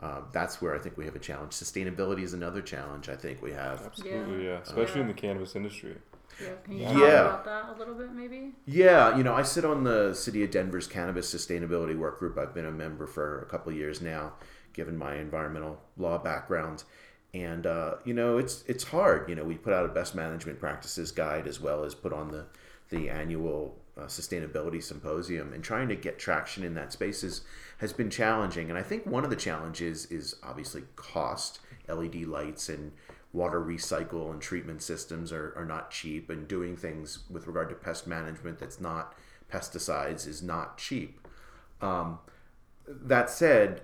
uh, 0.00 0.20
that's 0.32 0.62
where 0.62 0.74
i 0.74 0.78
think 0.78 0.96
we 0.96 1.04
have 1.04 1.16
a 1.16 1.20
challenge 1.20 1.52
sustainability 1.52 2.22
is 2.22 2.32
another 2.32 2.62
challenge 2.62 3.08
i 3.08 3.16
think 3.16 3.42
we 3.42 3.52
have 3.52 3.80
Absolutely, 3.84 4.46
yeah. 4.46 4.60
Especially 4.62 5.00
in 5.00 5.08
the 5.08 5.14
cannabis 5.14 5.56
industry. 5.56 5.96
Yeah. 6.40 6.48
Can 6.64 6.74
you 6.74 6.80
Yeah. 6.80 7.22
talk 7.22 7.44
about 7.44 7.44
that 7.44 7.76
a 7.76 7.78
little 7.78 7.94
bit, 7.94 8.12
maybe? 8.12 8.54
Yeah, 8.64 9.16
you 9.16 9.22
know, 9.22 9.34
I 9.34 9.42
sit 9.42 9.64
on 9.64 9.84
the 9.84 10.14
City 10.14 10.42
of 10.42 10.50
Denver's 10.50 10.86
Cannabis 10.86 11.32
Sustainability 11.32 11.98
Work 11.98 12.18
Group. 12.18 12.38
I've 12.38 12.54
been 12.54 12.66
a 12.66 12.72
member 12.72 13.06
for 13.06 13.42
a 13.42 13.46
couple 13.46 13.72
of 13.72 13.78
years 13.78 14.00
now, 14.00 14.34
given 14.72 14.96
my 14.96 15.16
environmental 15.16 15.80
law 15.96 16.18
background. 16.18 16.84
And 17.32 17.66
uh, 17.66 17.94
you 18.04 18.14
know, 18.14 18.38
it's 18.38 18.64
it's 18.66 18.84
hard. 18.84 19.28
You 19.28 19.34
know, 19.34 19.44
we 19.44 19.54
put 19.54 19.72
out 19.72 19.84
a 19.86 19.88
best 19.88 20.14
management 20.14 20.58
practices 20.58 21.12
guide 21.12 21.46
as 21.46 21.60
well 21.60 21.84
as 21.84 21.94
put 21.94 22.12
on 22.12 22.30
the 22.30 22.46
the 22.90 23.08
annual 23.08 23.76
uh, 23.96 24.06
sustainability 24.06 24.82
symposium. 24.82 25.52
And 25.52 25.62
trying 25.62 25.88
to 25.88 25.96
get 25.96 26.18
traction 26.18 26.64
in 26.64 26.74
that 26.74 26.92
space 26.92 27.22
is, 27.22 27.42
has 27.78 27.92
been 27.92 28.10
challenging. 28.10 28.68
And 28.68 28.78
I 28.78 28.82
think 28.82 29.06
one 29.06 29.24
of 29.24 29.30
the 29.30 29.36
challenges 29.36 30.06
is 30.06 30.36
obviously 30.42 30.82
cost. 30.96 31.60
LED 31.88 32.26
lights 32.26 32.68
and 32.68 32.92
water 33.32 33.60
recycle 33.60 34.30
and 34.30 34.40
treatment 34.40 34.82
systems 34.82 35.32
are, 35.32 35.52
are 35.56 35.64
not 35.64 35.90
cheap, 35.90 36.30
and 36.30 36.46
doing 36.46 36.76
things 36.76 37.20
with 37.30 37.46
regard 37.46 37.68
to 37.68 37.74
pest 37.74 38.06
management 38.06 38.58
that's 38.58 38.80
not 38.80 39.14
pesticides 39.52 40.26
is 40.26 40.42
not 40.42 40.78
cheap. 40.78 41.26
Um, 41.80 42.18
that 42.86 43.30
said, 43.30 43.82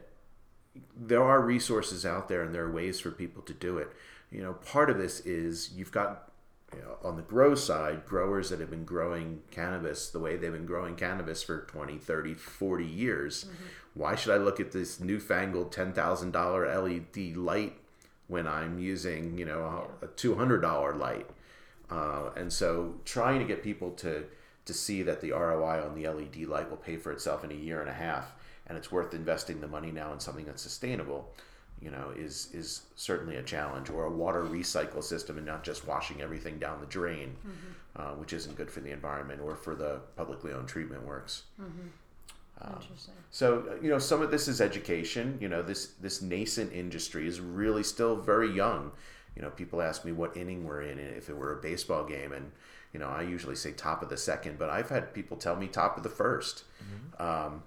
there 0.97 1.23
are 1.23 1.41
resources 1.41 2.05
out 2.05 2.29
there 2.29 2.43
and 2.43 2.55
there 2.55 2.65
are 2.65 2.73
ways 2.73 3.01
for 3.01 3.11
people 3.11 3.43
to 3.43 3.55
do 3.55 3.79
it. 3.79 3.89
You 4.31 4.43
know, 4.43 4.55
part 4.55 4.91
of 4.91 4.99
this 4.99 5.21
is 5.21 5.73
you've 5.75 5.93
got 5.93 6.31
you 6.75 6.83
know, 6.83 6.97
on 7.03 7.17
the 7.17 7.23
grow 7.23 7.55
side, 7.55 8.07
growers 8.07 8.51
that 8.51 8.61
have 8.61 8.71
been 8.71 8.85
growing 8.85 9.43
cannabis 9.51 10.11
the 10.11 10.19
way 10.19 10.37
they've 10.37 10.53
been 10.53 10.67
growing 10.67 10.97
cannabis 10.97 11.43
for 11.43 11.61
20, 11.61 11.99
30, 11.99 12.35
40 12.35 12.85
years. 12.85 13.45
Mm-hmm. 13.45 13.55
Why 13.95 14.15
should 14.15 14.35
I 14.35 14.39
look 14.39 14.61
at 14.61 14.73
this 14.73 15.01
newfangled 15.01 15.73
$10,000 15.73 17.15
LED 17.15 17.37
light 17.37 17.79
when 18.27 18.47
I'm 18.47 18.79
using, 18.79 19.39
you 19.39 19.45
know, 19.45 19.89
a, 20.03 20.07
a 20.07 20.09
$200 20.09 20.99
light? 20.99 21.31
Uh, 21.89 22.31
and 22.37 22.53
so 22.53 22.97
trying 23.05 23.39
to 23.39 23.45
get 23.45 23.63
people 23.63 23.93
to, 23.93 24.25
to 24.65 24.75
see 24.75 25.03
that 25.03 25.21
the 25.21 25.31
ROI 25.31 25.87
on 25.87 25.95
the 25.95 26.09
LED 26.09 26.49
light 26.49 26.69
will 26.69 26.77
pay 26.77 26.97
for 26.97 27.13
itself 27.13 27.45
in 27.45 27.53
a 27.53 27.55
year 27.55 27.81
and 27.81 27.89
a 27.89 27.95
half 27.95 28.35
and 28.67 28.77
it's 28.77 28.91
worth 28.91 29.15
investing 29.15 29.61
the 29.61 29.69
money 29.69 29.91
now 29.91 30.13
in 30.13 30.21
something 30.21 30.45
that's 30.45 30.63
sustainable 30.63 31.33
you 31.81 31.91
know, 31.91 32.13
is 32.17 32.49
is 32.55 32.83
certainly 32.97 33.37
a 33.37 33.43
challenge, 33.43 33.91
or 33.91 34.05
a 34.05 34.11
water 34.11 34.43
recycle 34.45 35.03
system, 35.03 35.37
and 35.37 35.47
not 35.47 35.63
just 35.63 35.87
washing 35.87 36.23
everything 36.23 36.59
down 36.59 36.81
the 36.81 36.87
drain, 36.87 37.37
mm-hmm. 37.47 38.01
uh, 38.01 38.15
which 38.15 38.33
isn't 38.33 38.57
good 38.57 38.71
for 38.71 38.81
the 38.81 38.91
environment 38.91 39.41
or 39.43 39.55
for 39.55 39.75
the 39.75 40.01
publicly 40.17 40.53
owned 40.53 40.69
treatment 40.69 41.05
works. 41.05 41.43
Mm-hmm. 41.61 41.89
Um, 42.63 42.81
so 43.31 43.65
uh, 43.71 43.83
you 43.83 43.91
know, 43.91 43.99
some 43.99 44.23
of 44.23 44.31
this 44.31 44.49
is 44.49 44.63
education. 44.63 45.37
You 45.41 45.49
know, 45.49 45.63
this 45.63 45.89
this 46.01 46.23
nascent 46.23 46.73
industry 46.73 47.29
is 47.29 47.41
really 47.41 47.83
still 47.83 48.17
very 48.17 48.51
young. 48.51 48.93
You 49.35 49.43
know, 49.43 49.51
people 49.51 49.83
ask 49.83 50.03
me 50.03 50.13
what 50.13 50.35
inning 50.35 50.65
we're 50.65 50.81
in, 50.81 50.99
if 50.99 51.29
it 51.29 51.37
were 51.37 51.53
a 51.53 51.61
baseball 51.61 52.05
game, 52.05 52.33
and 52.33 52.53
you 52.95 53.01
know, 53.01 53.09
I 53.09 53.21
usually 53.21 53.57
say 53.57 53.73
top 53.73 54.03
of 54.03 54.09
the 54.09 54.17
second, 54.17 54.59
but 54.59 54.71
I've 54.71 54.89
had 54.89 55.13
people 55.13 55.37
tell 55.37 55.57
me 55.57 55.67
top 55.67 55.99
of 55.99 56.03
the 56.03 56.09
1st 56.09 56.63
mm-hmm. 56.63 57.23
um, 57.23 57.63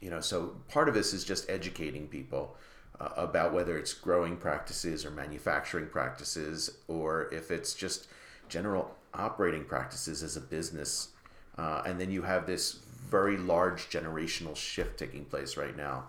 you 0.00 0.10
know, 0.10 0.20
so 0.20 0.56
part 0.68 0.88
of 0.88 0.94
this 0.94 1.12
is 1.12 1.24
just 1.24 1.48
educating 1.48 2.06
people 2.06 2.56
uh, 3.00 3.08
about 3.16 3.52
whether 3.52 3.76
it's 3.76 3.92
growing 3.92 4.36
practices 4.36 5.04
or 5.04 5.10
manufacturing 5.10 5.86
practices, 5.86 6.78
or 6.88 7.32
if 7.32 7.50
it's 7.50 7.74
just 7.74 8.08
general 8.48 8.94
operating 9.14 9.64
practices 9.64 10.22
as 10.22 10.36
a 10.36 10.40
business. 10.40 11.08
Uh, 11.56 11.82
and 11.86 12.00
then 12.00 12.10
you 12.10 12.22
have 12.22 12.46
this 12.46 12.80
very 13.08 13.36
large 13.36 13.88
generational 13.90 14.56
shift 14.56 14.98
taking 14.98 15.24
place 15.24 15.56
right 15.56 15.76
now 15.76 16.04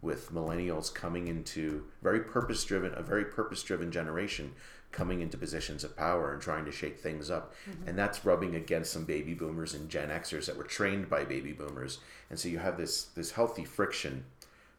with 0.00 0.32
millennials 0.32 0.92
coming 0.94 1.26
into 1.26 1.84
very 2.02 2.20
purpose 2.20 2.64
driven 2.64 2.92
a 2.94 3.02
very 3.02 3.24
purpose 3.24 3.62
driven 3.62 3.90
generation 3.90 4.52
coming 4.90 5.20
into 5.20 5.36
positions 5.36 5.84
of 5.84 5.96
power 5.96 6.32
and 6.32 6.40
trying 6.40 6.64
to 6.64 6.72
shake 6.72 6.98
things 6.98 7.30
up 7.30 7.54
mm-hmm. 7.68 7.88
and 7.88 7.98
that's 7.98 8.24
rubbing 8.24 8.54
against 8.54 8.92
some 8.92 9.04
baby 9.04 9.34
boomers 9.34 9.74
and 9.74 9.88
gen 9.88 10.08
xers 10.08 10.46
that 10.46 10.56
were 10.56 10.64
trained 10.64 11.08
by 11.10 11.24
baby 11.24 11.52
boomers 11.52 11.98
and 12.30 12.38
so 12.38 12.48
you 12.48 12.58
have 12.58 12.76
this 12.76 13.04
this 13.14 13.32
healthy 13.32 13.64
friction 13.64 14.24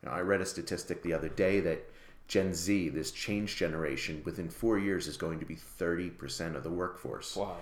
you 0.01 0.09
know, 0.09 0.15
I 0.15 0.21
read 0.21 0.41
a 0.41 0.45
statistic 0.45 1.01
the 1.03 1.13
other 1.13 1.29
day 1.29 1.59
that 1.61 1.89
Gen 2.27 2.53
Z, 2.53 2.89
this 2.89 3.11
change 3.11 3.55
generation, 3.55 4.21
within 4.23 4.49
four 4.49 4.77
years 4.77 5.07
is 5.07 5.17
going 5.17 5.39
to 5.39 5.45
be 5.45 5.55
30% 5.55 6.55
of 6.55 6.63
the 6.63 6.69
workforce. 6.69 7.35
Wow. 7.35 7.57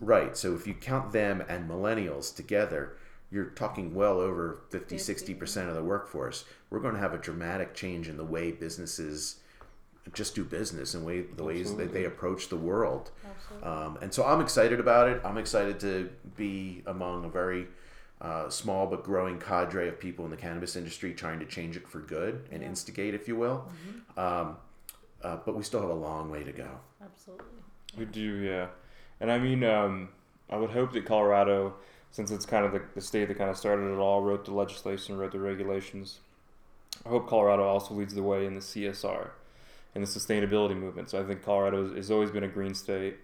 Right. 0.00 0.36
So 0.36 0.54
if 0.54 0.66
you 0.66 0.74
count 0.74 1.12
them 1.12 1.42
and 1.48 1.68
millennials 1.68 2.34
together, 2.34 2.98
you're 3.30 3.46
talking 3.46 3.94
well 3.94 4.20
over 4.20 4.60
50, 4.70 4.96
60% 4.96 5.68
of 5.68 5.74
the 5.74 5.82
workforce. 5.82 6.44
We're 6.68 6.80
going 6.80 6.94
to 6.94 7.00
have 7.00 7.14
a 7.14 7.18
dramatic 7.18 7.74
change 7.74 8.08
in 8.08 8.18
the 8.18 8.24
way 8.24 8.52
businesses 8.52 9.40
just 10.12 10.34
do 10.34 10.44
business 10.44 10.94
and 10.94 11.04
way 11.04 11.22
the 11.22 11.30
Absolutely. 11.30 11.54
ways 11.54 11.74
that 11.76 11.92
they 11.92 12.04
approach 12.04 12.48
the 12.48 12.56
world. 12.56 13.10
Um, 13.62 13.98
and 14.02 14.12
so 14.12 14.24
I'm 14.24 14.40
excited 14.40 14.80
about 14.80 15.08
it. 15.08 15.20
I'm 15.24 15.38
excited 15.38 15.80
to 15.80 16.10
be 16.36 16.82
among 16.86 17.24
a 17.24 17.28
very 17.28 17.66
uh, 18.20 18.48
small 18.50 18.86
but 18.86 19.04
growing 19.04 19.38
cadre 19.38 19.88
of 19.88 19.98
people 19.98 20.24
in 20.24 20.30
the 20.30 20.36
cannabis 20.36 20.76
industry 20.76 21.14
trying 21.14 21.38
to 21.40 21.46
change 21.46 21.76
it 21.76 21.88
for 21.88 22.00
good 22.00 22.46
and 22.50 22.62
yeah. 22.62 22.68
instigate, 22.68 23.14
if 23.14 23.26
you 23.26 23.36
will. 23.36 23.66
Mm-hmm. 24.16 24.20
Um, 24.20 24.56
uh, 25.22 25.36
but 25.44 25.56
we 25.56 25.62
still 25.62 25.80
have 25.80 25.90
a 25.90 25.94
long 25.94 26.30
way 26.30 26.44
to 26.44 26.52
go. 26.52 26.68
Absolutely. 27.02 27.46
Yeah. 27.92 27.98
We 27.98 28.04
do, 28.04 28.36
yeah. 28.36 28.66
And 29.20 29.32
I 29.32 29.38
mean, 29.38 29.64
um, 29.64 30.10
I 30.50 30.56
would 30.56 30.70
hope 30.70 30.92
that 30.92 31.06
Colorado, 31.06 31.74
since 32.10 32.30
it's 32.30 32.44
kind 32.44 32.66
of 32.66 32.72
the, 32.72 32.82
the 32.94 33.00
state 33.00 33.28
that 33.28 33.38
kind 33.38 33.48
of 33.48 33.56
started 33.56 33.90
it 33.90 33.96
all, 33.96 34.22
wrote 34.22 34.44
the 34.44 34.52
legislation, 34.52 35.16
wrote 35.16 35.32
the 35.32 35.38
regulations. 35.38 36.20
I 37.06 37.08
hope 37.08 37.26
Colorado 37.28 37.64
also 37.64 37.94
leads 37.94 38.14
the 38.14 38.22
way 38.22 38.44
in 38.44 38.54
the 38.54 38.60
CSR 38.60 39.30
and 39.94 40.02
the 40.04 40.08
sustainability 40.08 40.76
movement. 40.76 41.10
So 41.10 41.20
I 41.20 41.24
think 41.24 41.42
Colorado 41.42 41.94
has 41.94 42.10
always 42.10 42.30
been 42.30 42.44
a 42.44 42.48
green 42.48 42.74
state. 42.74 43.16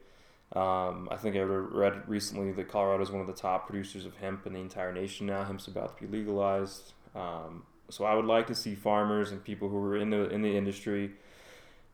Um, 0.53 1.09
I 1.11 1.17
think 1.17 1.37
I 1.37 1.41
read 1.41 2.09
recently 2.09 2.53
that 2.53 2.69
Colorado 2.69 3.03
is 3.03 3.11
one 3.11 3.21
of 3.21 3.27
the 3.27 3.33
top 3.33 3.67
producers 3.67 4.05
of 4.05 4.17
hemp 4.17 4.47
in 4.47 4.53
the 4.53 4.61
entire 4.61 4.93
nation 4.93 5.27
now. 5.27 5.45
Hemp's 5.45 5.69
about 5.69 5.97
to 5.99 6.07
be 6.07 6.19
legalized. 6.19 6.93
Um, 7.15 7.65
so 7.89 8.05
I 8.05 8.15
would 8.15 8.25
like 8.25 8.47
to 8.49 8.55
see 8.55 8.75
farmers 8.75 9.31
and 9.33 9.43
people 9.43 9.69
who 9.69 9.79
are 9.79 9.97
in 9.97 10.11
the 10.11 10.29
in 10.29 10.43
the 10.43 10.57
industry 10.57 11.13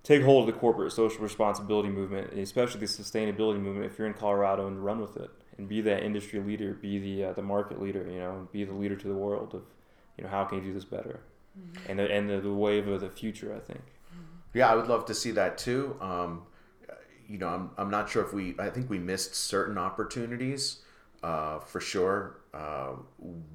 take 0.02 0.22
hold 0.22 0.48
of 0.48 0.54
the 0.54 0.60
corporate 0.60 0.92
social 0.92 1.20
responsibility 1.20 1.88
movement, 1.88 2.32
especially 2.32 2.80
the 2.80 2.86
sustainability 2.86 3.60
movement. 3.60 3.86
If 3.90 3.98
you're 3.98 4.06
in 4.06 4.14
Colorado, 4.14 4.68
and 4.68 4.84
run 4.84 5.00
with 5.00 5.16
it 5.16 5.30
and 5.58 5.68
be 5.68 5.80
that 5.80 6.02
industry 6.02 6.38
leader, 6.40 6.74
be 6.74 6.98
the 6.98 7.24
uh, 7.24 7.32
the 7.32 7.42
market 7.42 7.80
leader, 7.80 8.06
you 8.08 8.18
know, 8.18 8.48
be 8.52 8.64
the 8.64 8.74
leader 8.74 8.96
to 8.96 9.08
the 9.08 9.14
world 9.14 9.54
of, 9.54 9.62
you 10.16 10.24
know, 10.24 10.30
how 10.30 10.44
can 10.44 10.58
you 10.58 10.64
do 10.64 10.72
this 10.72 10.84
better, 10.84 11.20
mm-hmm. 11.58 11.90
and 11.90 11.98
the, 11.98 12.10
and 12.10 12.30
the, 12.30 12.40
the 12.40 12.52
wave 12.52 12.86
of 12.88 13.00
the 13.00 13.10
future. 13.10 13.54
I 13.54 13.60
think. 13.60 13.82
Yeah, 14.56 14.70
I 14.70 14.74
would 14.74 14.86
love 14.86 15.04
to 15.06 15.14
see 15.14 15.32
that 15.32 15.58
too. 15.58 15.98
Um, 16.00 16.46
you 17.28 17.36
know, 17.36 17.48
I'm, 17.48 17.70
I'm 17.76 17.90
not 17.90 18.08
sure 18.08 18.24
if 18.24 18.32
we, 18.32 18.54
I 18.58 18.70
think 18.70 18.88
we 18.88 18.98
missed 18.98 19.34
certain 19.34 19.76
opportunities 19.76 20.78
uh, 21.22 21.58
for 21.58 21.78
sure 21.78 22.38
uh, 22.54 22.92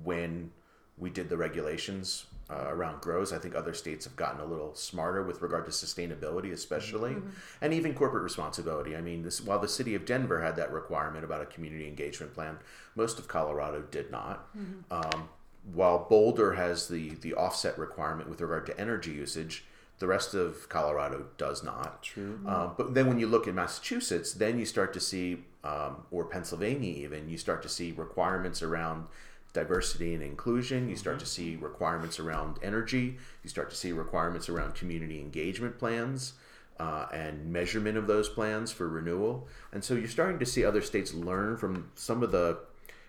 when 0.04 0.52
we 1.00 1.10
did 1.10 1.28
the 1.28 1.38
regulations 1.38 2.28
uh, 2.52 2.68
around 2.68 3.02
grows. 3.02 3.34
I 3.34 3.40
think 3.40 3.56
other 3.56 3.74
states 3.74 4.06
have 4.06 4.16
gotten 4.16 4.42
a 4.42 4.46
little 4.46 4.76
smarter 4.76 5.24
with 5.24 5.42
regard 5.42 5.66
to 5.66 5.72
sustainability, 5.72 6.52
especially, 6.52 7.14
mm-hmm. 7.14 7.30
and 7.62 7.74
even 7.74 7.96
corporate 7.96 8.22
responsibility. 8.24 8.96
I 8.96 9.02
mean, 9.02 9.24
this, 9.24 9.42
while 9.42 9.58
the 9.58 9.68
city 9.68 9.96
of 9.96 10.06
Denver 10.06 10.40
had 10.40 10.56
that 10.58 10.72
requirement 10.72 11.26
about 11.26 11.42
a 11.42 11.48
community 11.48 11.88
engagement 11.88 12.36
plan, 12.36 12.60
most 12.94 13.18
of 13.18 13.28
Colorado 13.28 13.82
did 13.90 14.12
not. 14.12 14.56
Mm-hmm. 14.56 14.94
Um, 14.94 15.30
while 15.74 16.06
Boulder 16.08 16.54
has 16.54 16.88
the 16.88 17.12
the 17.22 17.34
offset 17.34 17.78
requirement 17.78 18.30
with 18.30 18.42
regard 18.42 18.66
to 18.66 18.80
energy 18.80 19.12
usage, 19.12 19.64
the 20.02 20.08
rest 20.08 20.34
of 20.34 20.68
Colorado 20.68 21.28
does 21.38 21.64
not. 21.64 22.02
True. 22.02 22.40
Um, 22.48 22.72
but 22.76 22.96
then 22.96 23.06
when 23.08 23.20
you 23.20 23.28
look 23.28 23.48
at 23.48 23.54
Massachusetts, 23.54 24.34
then 24.34 24.58
you 24.58 24.66
start 24.66 24.94
to 24.94 25.00
see, 25.00 25.44
um, 25.64 26.06
or 26.10 26.26
Pennsylvania 26.26 26.92
even, 27.04 27.30
you 27.30 27.38
start 27.38 27.62
to 27.62 27.70
see 27.70 27.92
requirements 27.92 28.64
around 28.64 29.06
diversity 29.54 30.16
and 30.16 30.24
inclusion. 30.24 30.90
You 30.90 30.96
start 30.96 31.18
mm-hmm. 31.18 31.26
to 31.26 31.30
see 31.30 31.56
requirements 31.56 32.20
around 32.20 32.58
energy. 32.64 33.18
You 33.44 33.50
start 33.52 33.70
to 33.70 33.76
see 33.76 33.92
requirements 33.92 34.50
around 34.50 34.74
community 34.74 35.20
engagement 35.20 35.78
plans. 35.78 36.34
Uh, 36.80 37.06
and 37.14 37.54
measurement 37.54 37.96
of 37.96 38.08
those 38.08 38.28
plans 38.28 38.72
for 38.72 38.90
renewal. 38.90 39.48
And 39.72 39.84
so 39.84 39.94
you're 39.94 40.08
starting 40.08 40.40
to 40.40 40.48
see 40.48 40.66
other 40.66 40.82
states 40.82 41.14
learn 41.14 41.58
from 41.58 41.92
some 41.94 42.24
of 42.24 42.32
the, 42.32 42.58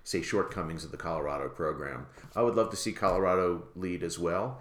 say, 0.04 0.20
shortcomings 0.20 0.84
of 0.84 0.90
the 0.90 0.98
Colorado 0.98 1.48
program. 1.48 2.06
I 2.36 2.42
would 2.42 2.54
love 2.54 2.68
to 2.72 2.76
see 2.76 2.92
Colorado 2.92 3.62
lead 3.74 4.02
as 4.02 4.18
well. 4.18 4.60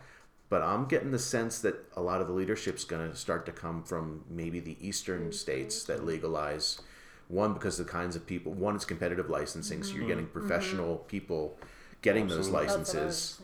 But 0.52 0.64
I'm 0.64 0.84
getting 0.84 1.12
the 1.12 1.18
sense 1.18 1.60
that 1.60 1.78
a 1.96 2.02
lot 2.02 2.20
of 2.20 2.28
the 2.28 2.34
leadership's 2.34 2.84
going 2.84 3.10
to 3.10 3.16
start 3.16 3.46
to 3.46 3.54
come 3.54 3.84
from 3.84 4.26
maybe 4.30 4.60
the 4.60 4.76
eastern 4.86 5.22
mm-hmm. 5.22 5.32
states 5.32 5.86
that 5.86 6.06
legalize. 6.06 6.82
One, 7.30 7.54
because 7.54 7.78
the 7.78 7.86
kinds 7.86 8.18
of 8.18 8.28
people. 8.28 8.52
One, 8.52 8.76
it's 8.76 8.84
competitive 8.84 9.30
licensing, 9.30 9.80
mm-hmm. 9.80 9.90
so 9.90 9.96
you're 9.96 10.08
getting 10.10 10.26
mm-hmm. 10.26 10.40
professional 10.40 10.98
mm-hmm. 10.98 11.08
people 11.08 11.58
getting 12.02 12.26
Absolutely. 12.26 12.52
those 12.52 12.68
licenses. 12.68 13.42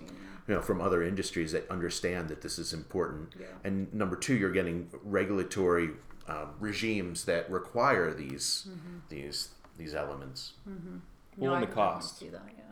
You 0.50 0.56
know, 0.56 0.62
from 0.62 0.82
other 0.82 1.02
industries 1.02 1.54
that 1.54 1.70
understand 1.72 2.28
that 2.28 2.42
this 2.42 2.60
is 2.60 2.74
important. 2.74 3.36
Yeah. 3.40 3.46
And 3.64 3.94
number 3.94 4.18
two, 4.18 4.36
you're 4.36 4.52
getting 4.52 4.90
regulatory 5.04 5.92
um, 6.28 6.50
regimes 6.60 7.24
that 7.24 7.50
require 7.50 8.14
these 8.14 8.68
mm-hmm. 8.70 8.98
these 9.08 9.50
these 9.78 9.96
elements. 9.96 10.54
Mm-hmm. 10.70 10.98
Well, 11.38 11.52
no, 11.52 11.56
and 11.56 11.64
the 11.64 11.74
cost. 11.74 12.20
That, 12.20 12.32
yeah. 12.34 12.67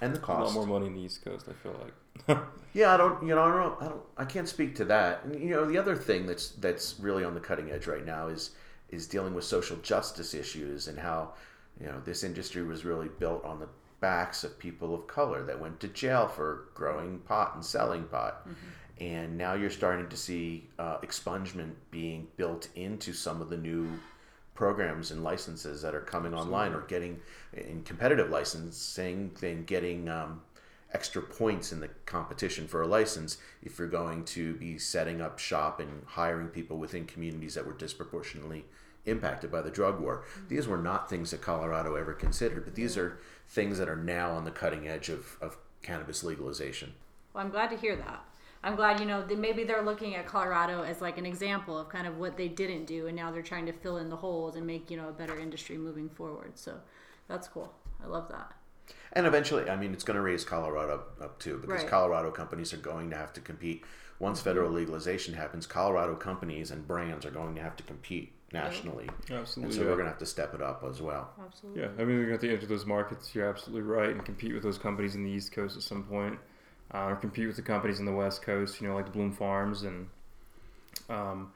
And 0.00 0.14
the 0.14 0.18
cost. 0.18 0.54
A 0.54 0.58
lot 0.58 0.66
more 0.66 0.78
money 0.78 0.86
in 0.86 0.94
the 0.94 1.00
East 1.00 1.24
Coast, 1.24 1.46
I 1.48 1.52
feel 1.52 1.76
like. 1.80 2.38
yeah, 2.72 2.94
I 2.94 2.96
don't. 2.96 3.22
You 3.26 3.34
know, 3.34 3.42
I 3.42 3.62
don't. 3.62 3.82
I 3.82 3.88
don't. 3.88 4.02
I 4.16 4.24
can't 4.24 4.48
speak 4.48 4.74
to 4.76 4.84
that. 4.86 5.24
And, 5.24 5.40
you 5.40 5.50
know, 5.50 5.64
the 5.64 5.78
other 5.78 5.96
thing 5.96 6.26
that's 6.26 6.50
that's 6.50 6.98
really 6.98 7.24
on 7.24 7.34
the 7.34 7.40
cutting 7.40 7.70
edge 7.70 7.86
right 7.86 8.04
now 8.04 8.28
is 8.28 8.50
is 8.88 9.06
dealing 9.06 9.34
with 9.34 9.44
social 9.44 9.76
justice 9.78 10.34
issues 10.34 10.88
and 10.88 10.98
how 10.98 11.32
you 11.80 11.86
know 11.86 12.00
this 12.04 12.24
industry 12.24 12.62
was 12.62 12.84
really 12.84 13.08
built 13.18 13.44
on 13.44 13.60
the 13.60 13.68
backs 14.00 14.44
of 14.44 14.58
people 14.58 14.94
of 14.94 15.06
color 15.06 15.42
that 15.44 15.60
went 15.60 15.78
to 15.80 15.88
jail 15.88 16.26
for 16.26 16.68
growing 16.74 17.18
pot 17.20 17.54
and 17.54 17.64
selling 17.64 18.04
pot. 18.04 18.46
And 18.98 19.38
now 19.38 19.54
you're 19.54 19.70
starting 19.70 20.08
to 20.08 20.16
see 20.16 20.68
uh, 20.78 20.98
expungement 20.98 21.72
being 21.90 22.28
built 22.36 22.68
into 22.74 23.12
some 23.12 23.40
of 23.40 23.48
the 23.48 23.56
new 23.56 23.88
programs 24.60 25.10
and 25.10 25.24
licenses 25.24 25.80
that 25.80 25.94
are 25.94 26.02
coming 26.02 26.34
online 26.34 26.74
or 26.74 26.82
getting 26.82 27.18
in 27.54 27.82
competitive 27.82 28.28
licensing, 28.28 29.30
then 29.40 29.64
getting 29.64 30.06
um, 30.06 30.42
extra 30.92 31.22
points 31.22 31.72
in 31.72 31.80
the 31.80 31.88
competition 32.04 32.68
for 32.68 32.82
a 32.82 32.86
license 32.86 33.38
if 33.62 33.78
you're 33.78 33.88
going 33.88 34.22
to 34.22 34.52
be 34.56 34.76
setting 34.76 35.22
up 35.22 35.38
shop 35.38 35.80
and 35.80 36.02
hiring 36.04 36.48
people 36.48 36.76
within 36.76 37.06
communities 37.06 37.54
that 37.54 37.66
were 37.66 37.72
disproportionately 37.72 38.66
impacted 39.06 39.50
by 39.50 39.62
the 39.62 39.70
drug 39.70 39.98
war. 39.98 40.24
These 40.48 40.68
were 40.68 40.76
not 40.76 41.08
things 41.08 41.30
that 41.30 41.40
Colorado 41.40 41.94
ever 41.94 42.12
considered, 42.12 42.66
but 42.66 42.74
these 42.74 42.98
are 42.98 43.18
things 43.48 43.78
that 43.78 43.88
are 43.88 43.96
now 43.96 44.32
on 44.32 44.44
the 44.44 44.50
cutting 44.50 44.86
edge 44.86 45.08
of, 45.08 45.38
of 45.40 45.56
cannabis 45.80 46.22
legalization. 46.22 46.92
Well, 47.32 47.42
I'm 47.42 47.50
glad 47.50 47.70
to 47.70 47.78
hear 47.78 47.96
that. 47.96 48.22
I'm 48.62 48.76
glad, 48.76 49.00
you 49.00 49.06
know, 49.06 49.24
that 49.24 49.38
maybe 49.38 49.64
they're 49.64 49.82
looking 49.82 50.16
at 50.16 50.26
Colorado 50.26 50.82
as 50.82 51.00
like 51.00 51.16
an 51.16 51.24
example 51.24 51.78
of 51.78 51.88
kind 51.88 52.06
of 52.06 52.18
what 52.18 52.36
they 52.36 52.48
didn't 52.48 52.84
do, 52.84 53.06
and 53.06 53.16
now 53.16 53.30
they're 53.30 53.42
trying 53.42 53.66
to 53.66 53.72
fill 53.72 53.96
in 53.96 54.10
the 54.10 54.16
holes 54.16 54.56
and 54.56 54.66
make, 54.66 54.90
you 54.90 54.96
know, 54.96 55.08
a 55.08 55.12
better 55.12 55.38
industry 55.38 55.78
moving 55.78 56.08
forward. 56.10 56.58
So 56.58 56.78
that's 57.26 57.48
cool. 57.48 57.72
I 58.02 58.06
love 58.06 58.28
that. 58.28 58.52
And 59.12 59.26
eventually, 59.26 59.68
I 59.68 59.76
mean, 59.76 59.92
it's 59.92 60.04
going 60.04 60.16
to 60.16 60.20
raise 60.22 60.44
Colorado 60.44 61.04
up 61.20 61.38
too 61.38 61.58
because 61.58 61.82
Right. 61.82 61.90
Colorado 61.90 62.30
companies 62.30 62.72
are 62.72 62.78
going 62.78 63.10
to 63.10 63.16
have 63.16 63.32
to 63.34 63.40
compete. 63.40 63.84
Once 64.18 64.40
mm-hmm. 64.40 64.50
federal 64.50 64.70
legalization 64.70 65.34
happens, 65.34 65.66
Colorado 65.66 66.14
companies 66.14 66.70
and 66.70 66.86
brands 66.86 67.24
are 67.24 67.30
going 67.30 67.54
to 67.54 67.62
have 67.62 67.76
to 67.76 67.82
compete 67.84 68.32
nationally. 68.52 69.08
And 69.28 69.38
Absolutely. 69.38 69.74
so 69.74 69.82
we're 69.82 69.92
going 69.92 70.04
to 70.04 70.10
have 70.10 70.18
to 70.18 70.26
step 70.26 70.54
it 70.54 70.60
up 70.60 70.84
as 70.88 71.00
well. 71.00 71.30
Absolutely. 71.44 71.82
Yeah, 71.82 71.88
I 71.98 72.04
mean, 72.04 72.16
they're 72.18 72.26
going 72.26 72.26
to 72.26 72.32
have 72.32 72.40
to 72.40 72.52
enter 72.52 72.66
those 72.66 72.86
markets. 72.86 73.34
You're 73.34 73.48
absolutely 73.48 73.82
right, 73.82 74.10
and 74.10 74.24
compete 74.24 74.52
with 74.52 74.62
those 74.62 74.78
companies 74.78 75.14
in 75.14 75.24
the 75.24 75.30
East 75.30 75.52
Coast 75.52 75.76
at 75.76 75.82
some 75.82 76.02
point, 76.02 76.38
uh, 76.94 77.04
or 77.06 77.16
compete 77.16 77.46
with 77.46 77.56
the 77.56 77.62
companies 77.62 77.98
in 78.00 78.04
the 78.06 78.12
West 78.12 78.42
Coast. 78.42 78.80
You 78.80 78.88
know, 78.88 78.94
like 78.94 79.06
the 79.06 79.12
Bloom 79.12 79.32
Farms 79.32 79.82
and, 79.82 80.08
um, 81.08 81.52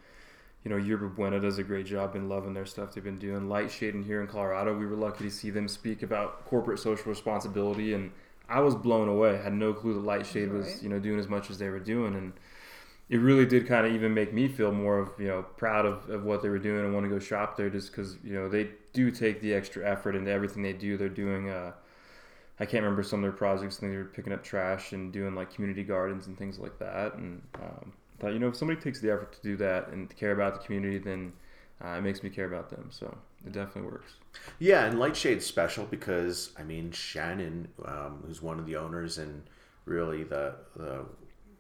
you 0.64 0.70
know, 0.70 0.76
Yerba 0.76 1.08
Buena 1.08 1.40
does 1.40 1.58
a 1.58 1.62
great 1.62 1.86
job. 1.86 2.12
Been 2.12 2.28
loving 2.28 2.54
their 2.54 2.66
stuff 2.66 2.94
they've 2.94 3.04
been 3.04 3.18
doing. 3.18 3.48
Lightshade 3.48 3.94
in 3.94 4.02
here 4.02 4.20
in 4.20 4.26
Colorado, 4.26 4.76
we 4.76 4.86
were 4.86 4.96
lucky 4.96 5.24
to 5.24 5.30
see 5.30 5.50
them 5.50 5.68
speak 5.68 6.02
about 6.02 6.44
corporate 6.46 6.78
social 6.78 7.10
responsibility, 7.10 7.92
and 7.94 8.10
I 8.48 8.60
was 8.60 8.74
blown 8.74 9.08
away. 9.08 9.36
had 9.36 9.52
no 9.52 9.72
clue 9.72 9.94
that 9.94 10.00
Lightshade 10.00 10.50
was, 10.52 10.66
Right. 10.66 10.82
you 10.82 10.88
know, 10.88 10.98
doing 10.98 11.18
as 11.18 11.28
much 11.28 11.50
as 11.50 11.58
they 11.58 11.68
were 11.68 11.80
doing, 11.80 12.14
and 12.14 12.32
it 13.10 13.18
really 13.18 13.44
did 13.44 13.66
kind 13.66 13.86
of 13.86 13.92
even 13.92 14.14
make 14.14 14.32
me 14.32 14.48
feel 14.48 14.72
more 14.72 14.98
of 14.98 15.10
you 15.18 15.26
know 15.26 15.42
proud 15.58 15.84
of, 15.84 16.08
of 16.08 16.24
what 16.24 16.42
they 16.42 16.48
were 16.48 16.58
doing 16.58 16.84
and 16.86 16.94
want 16.94 17.04
to 17.04 17.10
go 17.10 17.18
shop 17.18 17.56
there 17.56 17.68
just 17.68 17.90
because 17.90 18.16
you 18.24 18.32
know 18.32 18.48
they 18.48 18.70
do 18.94 19.10
take 19.10 19.42
the 19.42 19.52
extra 19.52 19.86
effort 19.86 20.16
into 20.16 20.30
everything 20.30 20.62
they 20.62 20.72
do 20.72 20.96
they're 20.96 21.08
doing 21.10 21.50
uh 21.50 21.72
i 22.60 22.66
can't 22.66 22.82
remember 22.82 23.02
some 23.02 23.20
of 23.20 23.22
their 23.22 23.36
projects 23.36 23.78
think 23.78 23.92
they 23.92 23.98
were 23.98 24.04
picking 24.04 24.32
up 24.32 24.42
trash 24.42 24.92
and 24.92 25.12
doing 25.12 25.34
like 25.34 25.52
community 25.52 25.82
gardens 25.82 26.26
and 26.26 26.38
things 26.38 26.58
like 26.58 26.78
that 26.78 27.14
and 27.14 27.42
um, 27.56 27.92
I 28.18 28.22
thought 28.22 28.32
you 28.32 28.38
know 28.38 28.48
if 28.48 28.56
somebody 28.56 28.80
takes 28.80 29.00
the 29.00 29.10
effort 29.10 29.32
to 29.32 29.42
do 29.42 29.56
that 29.56 29.88
and 29.88 30.14
care 30.16 30.32
about 30.32 30.54
the 30.54 30.64
community 30.64 30.98
then 30.98 31.32
uh, 31.84 31.90
it 31.98 32.02
makes 32.02 32.22
me 32.22 32.30
care 32.30 32.46
about 32.46 32.70
them 32.70 32.86
so 32.90 33.16
it 33.46 33.52
definitely 33.52 33.90
works. 33.90 34.14
Yeah, 34.58 34.86
and 34.86 34.98
Lightshade's 34.98 35.44
special 35.44 35.84
because 35.84 36.50
I 36.58 36.62
mean 36.62 36.90
Shannon, 36.92 37.68
um, 37.84 38.22
who's 38.26 38.40
one 38.42 38.58
of 38.58 38.66
the 38.66 38.76
owners 38.76 39.18
and 39.18 39.42
really 39.84 40.24
the 40.24 40.54
the 40.76 41.04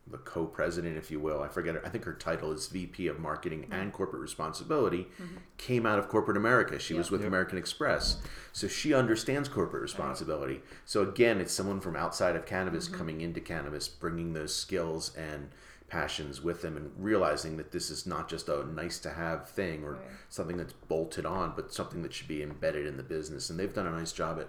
the 0.06 0.18
co-president, 0.18 0.96
if 0.98 1.10
you 1.10 1.18
will. 1.18 1.42
I 1.42 1.48
forget. 1.48 1.74
Her, 1.74 1.84
I 1.84 1.88
think 1.88 2.04
her 2.04 2.12
title 2.12 2.52
is 2.52 2.66
VP 2.68 3.06
of 3.06 3.18
Marketing 3.18 3.62
mm-hmm. 3.62 3.72
and 3.72 3.92
Corporate 3.92 4.20
Responsibility. 4.20 5.08
Mm-hmm. 5.20 5.36
Came 5.56 5.86
out 5.86 5.98
of 5.98 6.08
corporate 6.08 6.36
America. 6.36 6.78
She 6.78 6.94
was 6.94 7.10
with 7.10 7.22
Yep. 7.22 7.28
American 7.28 7.58
Express, 7.58 8.18
so 8.52 8.68
she 8.68 8.92
understands 8.92 9.48
corporate 9.48 9.82
responsibility. 9.82 10.60
So 10.84 11.02
again, 11.02 11.40
it's 11.40 11.52
someone 11.52 11.80
from 11.80 11.96
outside 11.96 12.36
of 12.36 12.44
cannabis 12.44 12.86
mm-hmm. 12.86 12.98
coming 12.98 13.20
into 13.22 13.40
cannabis, 13.40 13.88
bringing 13.88 14.34
those 14.34 14.54
skills 14.54 15.14
and 15.16 15.48
passions 15.88 16.42
with 16.42 16.60
them, 16.60 16.76
and 16.76 16.90
realizing 16.98 17.56
that 17.56 17.72
this 17.72 17.88
is 17.88 18.06
not 18.06 18.28
just 18.28 18.48
a 18.48 18.64
nice 18.66 18.98
to 18.98 19.10
have 19.10 19.48
thing 19.48 19.84
or 19.84 19.92
Right. 19.92 20.02
something 20.28 20.56
that's 20.56 20.72
bolted 20.72 21.24
on, 21.24 21.54
but 21.56 21.72
something 21.72 22.02
that 22.02 22.12
should 22.12 22.28
be 22.28 22.42
embedded 22.42 22.86
in 22.86 22.96
the 22.96 23.02
business. 23.02 23.48
And 23.48 23.58
they've 23.58 23.72
done 23.72 23.86
a 23.86 23.92
nice 23.92 24.12
job 24.12 24.38
at 24.38 24.48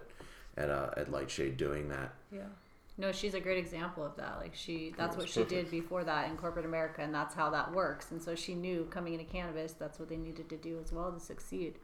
at 0.58 0.70
uh, 0.70 0.89
at 0.98 1.12
Lightshade 1.12 1.58
doing 1.58 1.89
that. 1.89 2.13
Yeah. 2.32 2.48
No, 2.97 3.12
she's 3.12 3.34
a 3.34 3.41
great 3.41 3.58
example 3.58 4.05
of 4.05 4.15
that. 4.15 4.38
Like 4.39 4.55
she, 4.55 4.93
that's 4.97 5.17
what 5.17 5.27
she 5.27 5.43
perfect. 5.43 5.49
did 5.49 5.71
before 5.71 6.03
that 6.05 6.29
in 6.29 6.38
corporate 6.38 6.65
America, 6.65 7.01
and 7.01 7.13
that's 7.13 7.36
how 7.36 7.49
that 7.49 7.73
works. 7.73 8.12
And 8.12 8.21
so 8.21 8.36
she 8.36 8.55
knew 8.55 8.88
coming 8.89 9.13
into 9.13 9.25
cannabis, 9.25 9.73
that's 9.73 9.99
what 9.99 10.08
they 10.08 10.15
needed 10.17 10.49
to 10.49 10.58
do 10.58 10.79
as 10.79 10.93
well 10.93 11.12
to 11.12 11.19
succeed. 11.19 11.77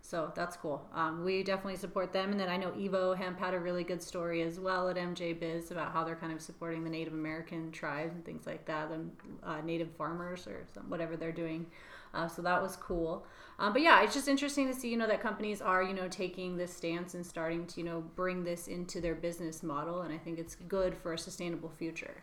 So 0.00 0.32
that's 0.34 0.56
cool. 0.56 0.86
Um, 0.94 1.24
we 1.24 1.42
definitely 1.42 1.76
support 1.76 2.12
them. 2.12 2.30
And 2.30 2.38
then 2.38 2.48
I 2.48 2.56
know 2.56 2.70
Evo 2.70 3.16
Hemp 3.16 3.38
had 3.38 3.54
a 3.54 3.58
really 3.58 3.82
good 3.82 4.02
story 4.02 4.42
as 4.42 4.60
well 4.60 4.88
at 4.88 4.96
MJ 4.96 5.38
Biz 5.38 5.70
about 5.70 5.92
how 5.92 6.04
they're 6.04 6.16
kind 6.16 6.32
of 6.32 6.40
supporting 6.40 6.84
the 6.84 6.90
Native 6.90 7.14
American 7.14 7.72
tribes 7.72 8.14
and 8.14 8.24
things 8.24 8.46
like 8.46 8.64
that, 8.66 8.90
and 8.90 9.10
uh, 9.42 9.60
Native 9.62 9.90
farmers 9.96 10.46
or 10.46 10.64
some, 10.72 10.88
whatever 10.88 11.16
they're 11.16 11.32
doing. 11.32 11.66
Uh, 12.14 12.28
so 12.28 12.42
that 12.42 12.62
was 12.62 12.76
cool. 12.76 13.26
Um, 13.58 13.72
but 13.72 13.82
yeah, 13.82 14.02
it's 14.02 14.14
just 14.14 14.28
interesting 14.28 14.68
to 14.68 14.74
see, 14.74 14.88
you 14.88 14.96
know, 14.96 15.06
that 15.08 15.20
companies 15.20 15.60
are, 15.60 15.82
you 15.82 15.92
know, 15.92 16.08
taking 16.08 16.56
this 16.56 16.72
stance 16.72 17.14
and 17.14 17.26
starting 17.26 17.66
to, 17.66 17.80
you 17.80 17.86
know, 17.86 18.04
bring 18.14 18.44
this 18.44 18.68
into 18.68 19.00
their 19.00 19.14
business 19.14 19.62
model. 19.62 20.02
And 20.02 20.14
I 20.14 20.18
think 20.18 20.38
it's 20.38 20.54
good 20.54 20.96
for 20.96 21.12
a 21.12 21.18
sustainable 21.18 21.68
future. 21.68 22.22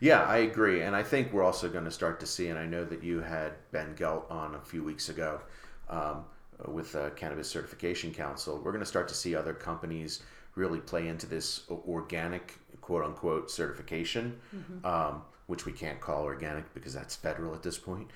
Yeah, 0.00 0.22
I 0.22 0.38
agree, 0.38 0.82
and 0.82 0.96
I 0.96 1.02
think 1.02 1.32
we're 1.32 1.44
also 1.44 1.68
going 1.68 1.84
to 1.84 1.90
start 1.90 2.20
to 2.20 2.26
see. 2.26 2.48
And 2.48 2.58
I 2.58 2.66
know 2.66 2.84
that 2.84 3.04
you 3.04 3.20
had 3.20 3.52
Ben 3.70 3.94
Gelt 3.94 4.26
on 4.30 4.54
a 4.54 4.60
few 4.60 4.82
weeks 4.82 5.08
ago 5.10 5.40
um, 5.88 6.24
with 6.66 6.92
the 6.92 7.12
Cannabis 7.16 7.48
Certification 7.48 8.12
Council. 8.12 8.60
We're 8.64 8.72
going 8.72 8.80
to 8.80 8.86
start 8.86 9.08
to 9.08 9.14
see 9.14 9.34
other 9.34 9.52
companies 9.52 10.22
really 10.54 10.80
play 10.80 11.08
into 11.08 11.26
this 11.26 11.62
organic, 11.70 12.58
quote 12.80 13.04
unquote, 13.04 13.50
certification, 13.50 14.38
um, 14.84 15.22
which 15.46 15.66
we 15.66 15.72
can't 15.72 16.00
call 16.00 16.24
organic 16.24 16.72
because 16.74 16.94
that's 16.94 17.14
federal 17.14 17.54
at 17.54 17.62
this 17.62 17.78
point. 17.78 18.10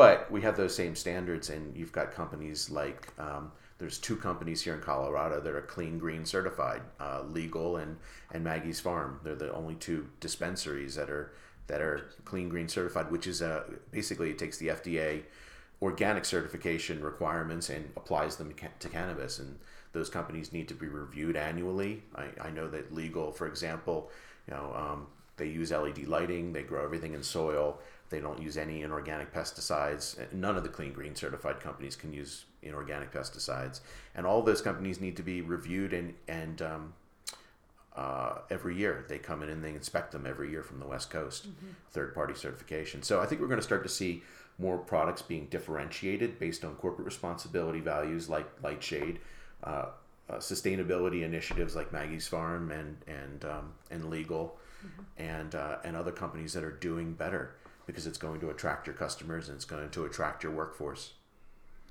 But 0.00 0.30
we 0.30 0.40
have 0.40 0.56
those 0.56 0.74
same 0.74 0.96
standards, 0.96 1.50
and 1.50 1.76
you've 1.76 1.92
got 1.92 2.10
companies 2.10 2.70
like 2.70 3.08
um, 3.18 3.52
there's 3.76 3.98
two 3.98 4.16
companies 4.16 4.62
here 4.62 4.72
in 4.72 4.80
Colorado 4.80 5.42
that 5.42 5.54
are 5.54 5.60
clean 5.60 5.98
green 5.98 6.24
certified, 6.24 6.80
uh, 6.98 7.20
L'Eagle 7.28 7.82
and 7.82 7.98
and 8.32 8.42
Maggie's 8.42 8.80
Farm. 8.80 9.20
They're 9.22 9.34
the 9.34 9.52
only 9.52 9.74
two 9.74 10.08
dispensaries 10.18 10.94
that 10.94 11.10
are 11.10 11.32
that 11.66 11.82
are 11.82 12.12
clean 12.24 12.48
green 12.48 12.66
certified, 12.66 13.10
which 13.10 13.26
is 13.26 13.42
a 13.42 13.64
basically 13.90 14.30
it 14.30 14.38
takes 14.38 14.56
the 14.56 14.68
FDA 14.68 15.24
organic 15.82 16.24
certification 16.24 17.02
requirements 17.02 17.68
and 17.68 17.90
applies 17.94 18.36
them 18.36 18.54
to 18.78 18.88
cannabis. 18.88 19.38
And 19.38 19.58
those 19.92 20.08
companies 20.08 20.50
need 20.50 20.68
to 20.68 20.74
be 20.74 20.88
reviewed 20.88 21.36
annually. 21.36 22.04
I, 22.16 22.28
I 22.40 22.50
know 22.50 22.70
that 22.70 22.90
L'Eagle, 22.90 23.34
for 23.34 23.46
example, 23.46 24.10
you 24.48 24.54
know, 24.54 24.72
um, 24.74 25.08
they 25.40 25.48
use 25.48 25.72
LED 25.72 26.06
lighting. 26.06 26.52
They 26.52 26.62
grow 26.62 26.84
everything 26.84 27.14
in 27.14 27.22
soil. 27.22 27.78
They 28.10 28.20
don't 28.20 28.40
use 28.40 28.56
any 28.56 28.82
inorganic 28.82 29.32
pesticides. 29.32 30.32
None 30.32 30.56
of 30.56 30.62
the 30.62 30.68
clean 30.68 30.92
green 30.92 31.16
certified 31.16 31.60
companies 31.60 31.96
can 31.96 32.12
use 32.12 32.44
inorganic 32.62 33.12
pesticides, 33.12 33.80
and 34.14 34.26
all 34.26 34.42
those 34.42 34.60
companies 34.60 35.00
need 35.00 35.16
to 35.16 35.22
be 35.22 35.40
reviewed 35.40 35.92
and 35.92 36.14
and 36.28 36.60
um, 36.62 36.92
uh, 37.96 38.38
every 38.50 38.76
year 38.76 39.04
they 39.08 39.18
come 39.18 39.42
in 39.42 39.48
and 39.48 39.64
they 39.64 39.74
inspect 39.74 40.12
them 40.12 40.26
every 40.26 40.50
year 40.50 40.62
from 40.62 40.78
the 40.78 40.86
West 40.86 41.10
Coast, 41.10 41.48
third 41.90 42.14
party 42.14 42.34
certification. 42.34 43.02
So 43.02 43.20
I 43.20 43.26
think 43.26 43.40
we're 43.40 43.48
going 43.48 43.58
to 43.58 43.64
start 43.64 43.82
to 43.82 43.88
see 43.88 44.22
more 44.58 44.78
products 44.78 45.22
being 45.22 45.46
differentiated 45.46 46.38
based 46.38 46.64
on 46.64 46.74
corporate 46.76 47.06
responsibility 47.06 47.80
values 47.80 48.28
like 48.28 48.46
Lightshade, 48.62 49.18
uh, 49.64 49.86
uh, 50.28 50.36
sustainability 50.36 51.22
initiatives 51.22 51.74
like 51.74 51.92
Maggie's 51.92 52.28
Farm 52.28 52.70
and 52.70 52.96
and 53.08 53.44
um, 53.44 53.72
and 53.90 54.04
L'Eagle, 54.10 54.50
and 55.16 55.54
uh, 55.54 55.78
and 55.84 55.96
other 55.96 56.12
companies 56.12 56.52
that 56.52 56.64
are 56.64 56.72
doing 56.72 57.12
better 57.14 57.56
because 57.86 58.06
it's 58.06 58.18
going 58.18 58.40
to 58.40 58.50
attract 58.50 58.86
your 58.86 58.94
customers 58.94 59.48
and 59.48 59.56
it's 59.56 59.64
going 59.64 59.88
to 59.90 60.04
attract 60.04 60.42
your 60.42 60.52
workforce. 60.52 61.14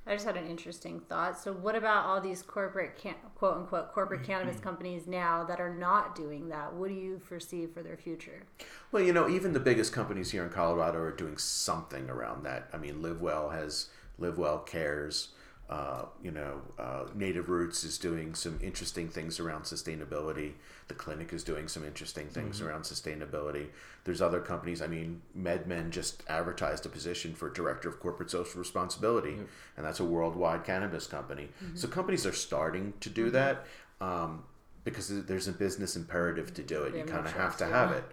I 0.07 0.13
just 0.13 0.25
had 0.25 0.37
an 0.37 0.47
interesting 0.47 1.01
thought. 1.01 1.37
So, 1.37 1.53
what 1.53 1.75
about 1.75 2.05
all 2.05 2.19
these 2.19 2.41
corporate, 2.41 2.97
can- 2.97 3.15
quote 3.35 3.57
unquote, 3.57 3.91
corporate 3.91 4.23
cannabis 4.23 4.59
companies 4.61 5.05
now 5.05 5.43
that 5.43 5.59
are 5.59 5.73
not 5.73 6.15
doing 6.15 6.49
that? 6.49 6.73
What 6.73 6.89
do 6.89 6.95
you 6.95 7.19
foresee 7.19 7.67
for 7.67 7.83
their 7.83 7.97
future? 7.97 8.43
Well, 8.91 9.03
you 9.03 9.13
know, 9.13 9.29
even 9.29 9.53
the 9.53 9.59
biggest 9.59 9.93
companies 9.93 10.31
here 10.31 10.43
in 10.43 10.49
Colorado 10.49 10.97
are 10.99 11.11
doing 11.11 11.37
something 11.37 12.09
around 12.09 12.43
that. 12.43 12.69
I 12.73 12.77
mean, 12.77 13.03
LiveWell 13.03 13.53
has 13.53 13.89
LiveWell 14.19 14.65
Cares. 14.65 15.29
Uh, 15.69 16.05
you 16.23 16.31
know, 16.31 16.59
uh, 16.79 17.05
Native 17.13 17.47
Roots 17.47 17.83
is 17.83 17.99
doing 17.99 18.33
some 18.33 18.59
interesting 18.61 19.07
things 19.07 19.39
around 19.39 19.63
sustainability. 19.65 20.53
The 20.87 20.95
clinic 20.95 21.31
is 21.31 21.43
doing 21.43 21.67
some 21.67 21.85
interesting 21.85 22.27
things 22.27 22.59
around 22.59 22.81
sustainability. 22.81 23.67
There's 24.03 24.19
other 24.19 24.39
companies. 24.39 24.81
I 24.81 24.87
mean, 24.87 25.21
MedMen 25.37 25.91
just 25.91 26.23
advertised 26.27 26.87
a 26.87 26.89
position 26.89 27.35
for 27.35 27.51
director 27.51 27.87
of 27.87 27.99
corporate 27.99 28.31
social 28.31 28.57
responsibility, 28.59 29.35
and 29.77 29.85
that's 29.85 29.99
a 29.99 30.05
worldwide 30.05 30.63
cannabis 30.63 31.05
company. 31.05 31.49
So 31.75 31.87
companies 31.87 32.25
are 32.25 32.33
starting 32.33 32.93
to 33.01 33.09
do 33.11 33.29
that 33.29 33.67
um, 34.01 34.43
because 34.83 35.23
there's 35.25 35.47
a 35.47 35.51
business 35.51 35.95
imperative 35.95 36.51
to 36.55 36.63
do 36.63 36.81
it. 36.83 36.93
They 36.93 36.99
You 36.99 37.05
kind 37.05 37.27
of 37.27 37.33
have 37.33 37.57
to 37.57 37.65
have 37.67 37.91
it. 37.91 38.03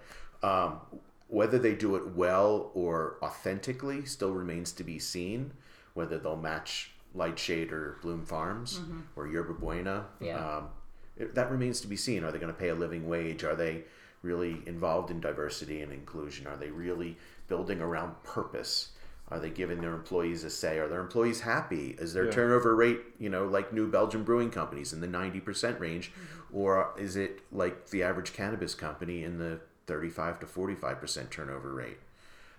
Um, 0.45 0.81
whether 1.29 1.59
they 1.59 1.75
do 1.75 1.97
it 1.97 2.09
well 2.15 2.71
or 2.75 3.17
authentically 3.23 4.05
still 4.05 4.33
remains 4.33 4.73
to 4.73 4.85
be 4.85 4.99
seen. 4.99 5.53
Whether 5.95 6.19
they'll 6.19 6.37
match 6.37 6.93
Lightshade 7.17 7.73
or 7.73 7.99
Bloom 8.03 8.25
Farms 8.25 8.81
or 9.17 9.27
Yerba 9.27 9.55
Buena. 9.55 10.07
Yeah. 10.21 10.37
Um, 10.59 10.69
it, 11.17 11.35
that 11.35 11.51
remains 11.51 11.81
to 11.81 11.89
be 11.89 11.97
seen. 11.97 12.23
Are 12.25 12.31
they 12.31 12.39
going 12.39 12.53
to 12.53 12.59
pay 12.59 12.69
a 12.69 12.75
living 12.75 13.09
wage? 13.09 13.43
Are 13.43 13.57
they 13.57 13.85
really 14.23 14.61
involved 14.67 15.11
in 15.11 15.21
diversity 15.21 15.81
and 15.81 15.93
inclusion? 15.93 16.47
Are 16.47 16.57
they 16.57 16.71
really 16.71 17.17
building 17.49 17.81
around 17.81 18.23
purpose? 18.23 18.91
Are 19.29 19.41
they 19.41 19.51
giving 19.51 19.81
their 19.81 19.95
employees 19.95 20.45
a 20.45 20.51
say? 20.51 20.79
Are 20.79 20.89
their 20.89 21.01
employees 21.01 21.41
happy? 21.41 21.97
Is 21.99 22.13
their 22.13 22.27
Yeah. 22.27 22.31
turnover 22.33 22.77
rate, 22.77 23.01
you 23.19 23.29
know, 23.29 23.47
like 23.47 23.73
New 23.73 23.89
Belgium 23.91 24.23
brewing 24.25 24.51
companies 24.51 24.93
in 24.93 25.01
the 25.01 25.09
90% 25.09 25.81
range? 25.81 26.13
Or 26.53 26.93
is 26.99 27.17
it 27.17 27.41
like 27.51 27.89
the 27.91 28.03
average 28.03 28.33
cannabis 28.33 28.75
company 28.75 29.25
in 29.25 29.39
the 29.39 29.61
35 29.87 30.41
to 30.41 30.47
45% 30.47 31.31
turnover 31.31 31.73
rate? 31.73 31.99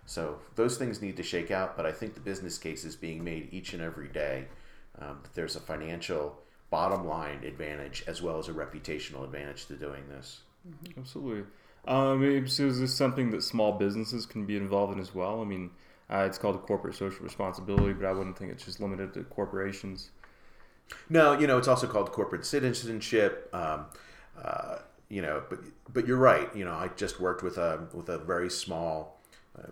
So 0.08 0.39
those 0.56 0.78
things 0.78 1.02
need 1.02 1.17
to 1.17 1.24
shake 1.24 1.52
out, 1.52 1.76
but 1.76 1.86
I 1.86 1.91
think 1.91 2.13
the 2.13 2.22
business 2.22 2.58
case 2.58 2.86
is 2.86 2.96
being 2.96 3.24
made 3.24 3.50
each 3.52 3.74
and 3.74 3.84
every 3.84 4.08
day. 4.08 4.48
Um, 5.00 5.20
that 5.22 5.36
there's 5.36 5.56
a 5.56 5.60
financial 5.60 6.39
bottom 6.72 7.06
line 7.06 7.43
advantage 7.43 8.04
as 8.08 8.22
well 8.22 8.39
as 8.39 8.48
a 8.48 8.54
reputational 8.54 9.24
advantage 9.24 9.67
to 9.67 9.76
doing 9.76 10.08
this. 10.10 10.41
Absolutely. 10.98 11.43
Um, 11.88 12.24
is 12.24 12.58
this 12.58 12.96
something 12.96 13.32
that 13.32 13.43
small 13.43 13.74
businesses 13.74 14.26
can 14.26 14.46
be 14.46 14.58
involved 14.58 14.93
in 14.93 15.00
as 15.00 15.13
well? 15.13 15.41
I 15.41 15.46
mean, 15.46 15.72
uh, 16.10 16.24
it's 16.26 16.38
called 16.38 16.62
corporate 16.63 16.96
social 16.96 17.24
responsibility, 17.24 17.93
but 17.93 18.06
I 18.06 18.12
wouldn't 18.13 18.38
think 18.38 18.52
it's 18.52 18.65
just 18.65 18.80
limited 18.80 19.13
to 19.13 19.24
corporations. 19.24 20.12
No, 21.10 21.38
you 21.38 21.48
know, 21.48 21.58
it's 21.58 21.67
also 21.67 21.86
called 21.86 22.12
corporate 22.12 22.46
citizenship. 22.46 23.50
Um, 23.54 23.86
uh, 24.41 24.80
you 25.10 25.22
know, 25.22 25.43
but 25.50 25.60
but 25.91 26.08
you're 26.08 26.17
right. 26.17 26.54
You 26.56 26.65
know, 26.65 26.74
I 26.74 26.89
just 26.96 27.20
worked 27.20 27.43
with 27.43 27.58
a 27.58 27.88
with 27.93 28.10
a 28.10 28.17
very 28.17 28.50
small 28.50 29.16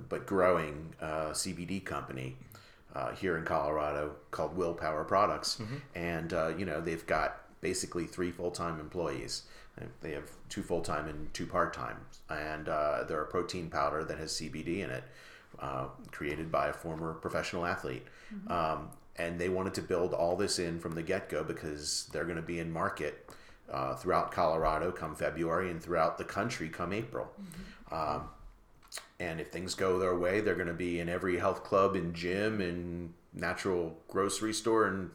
but 0.09 0.25
growing 0.25 0.93
uh, 1.01 1.29
CBD 1.31 1.83
company 1.83 2.37
uh, 2.95 3.11
here 3.13 3.37
in 3.37 3.43
Colorado 3.43 4.15
called 4.31 4.55
Willpower 4.55 5.03
Products, 5.03 5.59
and 5.93 6.33
uh, 6.33 6.53
you 6.57 6.65
know 6.65 6.81
they've 6.81 7.05
got 7.05 7.41
basically 7.61 8.05
three 8.05 8.31
full 8.31 8.51
time 8.51 8.79
employees. 8.79 9.43
They 10.01 10.11
have 10.11 10.29
two 10.47 10.63
full 10.63 10.81
time 10.81 11.07
and 11.07 11.33
two 11.33 11.45
part 11.45 11.73
time, 11.73 11.97
and 12.29 12.69
uh, 12.69 13.03
they're 13.07 13.21
a 13.21 13.27
protein 13.27 13.69
powder 13.69 14.03
that 14.05 14.17
has 14.17 14.31
CBD 14.33 14.79
in 14.83 14.89
it, 14.89 15.03
uh, 15.59 15.87
created 16.11 16.51
by 16.51 16.69
a 16.69 16.73
former 16.73 17.13
professional 17.13 17.65
athlete. 17.65 18.03
Um, 18.51 18.89
and 19.17 19.39
they 19.39 19.49
wanted 19.49 19.73
to 19.75 19.81
build 19.81 20.13
all 20.13 20.35
this 20.35 20.59
in 20.59 20.79
from 20.79 20.93
the 20.93 21.01
get 21.01 21.29
go 21.29 21.43
because 21.43 22.09
they're 22.11 22.25
going 22.25 22.35
to 22.35 22.41
be 22.41 22.59
in 22.59 22.71
market 22.71 23.29
uh, 23.71 23.95
throughout 23.95 24.31
Colorado 24.31 24.91
come 24.91 25.15
February 25.15 25.71
and 25.71 25.81
throughout 25.81 26.17
the 26.17 26.23
country 26.23 26.69
come 26.69 26.91
April. 26.93 27.31
Um, 27.91 28.29
and 29.19 29.39
if 29.39 29.49
things 29.49 29.75
go 29.75 29.97
their 29.99 30.15
way, 30.15 30.41
they're 30.41 30.55
going 30.55 30.67
to 30.67 30.73
be 30.73 30.99
in 30.99 31.09
every 31.09 31.37
health 31.37 31.63
club 31.63 31.95
and 31.95 32.13
gym 32.13 32.59
and 32.61 33.13
natural 33.33 33.97
grocery 34.07 34.53
store 34.53 34.87
and 34.87 35.09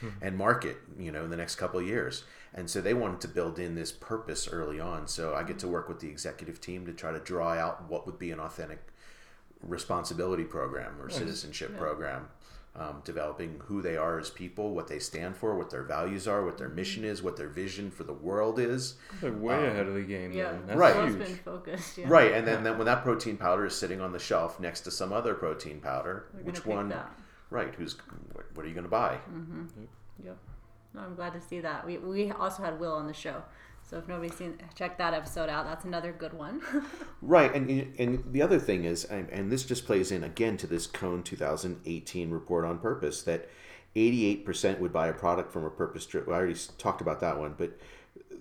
hmm. 0.00 0.08
and 0.20 0.36
market, 0.36 0.76
you 0.98 1.12
know, 1.12 1.24
in 1.24 1.30
the 1.30 1.36
next 1.36 1.56
couple 1.56 1.80
of 1.80 1.86
years. 1.86 2.24
And 2.54 2.68
so 2.68 2.80
they 2.80 2.94
wanted 2.94 3.20
to 3.22 3.28
build 3.28 3.58
in 3.58 3.74
this 3.74 3.92
purpose 3.92 4.48
early 4.48 4.80
on. 4.80 5.06
So 5.06 5.34
I 5.34 5.42
get 5.42 5.58
to 5.60 5.68
work 5.68 5.88
with 5.88 6.00
the 6.00 6.08
executive 6.08 6.60
team 6.60 6.86
to 6.86 6.92
try 6.92 7.12
to 7.12 7.20
draw 7.20 7.52
out 7.52 7.88
what 7.88 8.06
would 8.06 8.18
be 8.18 8.30
an 8.30 8.40
authentic 8.40 8.80
responsibility 9.62 10.44
program 10.44 11.00
or 11.00 11.10
citizenship 11.10 11.76
program. 11.76 12.28
Um, 12.78 13.02
developing 13.04 13.60
who 13.66 13.82
they 13.82 13.96
are 13.96 14.20
as 14.20 14.30
people, 14.30 14.72
what 14.72 14.86
they 14.86 15.00
stand 15.00 15.36
for, 15.36 15.56
what 15.58 15.68
their 15.68 15.82
values 15.82 16.28
are, 16.28 16.44
what 16.44 16.58
their 16.58 16.68
mission 16.68 17.02
is, 17.02 17.20
what 17.24 17.36
their 17.36 17.48
vision 17.48 17.90
for 17.90 18.04
the 18.04 18.12
world 18.12 18.60
is. 18.60 18.94
They're 19.20 19.32
way 19.32 19.66
ahead 19.66 19.88
of 19.88 19.94
the 19.94 20.02
game. 20.02 20.30
Yeah, 20.30 20.52
then. 20.52 20.62
That's 20.68 20.78
Right. 20.78 21.08
Huge. 21.08 21.18
been 21.18 21.36
focused. 21.38 21.98
Yeah. 21.98 22.06
Right, 22.08 22.30
and 22.32 22.46
then, 22.46 22.62
then 22.62 22.78
when 22.78 22.86
that 22.86 23.02
protein 23.02 23.36
powder 23.36 23.66
is 23.66 23.74
sitting 23.74 24.00
on 24.00 24.12
the 24.12 24.20
shelf 24.20 24.60
next 24.60 24.82
to 24.82 24.92
some 24.92 25.12
other 25.12 25.34
protein 25.34 25.80
powder, 25.80 26.26
They're 26.32 26.44
which 26.44 26.64
one? 26.64 26.90
that. 26.90 27.10
Right, 27.50 27.74
who's 27.74 27.96
what, 28.32 28.44
what 28.54 28.64
are 28.64 28.68
you 28.68 28.74
going 28.74 28.84
to 28.84 28.90
buy? 28.90 29.18
Mm-hmm. 29.28 29.64
Yep. 30.24 30.36
No, 30.94 31.00
I'm 31.00 31.14
glad 31.16 31.32
to 31.32 31.40
see 31.40 31.58
that. 31.58 31.84
We 31.84 31.98
we 31.98 32.30
also 32.30 32.62
had 32.62 32.78
Will 32.78 32.92
on 32.94 33.08
the 33.08 33.12
show, 33.12 33.42
so 33.88 33.96
if 33.96 34.06
nobody's 34.06 34.34
seen, 34.34 34.58
check 34.74 34.98
that 34.98 35.14
episode 35.14 35.48
out. 35.48 35.64
That's 35.64 35.84
another 35.84 36.12
good 36.12 36.32
one. 36.32 36.60
Right, 37.20 37.52
and 37.52 37.68
and 37.98 38.22
the 38.32 38.42
other 38.42 38.60
thing 38.60 38.84
is, 38.84 39.04
and, 39.04 39.28
and 39.30 39.50
this 39.50 39.64
just 39.64 39.86
plays 39.86 40.12
in 40.12 40.22
again 40.22 40.56
to 40.58 40.68
this 40.68 40.86
Cone 40.86 41.24
2018 41.24 42.30
report 42.30 42.64
on 42.64 42.78
purpose 42.78 43.22
that 43.22 43.48
88% 43.96 44.78
would 44.78 44.92
buy 44.92 45.08
a 45.08 45.12
product 45.12 45.52
from 45.52 45.64
a 45.64 45.70
purpose 45.70 46.06
driven. 46.06 46.32
I 46.32 46.36
already 46.36 46.54
talked 46.78 47.00
about 47.00 47.18
that 47.20 47.38
one, 47.38 47.56
but 47.58 47.76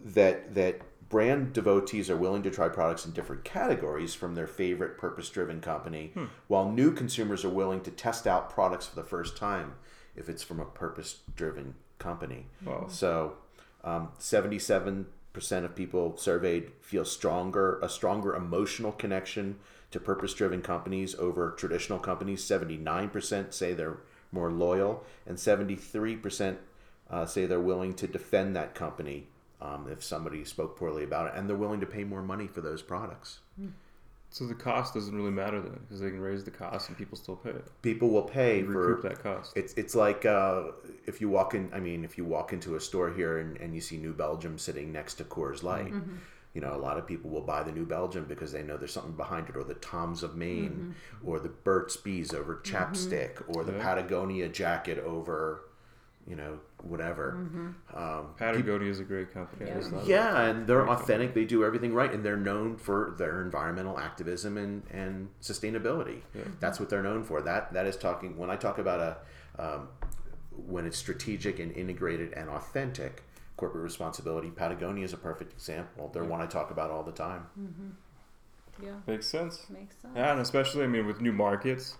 that 0.05 0.53
that 0.53 0.81
brand 1.09 1.53
devotees 1.53 2.09
are 2.09 2.17
willing 2.17 2.43
to 2.43 2.51
try 2.51 2.69
products 2.69 3.05
in 3.05 3.13
different 3.13 3.43
categories 3.43 4.13
from 4.13 4.35
their 4.35 4.47
favorite 4.47 4.97
purpose 4.97 5.29
driven 5.29 5.59
company, 5.59 6.11
while 6.47 6.69
new 6.69 6.91
consumers 6.91 7.43
are 7.43 7.49
willing 7.49 7.81
to 7.81 7.91
test 7.91 8.27
out 8.27 8.51
products 8.51 8.85
for 8.85 8.95
the 8.95 9.03
first 9.03 9.35
time 9.35 9.73
if 10.15 10.29
it's 10.29 10.43
from 10.43 10.59
a 10.59 10.65
purpose 10.65 11.21
driven 11.35 11.73
company. 11.97 12.45
Wow. 12.63 12.85
So, 12.89 13.37
um, 13.83 14.09
77% 14.19 15.05
of 15.65 15.75
people 15.75 16.17
surveyed 16.17 16.71
feel 16.81 17.05
stronger, 17.05 17.79
a 17.81 17.89
stronger 17.89 18.35
emotional 18.35 18.91
connection 18.91 19.57
to 19.91 19.99
purpose 19.99 20.33
driven 20.33 20.61
companies 20.61 21.15
over 21.15 21.51
traditional 21.51 21.99
companies. 21.99 22.43
79% 22.43 23.53
say 23.53 23.73
they're 23.73 23.97
more 24.31 24.51
loyal, 24.51 25.03
and 25.25 25.37
73% 25.37 26.57
uh, 27.09 27.25
say 27.25 27.45
they're 27.45 27.59
willing 27.59 27.93
to 27.95 28.07
defend 28.07 28.55
that 28.55 28.75
company 28.75 29.27
um, 29.61 29.87
if 29.89 30.03
somebody 30.03 30.43
spoke 30.43 30.77
poorly 30.77 31.03
about 31.03 31.27
it, 31.27 31.33
and 31.35 31.49
they're 31.49 31.55
willing 31.55 31.79
to 31.79 31.85
pay 31.85 32.03
more 32.03 32.21
money 32.21 32.47
for 32.47 32.61
those 32.61 32.81
products. 32.81 33.39
So 34.37 34.45
the 34.45 34.53
cost 34.53 34.93
doesn't 34.93 35.15
really 35.15 35.31
matter 35.31 35.59
then, 35.59 35.79
because 35.81 35.99
they 35.99 36.11
can 36.11 36.19
raise 36.21 36.43
the 36.43 36.51
cost 36.51 36.89
and 36.89 36.97
people 36.97 37.17
still 37.17 37.35
pay 37.35 37.49
it. 37.49 37.65
People 37.81 38.09
will 38.09 38.21
pay 38.21 38.61
They 38.61 38.67
for 38.67 38.99
that 39.01 39.23
cost. 39.23 39.53
It's 39.55 39.73
it's 39.73 39.95
like 39.95 40.25
uh, 40.25 40.65
if 41.07 41.19
you 41.21 41.27
walk 41.27 41.55
in. 41.55 41.71
I 41.73 41.79
mean, 41.79 42.05
if 42.05 42.19
you 42.19 42.25
walk 42.25 42.53
into 42.53 42.75
a 42.75 42.79
store 42.79 43.11
here 43.11 43.39
and, 43.39 43.57
and 43.57 43.73
you 43.73 43.81
see 43.81 43.97
New 43.97 44.13
Belgium 44.13 44.59
sitting 44.59 44.91
next 44.91 45.15
to 45.15 45.23
Coors 45.23 45.63
Light, 45.63 45.91
mm-hmm. 45.91 46.17
you 46.53 46.61
know, 46.61 46.75
a 46.75 46.77
lot 46.77 46.99
of 46.99 47.07
people 47.07 47.31
will 47.31 47.41
buy 47.41 47.63
the 47.63 47.71
New 47.71 47.85
Belgium 47.85 48.25
because 48.25 48.51
they 48.51 48.61
know 48.61 48.77
there's 48.77 48.93
something 48.93 49.17
behind 49.17 49.49
it, 49.49 49.55
or 49.55 49.63
the 49.63 49.73
Toms 49.75 50.21
of 50.21 50.35
Maine, 50.35 50.93
mm-hmm. 51.19 51.27
or 51.27 51.39
the 51.39 51.49
Burt's 51.49 51.97
Bees 51.97 52.31
over 52.31 52.55
mm-hmm. 52.55 52.75
chapstick, 52.75 53.41
or 53.47 53.63
the 53.63 53.73
Yeah. 53.73 53.81
Patagonia 53.81 54.49
jacket 54.49 54.99
over, 54.99 55.61
you 56.27 56.35
know, 56.35 56.59
whatever. 56.83 57.37
Um, 57.93 58.27
Patagonia 58.37 58.89
is 58.91 58.99
a 58.99 59.03
great 59.03 59.33
company. 59.33 59.71
I 59.71 59.75
just 59.75 59.91
yeah, 60.05 60.41
and 60.43 60.67
they're 60.67 60.83
Great 60.83 60.93
authentic. 60.99 61.33
They 61.33 61.45
do 61.45 61.63
everything 61.63 61.93
right, 61.93 62.11
and 62.11 62.23
they're 62.23 62.35
known 62.37 62.77
for 62.77 63.15
their 63.17 63.41
environmental 63.41 63.97
activism 63.97 64.57
and, 64.57 64.83
and 64.91 65.29
sustainability. 65.41 66.21
That's 66.59 66.79
what 66.79 66.89
they're 66.89 67.03
known 67.03 67.23
for. 67.23 67.41
That 67.41 67.73
that 67.73 67.85
is 67.85 67.95
talking. 67.95 68.37
When 68.37 68.49
I 68.49 68.55
talk 68.57 68.77
about 68.77 68.99
a 68.99 69.61
um, 69.63 69.87
when 70.67 70.85
it's 70.85 70.97
strategic 70.97 71.59
and 71.59 71.71
integrated 71.71 72.33
and 72.33 72.49
authentic 72.49 73.23
corporate 73.55 73.83
responsibility, 73.83 74.49
Patagonia 74.49 75.05
is 75.05 75.13
a 75.13 75.17
perfect 75.17 75.53
example. 75.53 76.09
They're 76.13 76.23
one 76.23 76.41
I 76.41 76.45
talk 76.45 76.71
about 76.71 76.91
all 76.91 77.03
the 77.03 77.11
time. 77.11 77.47
yeah, 78.83 78.91
Makes 79.07 79.27
sense. 79.27 79.65
makes 79.69 79.95
sense. 80.01 80.13
Yeah, 80.15 80.31
and 80.31 80.41
especially, 80.41 80.83
I 80.83 80.87
mean, 80.87 81.07
with 81.07 81.21
new 81.21 81.31
markets, 81.33 81.95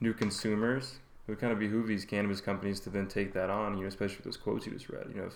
new 0.00 0.12
consumers, 0.12 0.98
it 1.28 1.32
would 1.32 1.40
kind 1.40 1.52
of 1.52 1.58
behoove 1.58 1.86
these 1.86 2.06
cannabis 2.06 2.40
companies 2.40 2.80
to 2.80 2.90
then 2.90 3.06
take 3.06 3.34
that 3.34 3.50
on, 3.50 3.76
you 3.76 3.82
know, 3.82 3.88
especially 3.88 4.16
with 4.16 4.24
those 4.24 4.38
quotes 4.38 4.64
you 4.64 4.72
just 4.72 4.88
read. 4.88 5.04
You 5.10 5.20
know, 5.20 5.26
if 5.26 5.34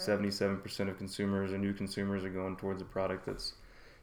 seventy-seven 0.00 0.58
percent 0.58 0.88
of 0.88 0.96
consumers 0.96 1.52
or 1.52 1.58
new 1.58 1.72
consumers 1.72 2.22
are 2.22 2.30
going 2.30 2.56
towards 2.56 2.80
a 2.80 2.84
product 2.84 3.26
that's, 3.26 3.54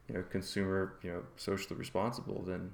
you 0.10 0.16
know, 0.16 0.24
consumer, 0.30 0.96
you 1.02 1.10
know, 1.10 1.24
socially 1.38 1.80
responsible, 1.80 2.44
then 2.46 2.72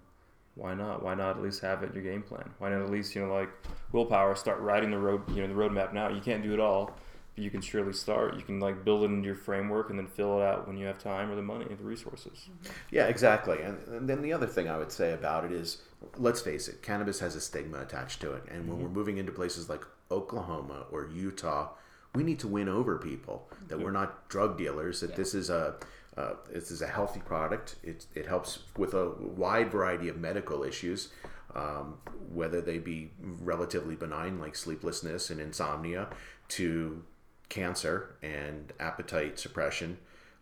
why 0.55 0.73
not? 0.73 1.03
Why 1.03 1.13
not 1.13 1.37
at 1.37 1.43
least 1.43 1.61
have 1.61 1.83
it 1.83 1.89
in 1.89 1.93
your 1.93 2.11
game 2.11 2.23
plan? 2.23 2.49
Why 2.57 2.69
not 2.69 2.81
at 2.81 2.89
least, 2.89 3.13
you 3.13 3.23
know, 3.23 3.31
like 3.31 3.49
willpower, 3.91 4.35
start 4.35 4.59
writing 4.59 4.89
the 4.89 4.97
road, 4.97 5.21
you 5.29 5.45
know, 5.45 5.47
the 5.47 5.53
roadmap 5.53 5.93
now. 5.93 6.09
You 6.09 6.19
can't 6.19 6.41
do 6.41 6.53
it 6.55 6.59
all, 6.59 6.97
you 7.37 7.51
can 7.51 7.61
surely 7.61 7.93
start. 7.93 8.35
You 8.35 8.41
can 8.41 8.59
like 8.59 8.83
build 8.83 9.03
it 9.03 9.05
into 9.05 9.27
your 9.27 9.35
framework 9.35 9.89
and 9.89 9.99
then 9.99 10.07
fill 10.07 10.41
it 10.41 10.43
out 10.43 10.67
when 10.67 10.75
you 10.75 10.87
have 10.87 10.97
time 10.97 11.29
or 11.29 11.35
the 11.35 11.41
money, 11.41 11.65
the 11.69 11.83
resources. 11.83 12.49
Yeah, 12.89 13.05
exactly. 13.05 13.61
And, 13.61 13.77
and 13.87 14.09
then 14.09 14.21
the 14.21 14.33
other 14.33 14.47
thing 14.47 14.67
I 14.67 14.77
would 14.77 14.91
say 14.91 15.13
about 15.13 15.45
it 15.45 15.51
is, 15.51 15.83
let's 16.17 16.41
face 16.41 16.67
it, 16.67 16.81
cannabis 16.81 17.19
has 17.19 17.35
a 17.35 17.41
stigma 17.41 17.81
attached 17.81 18.21
to 18.21 18.33
it. 18.33 18.43
And 18.49 18.67
when 18.67 18.81
we're 18.81 18.89
moving 18.89 19.17
into 19.17 19.31
places 19.31 19.69
like 19.69 19.85
Oklahoma 20.09 20.85
or 20.91 21.07
Utah, 21.13 21.69
we 22.15 22.23
need 22.23 22.39
to 22.39 22.47
win 22.47 22.67
over 22.67 22.97
people 22.97 23.47
that 23.67 23.79
we're 23.79 23.91
not 23.91 24.27
drug 24.29 24.57
dealers. 24.57 25.01
That 25.01 25.15
this 25.15 25.35
is 25.35 25.51
a 25.51 25.75
uh, 26.17 26.33
this 26.51 26.71
is 26.71 26.81
a 26.81 26.87
healthy 26.87 27.19
product. 27.19 27.75
It 27.83 28.07
it 28.15 28.25
helps 28.25 28.59
with 28.75 28.95
a 28.95 29.11
wide 29.19 29.71
variety 29.71 30.09
of 30.09 30.17
medical 30.17 30.63
issues. 30.63 31.09
Um, 31.55 31.97
whether 32.33 32.61
they 32.61 32.77
be 32.77 33.11
relatively 33.21 33.95
benign 33.95 34.37
like 34.37 34.55
sleeplessness 34.55 35.29
and 35.29 35.39
insomnia 35.39 36.09
to 36.49 37.03
cancer 37.49 38.15
and 38.21 38.73
appetite 38.79 39.39
suppression 39.39 39.97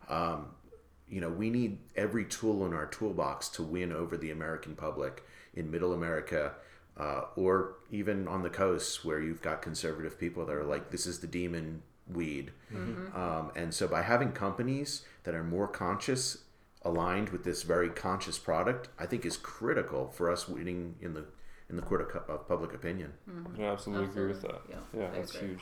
um, 0.09 0.47
you 1.07 1.21
know, 1.21 1.29
we 1.29 1.49
need 1.49 1.77
every 1.95 2.25
tool 2.25 2.65
in 2.65 2.73
our 2.73 2.87
toolbox 2.87 3.49
to 3.49 3.63
win 3.63 3.91
over 3.91 4.17
the 4.17 4.31
American 4.31 4.75
public 4.75 5.23
in 5.53 5.69
middle 5.69 5.93
America 5.93 6.53
uh, 6.97 7.21
or 7.35 7.75
even 7.91 8.27
on 8.27 8.41
the 8.41 8.49
coasts 8.49 9.03
where 9.05 9.19
you've 9.19 9.41
got 9.41 9.61
conservative 9.61 10.19
people 10.19 10.45
that 10.45 10.55
are 10.55 10.63
like, 10.63 10.91
this 10.91 11.05
is 11.05 11.19
the 11.19 11.27
demon 11.27 11.81
weed. 12.11 12.51
Um, 13.15 13.51
and 13.55 13.73
so 13.73 13.87
by 13.87 14.01
having 14.01 14.31
companies 14.31 15.03
that 15.23 15.35
are 15.35 15.43
more 15.43 15.67
conscious, 15.67 16.39
aligned 16.83 17.29
with 17.29 17.43
this 17.43 17.63
very 17.63 17.89
conscious 17.89 18.37
product, 18.37 18.89
I 18.99 19.05
think 19.05 19.25
is 19.25 19.37
critical 19.37 20.07
for 20.07 20.31
us 20.31 20.47
winning 20.47 20.95
in 21.01 21.13
the 21.13 21.25
in 21.67 21.75
the 21.75 21.81
court 21.81 22.01
of, 22.01 22.09
cu- 22.09 22.31
of 22.31 22.47
public 22.47 22.75
opinion. 22.75 23.11
I 23.57 23.63
absolutely, 23.63 24.05
agree 24.05 24.27
with 24.27 24.43
that. 24.43 24.61
Yeah, 24.69 24.75
Yeah, 24.95 25.09
that's 25.11 25.33
agree. 25.33 25.49
huge. 25.49 25.61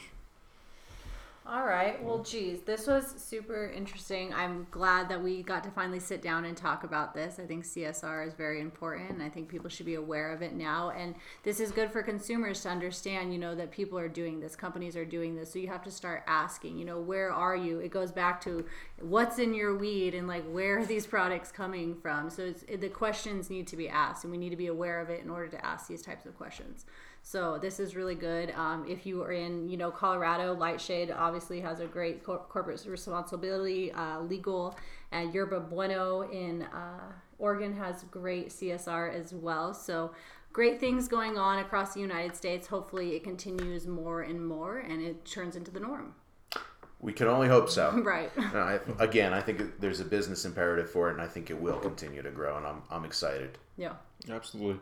All 1.46 1.66
right. 1.66 2.02
Well, 2.02 2.20
geez, 2.20 2.62
this 2.62 2.88
was 2.88 3.16
super 3.18 3.68
interesting. 3.68 4.34
I'm 4.34 4.66
glad 4.72 5.10
that 5.10 5.22
we 5.22 5.44
got 5.44 5.62
to 5.66 5.72
finally 5.72 6.00
sit 6.00 6.22
down 6.22 6.46
and 6.46 6.56
talk 6.56 6.86
about 6.86 7.14
this. 7.14 7.38
I 7.38 7.46
think 7.46 7.66
CSR 7.66 8.26
is 8.26 8.34
very 8.34 8.62
important, 8.62 9.22
I 9.22 9.28
think 9.28 9.50
people 9.50 9.70
should 9.70 9.86
be 9.86 9.96
aware 9.96 10.32
of 10.32 10.42
it 10.42 10.54
now. 10.54 10.92
And 10.92 11.16
this 11.44 11.60
is 11.60 11.72
good 11.72 11.92
for 11.92 12.02
consumers 12.02 12.62
to 12.62 12.70
understand, 12.70 13.34
you 13.34 13.40
know, 13.40 13.56
that 13.56 13.72
people 13.72 14.00
are 14.00 14.08
doing 14.08 14.40
this, 14.40 14.56
companies 14.56 14.96
are 14.96 15.04
doing 15.04 15.36
this. 15.36 15.52
So 15.52 15.60
you 15.60 15.68
have 15.68 15.84
to 15.84 15.92
start 15.92 16.24
asking, 16.28 16.78
you 16.78 16.86
know, 16.86 17.02
where 17.02 17.34
are 17.34 17.58
you? 17.58 17.80
It 17.80 17.92
goes 17.92 18.14
back 18.14 18.40
to 18.46 18.66
what's 19.02 19.38
in 19.38 19.54
your 19.54 19.76
weed 19.76 20.16
and 20.16 20.30
like 20.30 20.46
where 20.46 20.80
are 20.80 20.86
these 20.86 21.06
products 21.06 21.52
coming 21.52 21.98
from. 22.02 22.30
So 22.30 22.54
the 22.54 22.88
questions 22.88 23.50
need 23.50 23.68
to 23.68 23.76
be 23.76 23.90
asked, 23.90 24.24
and 24.24 24.32
we 24.32 24.38
need 24.38 24.52
to 24.52 24.56
be 24.56 24.68
aware 24.68 25.02
of 25.02 25.10
it 25.10 25.22
in 25.22 25.30
order 25.30 25.50
to 25.50 25.66
ask 25.66 25.88
these 25.88 26.02
types 26.02 26.26
of 26.26 26.38
questions. 26.38 26.86
So 27.26 27.58
this 27.58 27.80
is 27.80 27.96
really 27.96 28.16
good. 28.16 28.52
Um, 28.52 28.86
if 28.88 29.06
you 29.06 29.24
are 29.24 29.32
in, 29.32 29.70
you 29.70 29.78
know, 29.78 29.90
Colorado, 29.90 30.54
Lightshade 30.54 31.10
obviously 31.10 31.62
has 31.62 31.80
a 31.80 31.86
great 31.86 32.22
cor- 32.22 32.46
corporate 32.50 32.86
responsibility 32.86 33.94
uh, 33.94 34.20
L'Eagle, 34.20 34.76
and 35.14 35.34
Yerba 35.34 35.62
Buena 35.62 36.22
in 36.32 36.64
uh, 36.64 37.14
Oregon 37.40 37.74
has 37.78 38.04
great 38.12 38.50
CSR 38.50 39.14
as 39.16 39.34
well. 39.34 39.74
So 39.74 40.12
great 40.52 40.82
things 40.82 41.08
going 41.08 41.38
on 41.38 41.60
across 41.60 41.94
the 41.94 42.02
United 42.02 42.36
States. 42.36 42.68
Hopefully, 42.68 43.16
it 43.16 43.24
continues 43.24 43.88
more 43.88 44.22
and 44.22 44.46
more, 44.46 44.80
and 44.80 45.02
it 45.02 45.24
turns 45.24 45.56
into 45.56 45.72
the 45.72 45.80
norm. 45.80 46.14
We 47.00 47.14
can 47.14 47.28
only 47.28 47.48
hope 47.48 47.70
so. 47.70 47.92
right. 48.04 48.32
I, 48.38 48.80
again, 49.00 49.34
I 49.34 49.40
think 49.40 49.80
there's 49.80 50.02
a 50.02 50.06
business 50.06 50.44
imperative 50.44 50.90
for 50.90 51.10
it, 51.10 51.14
and 51.14 51.22
I 51.22 51.28
think 51.28 51.50
it 51.50 51.60
will 51.60 51.80
continue 51.80 52.22
to 52.22 52.32
grow, 52.32 52.58
and 52.58 52.68
I'm, 52.68 52.82
I'm 52.92 53.06
excited. 53.06 53.58
Yeah. 53.78 53.94
Absolutely. 54.30 54.80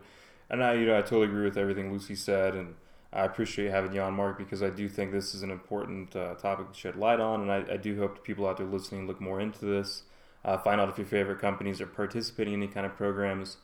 And 0.52 0.62
I, 0.62 0.74
you 0.74 0.84
know, 0.84 0.96
I 0.96 1.00
totally 1.00 1.26
agree 1.26 1.44
with 1.44 1.56
everything 1.56 1.90
Lucy 1.90 2.14
said, 2.14 2.54
and 2.54 2.74
I 3.10 3.24
appreciate 3.24 3.70
having 3.70 3.94
you 3.94 4.02
on, 4.02 4.12
Marc, 4.12 4.36
because 4.36 4.62
I 4.62 4.68
do 4.68 4.86
think 4.86 5.10
this 5.10 5.34
is 5.34 5.42
an 5.42 5.50
important 5.50 6.14
uh, 6.14 6.34
topic 6.34 6.70
to 6.70 6.78
shed 6.78 6.96
light 6.96 7.20
on, 7.20 7.40
and 7.40 7.50
I, 7.50 7.74
I, 7.74 7.76
do 7.78 7.98
hope 7.98 8.22
people 8.22 8.46
out 8.46 8.58
there 8.58 8.66
listening 8.66 9.06
look 9.06 9.18
more 9.18 9.40
into 9.40 9.64
this. 9.64 10.02
Uh, 10.44 10.58
find 10.58 10.78
out 10.78 10.90
if 10.90 10.98
your 10.98 11.06
favorite 11.06 11.40
companies 11.40 11.80
are 11.80 11.86
participating 11.86 12.52
in 12.52 12.62
any 12.62 12.70
kind 12.70 12.84
of 12.84 12.94
programs. 12.96 13.56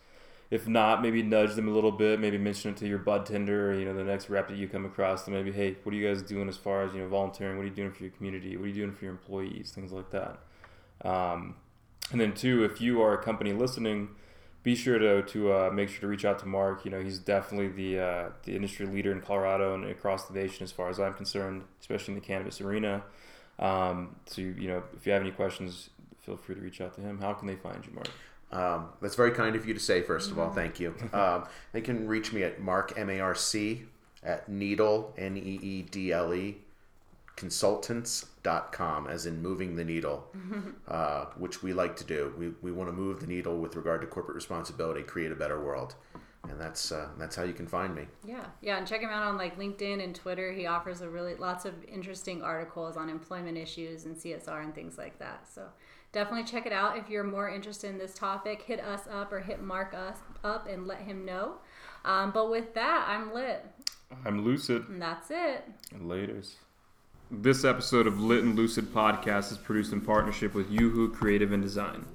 If 0.51 0.67
not, 0.67 1.03
maybe 1.03 1.23
nudge 1.23 1.57
them 1.57 1.69
a 1.69 1.71
little 1.71 1.93
bit. 1.93 2.21
Maybe 2.21 2.39
mention 2.39 2.71
it 2.71 2.79
to 2.79 2.89
your 2.89 2.99
bud 2.99 3.27
tender, 3.27 3.71
or, 3.71 3.75
you 3.75 3.85
know, 3.85 3.93
the 3.93 4.05
next 4.05 4.31
rep 4.31 4.49
that 4.49 4.57
you 4.57 4.67
come 4.67 4.87
across. 4.87 5.27
And 5.27 5.37
maybe, 5.37 5.53
hey, 5.53 5.77
what 5.83 5.95
are 5.95 5.97
you 5.99 6.09
guys 6.09 6.23
doing 6.23 6.49
as 6.49 6.57
far 6.57 6.85
as 6.85 6.95
you 6.95 7.01
know 7.01 7.09
volunteering? 7.09 7.59
What 7.59 7.65
are 7.65 7.69
you 7.69 7.75
doing 7.75 7.93
for 7.93 8.03
your 8.03 8.13
community? 8.13 8.57
What 8.57 8.65
are 8.65 8.69
you 8.69 8.75
doing 8.75 8.93
for 8.93 9.05
your 9.05 9.13
employees? 9.13 9.73
Things 9.75 9.93
like 9.93 10.11
that. 10.11 10.39
Um, 11.05 11.57
and 12.13 12.19
then 12.19 12.33
two, 12.33 12.65
if 12.65 12.81
you 12.81 13.03
are 13.03 13.13
a 13.13 13.23
company 13.23 13.53
listening 13.53 14.09
be 14.63 14.75
sure 14.75 14.99
to 14.99 15.23
to 15.23 15.53
uh, 15.53 15.71
make 15.73 15.89
sure 15.89 16.01
to 16.01 16.09
reach 16.09 16.25
out 16.25 16.39
to 16.41 16.47
Marc. 16.47 16.85
You 16.85 16.91
know, 16.91 17.01
he's 17.01 17.19
definitely 17.19 17.69
the 17.69 18.01
uh, 18.01 18.29
the 18.43 18.55
industry 18.55 18.87
leader 18.87 19.13
in 19.13 19.21
Colorado 19.21 19.75
and 19.75 19.85
across 19.85 20.27
the 20.27 20.35
nation, 20.35 20.65
as 20.65 20.73
far 20.73 20.89
as 20.89 20.99
I'm 20.99 21.15
concerned, 21.15 21.65
especially 21.81 22.15
in 22.15 22.21
the 22.21 22.27
cannabis 22.27 22.61
arena. 22.61 23.03
Um, 23.59 24.17
so 24.27 24.41
you, 24.41 24.55
you 24.59 24.69
know, 24.69 24.83
if 24.97 25.07
you 25.07 25.13
have 25.13 25.23
any 25.23 25.33
questions, 25.33 25.91
feel 26.21 26.37
free 26.37 26.55
to 26.55 26.61
reach 26.61 26.81
out 26.81 26.95
to 26.95 27.01
him. 27.01 27.19
How 27.19 27.33
can 27.33 27.47
they 27.47 27.57
find 27.57 27.85
you, 27.85 27.93
Marc? 27.93 28.09
Um, 28.51 28.89
that's 29.01 29.15
very 29.15 29.33
kind 29.33 29.57
of 29.57 29.67
you 29.67 29.75
to 29.75 29.81
say. 29.81 30.03
First 30.03 30.31
of 30.31 30.39
all, 30.39 30.51
thank 30.51 30.81
you. 30.81 30.95
Um, 31.13 31.47
they 31.73 31.81
can 31.81 32.07
reach 32.07 32.33
me 32.33 32.43
at 32.43 32.61
Marc 32.61 32.95
M 32.97 33.11
A 33.11 33.21
R 33.21 33.35
C 33.35 33.85
at 34.23 34.49
Needle 34.49 35.15
N 35.19 35.37
E 35.37 35.59
E 35.63 35.83
D 35.83 36.13
L 36.13 36.35
E 36.35 36.59
consultants.com 37.39 39.07
as 39.07 39.25
in 39.25 39.41
moving 39.41 39.77
the 39.77 39.85
needle 39.85 40.27
uh, 40.89 41.27
which 41.37 41.63
we 41.63 41.73
like 41.73 41.95
to 41.95 42.05
do. 42.05 42.35
We, 42.37 42.49
we 42.63 42.73
want 42.73 42.89
to 42.89 42.93
move 42.93 43.21
the 43.21 43.29
needle 43.29 43.59
with 43.59 43.77
regard 43.77 44.01
to 44.01 44.09
corporate 44.09 44.35
responsibility 44.35 45.03
create 45.03 45.31
a 45.31 45.37
better 45.37 45.63
world. 45.63 45.95
And 46.49 46.61
that's 46.61 46.91
uh, 46.91 47.09
that's 47.17 47.37
how 47.37 47.45
you 47.45 47.53
can 47.53 47.69
find 47.69 47.95
me. 47.95 48.07
Yeah 48.27 48.45
yeah 48.61 48.79
and 48.79 48.87
check 48.87 49.03
him 49.03 49.11
out 49.11 49.23
on 49.23 49.37
like 49.37 49.57
linkedin 49.57 50.03
and 50.03 50.17
twitter. 50.17 50.53
He 50.53 50.67
offers 50.67 51.01
a 51.01 51.09
really 51.09 51.37
lots 51.37 51.65
of 51.65 51.75
interesting 51.85 52.43
articles 52.43 52.97
on 52.97 53.09
employment 53.09 53.57
issues 53.57 54.05
and 54.05 54.17
csr 54.17 54.65
and 54.65 54.75
things 54.75 54.99
like 54.99 55.19
that. 55.21 55.47
So 55.49 55.69
definitely 56.11 56.45
check 56.45 56.67
it 56.67 56.73
out 56.73 56.99
if 56.99 57.09
you're 57.09 57.23
more 57.23 57.49
interested 57.49 57.91
in 57.91 57.99
this 57.99 58.15
topic. 58.15 58.63
Hit 58.63 58.81
us 58.81 59.03
up 59.09 59.33
or 59.33 59.39
hit 59.39 59.63
mark 59.63 59.95
us 59.95 60.19
up 60.43 60.67
and 60.69 60.89
let 60.89 61.03
him 61.03 61.25
know. 61.25 61.59
Um, 62.05 62.33
but 62.33 62.51
with 62.51 62.75
that 62.75 63.07
i'm 63.09 63.33
lit. 63.33 63.65
I'm 64.25 64.45
lucid. 64.45 64.89
And 64.89 65.01
that's 65.01 65.31
it. 65.31 65.65
Laters 65.95 66.55
this 67.31 67.65
episode 67.65 68.07
of 68.07 68.21
Lit 68.21 68.43
and 68.43 68.57
Lucid 68.57 68.87
podcast 68.93 69.53
is 69.53 69.59
produced 69.59 69.93
in 69.93 70.01
partnership 70.01 70.55
with 70.55 70.71
Yoo-Hoo 70.71 71.11
Creative 71.13 71.53
and 71.53 71.63
Design. 71.63 72.07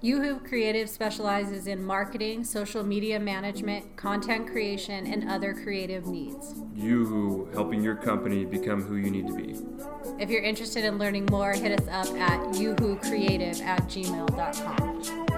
Yoo-Hoo 0.00 0.40
Creative 0.40 0.88
specializes 0.88 1.66
in 1.66 1.84
marketing, 1.84 2.44
social 2.44 2.82
media 2.82 3.18
management, 3.18 3.96
content 3.96 4.46
creation, 4.46 5.06
and 5.06 5.28
other 5.28 5.52
creative 5.54 6.06
needs. 6.06 6.54
Yoo-Hoo, 6.74 7.50
helping 7.52 7.82
your 7.82 7.96
company 7.96 8.44
become 8.44 8.82
who 8.82 8.96
you 8.96 9.10
need 9.10 9.26
to 9.26 9.34
be. 9.34 9.56
If 10.18 10.30
you're 10.30 10.42
interested 10.42 10.84
in 10.84 10.98
learning 10.98 11.26
more, 11.30 11.52
hit 11.52 11.78
us 11.78 11.88
up 11.88 12.14
at 12.18 12.40
youhoo 12.54 13.00
creative 13.02 13.60
at 13.62 13.82
gmail.com. 13.88 15.35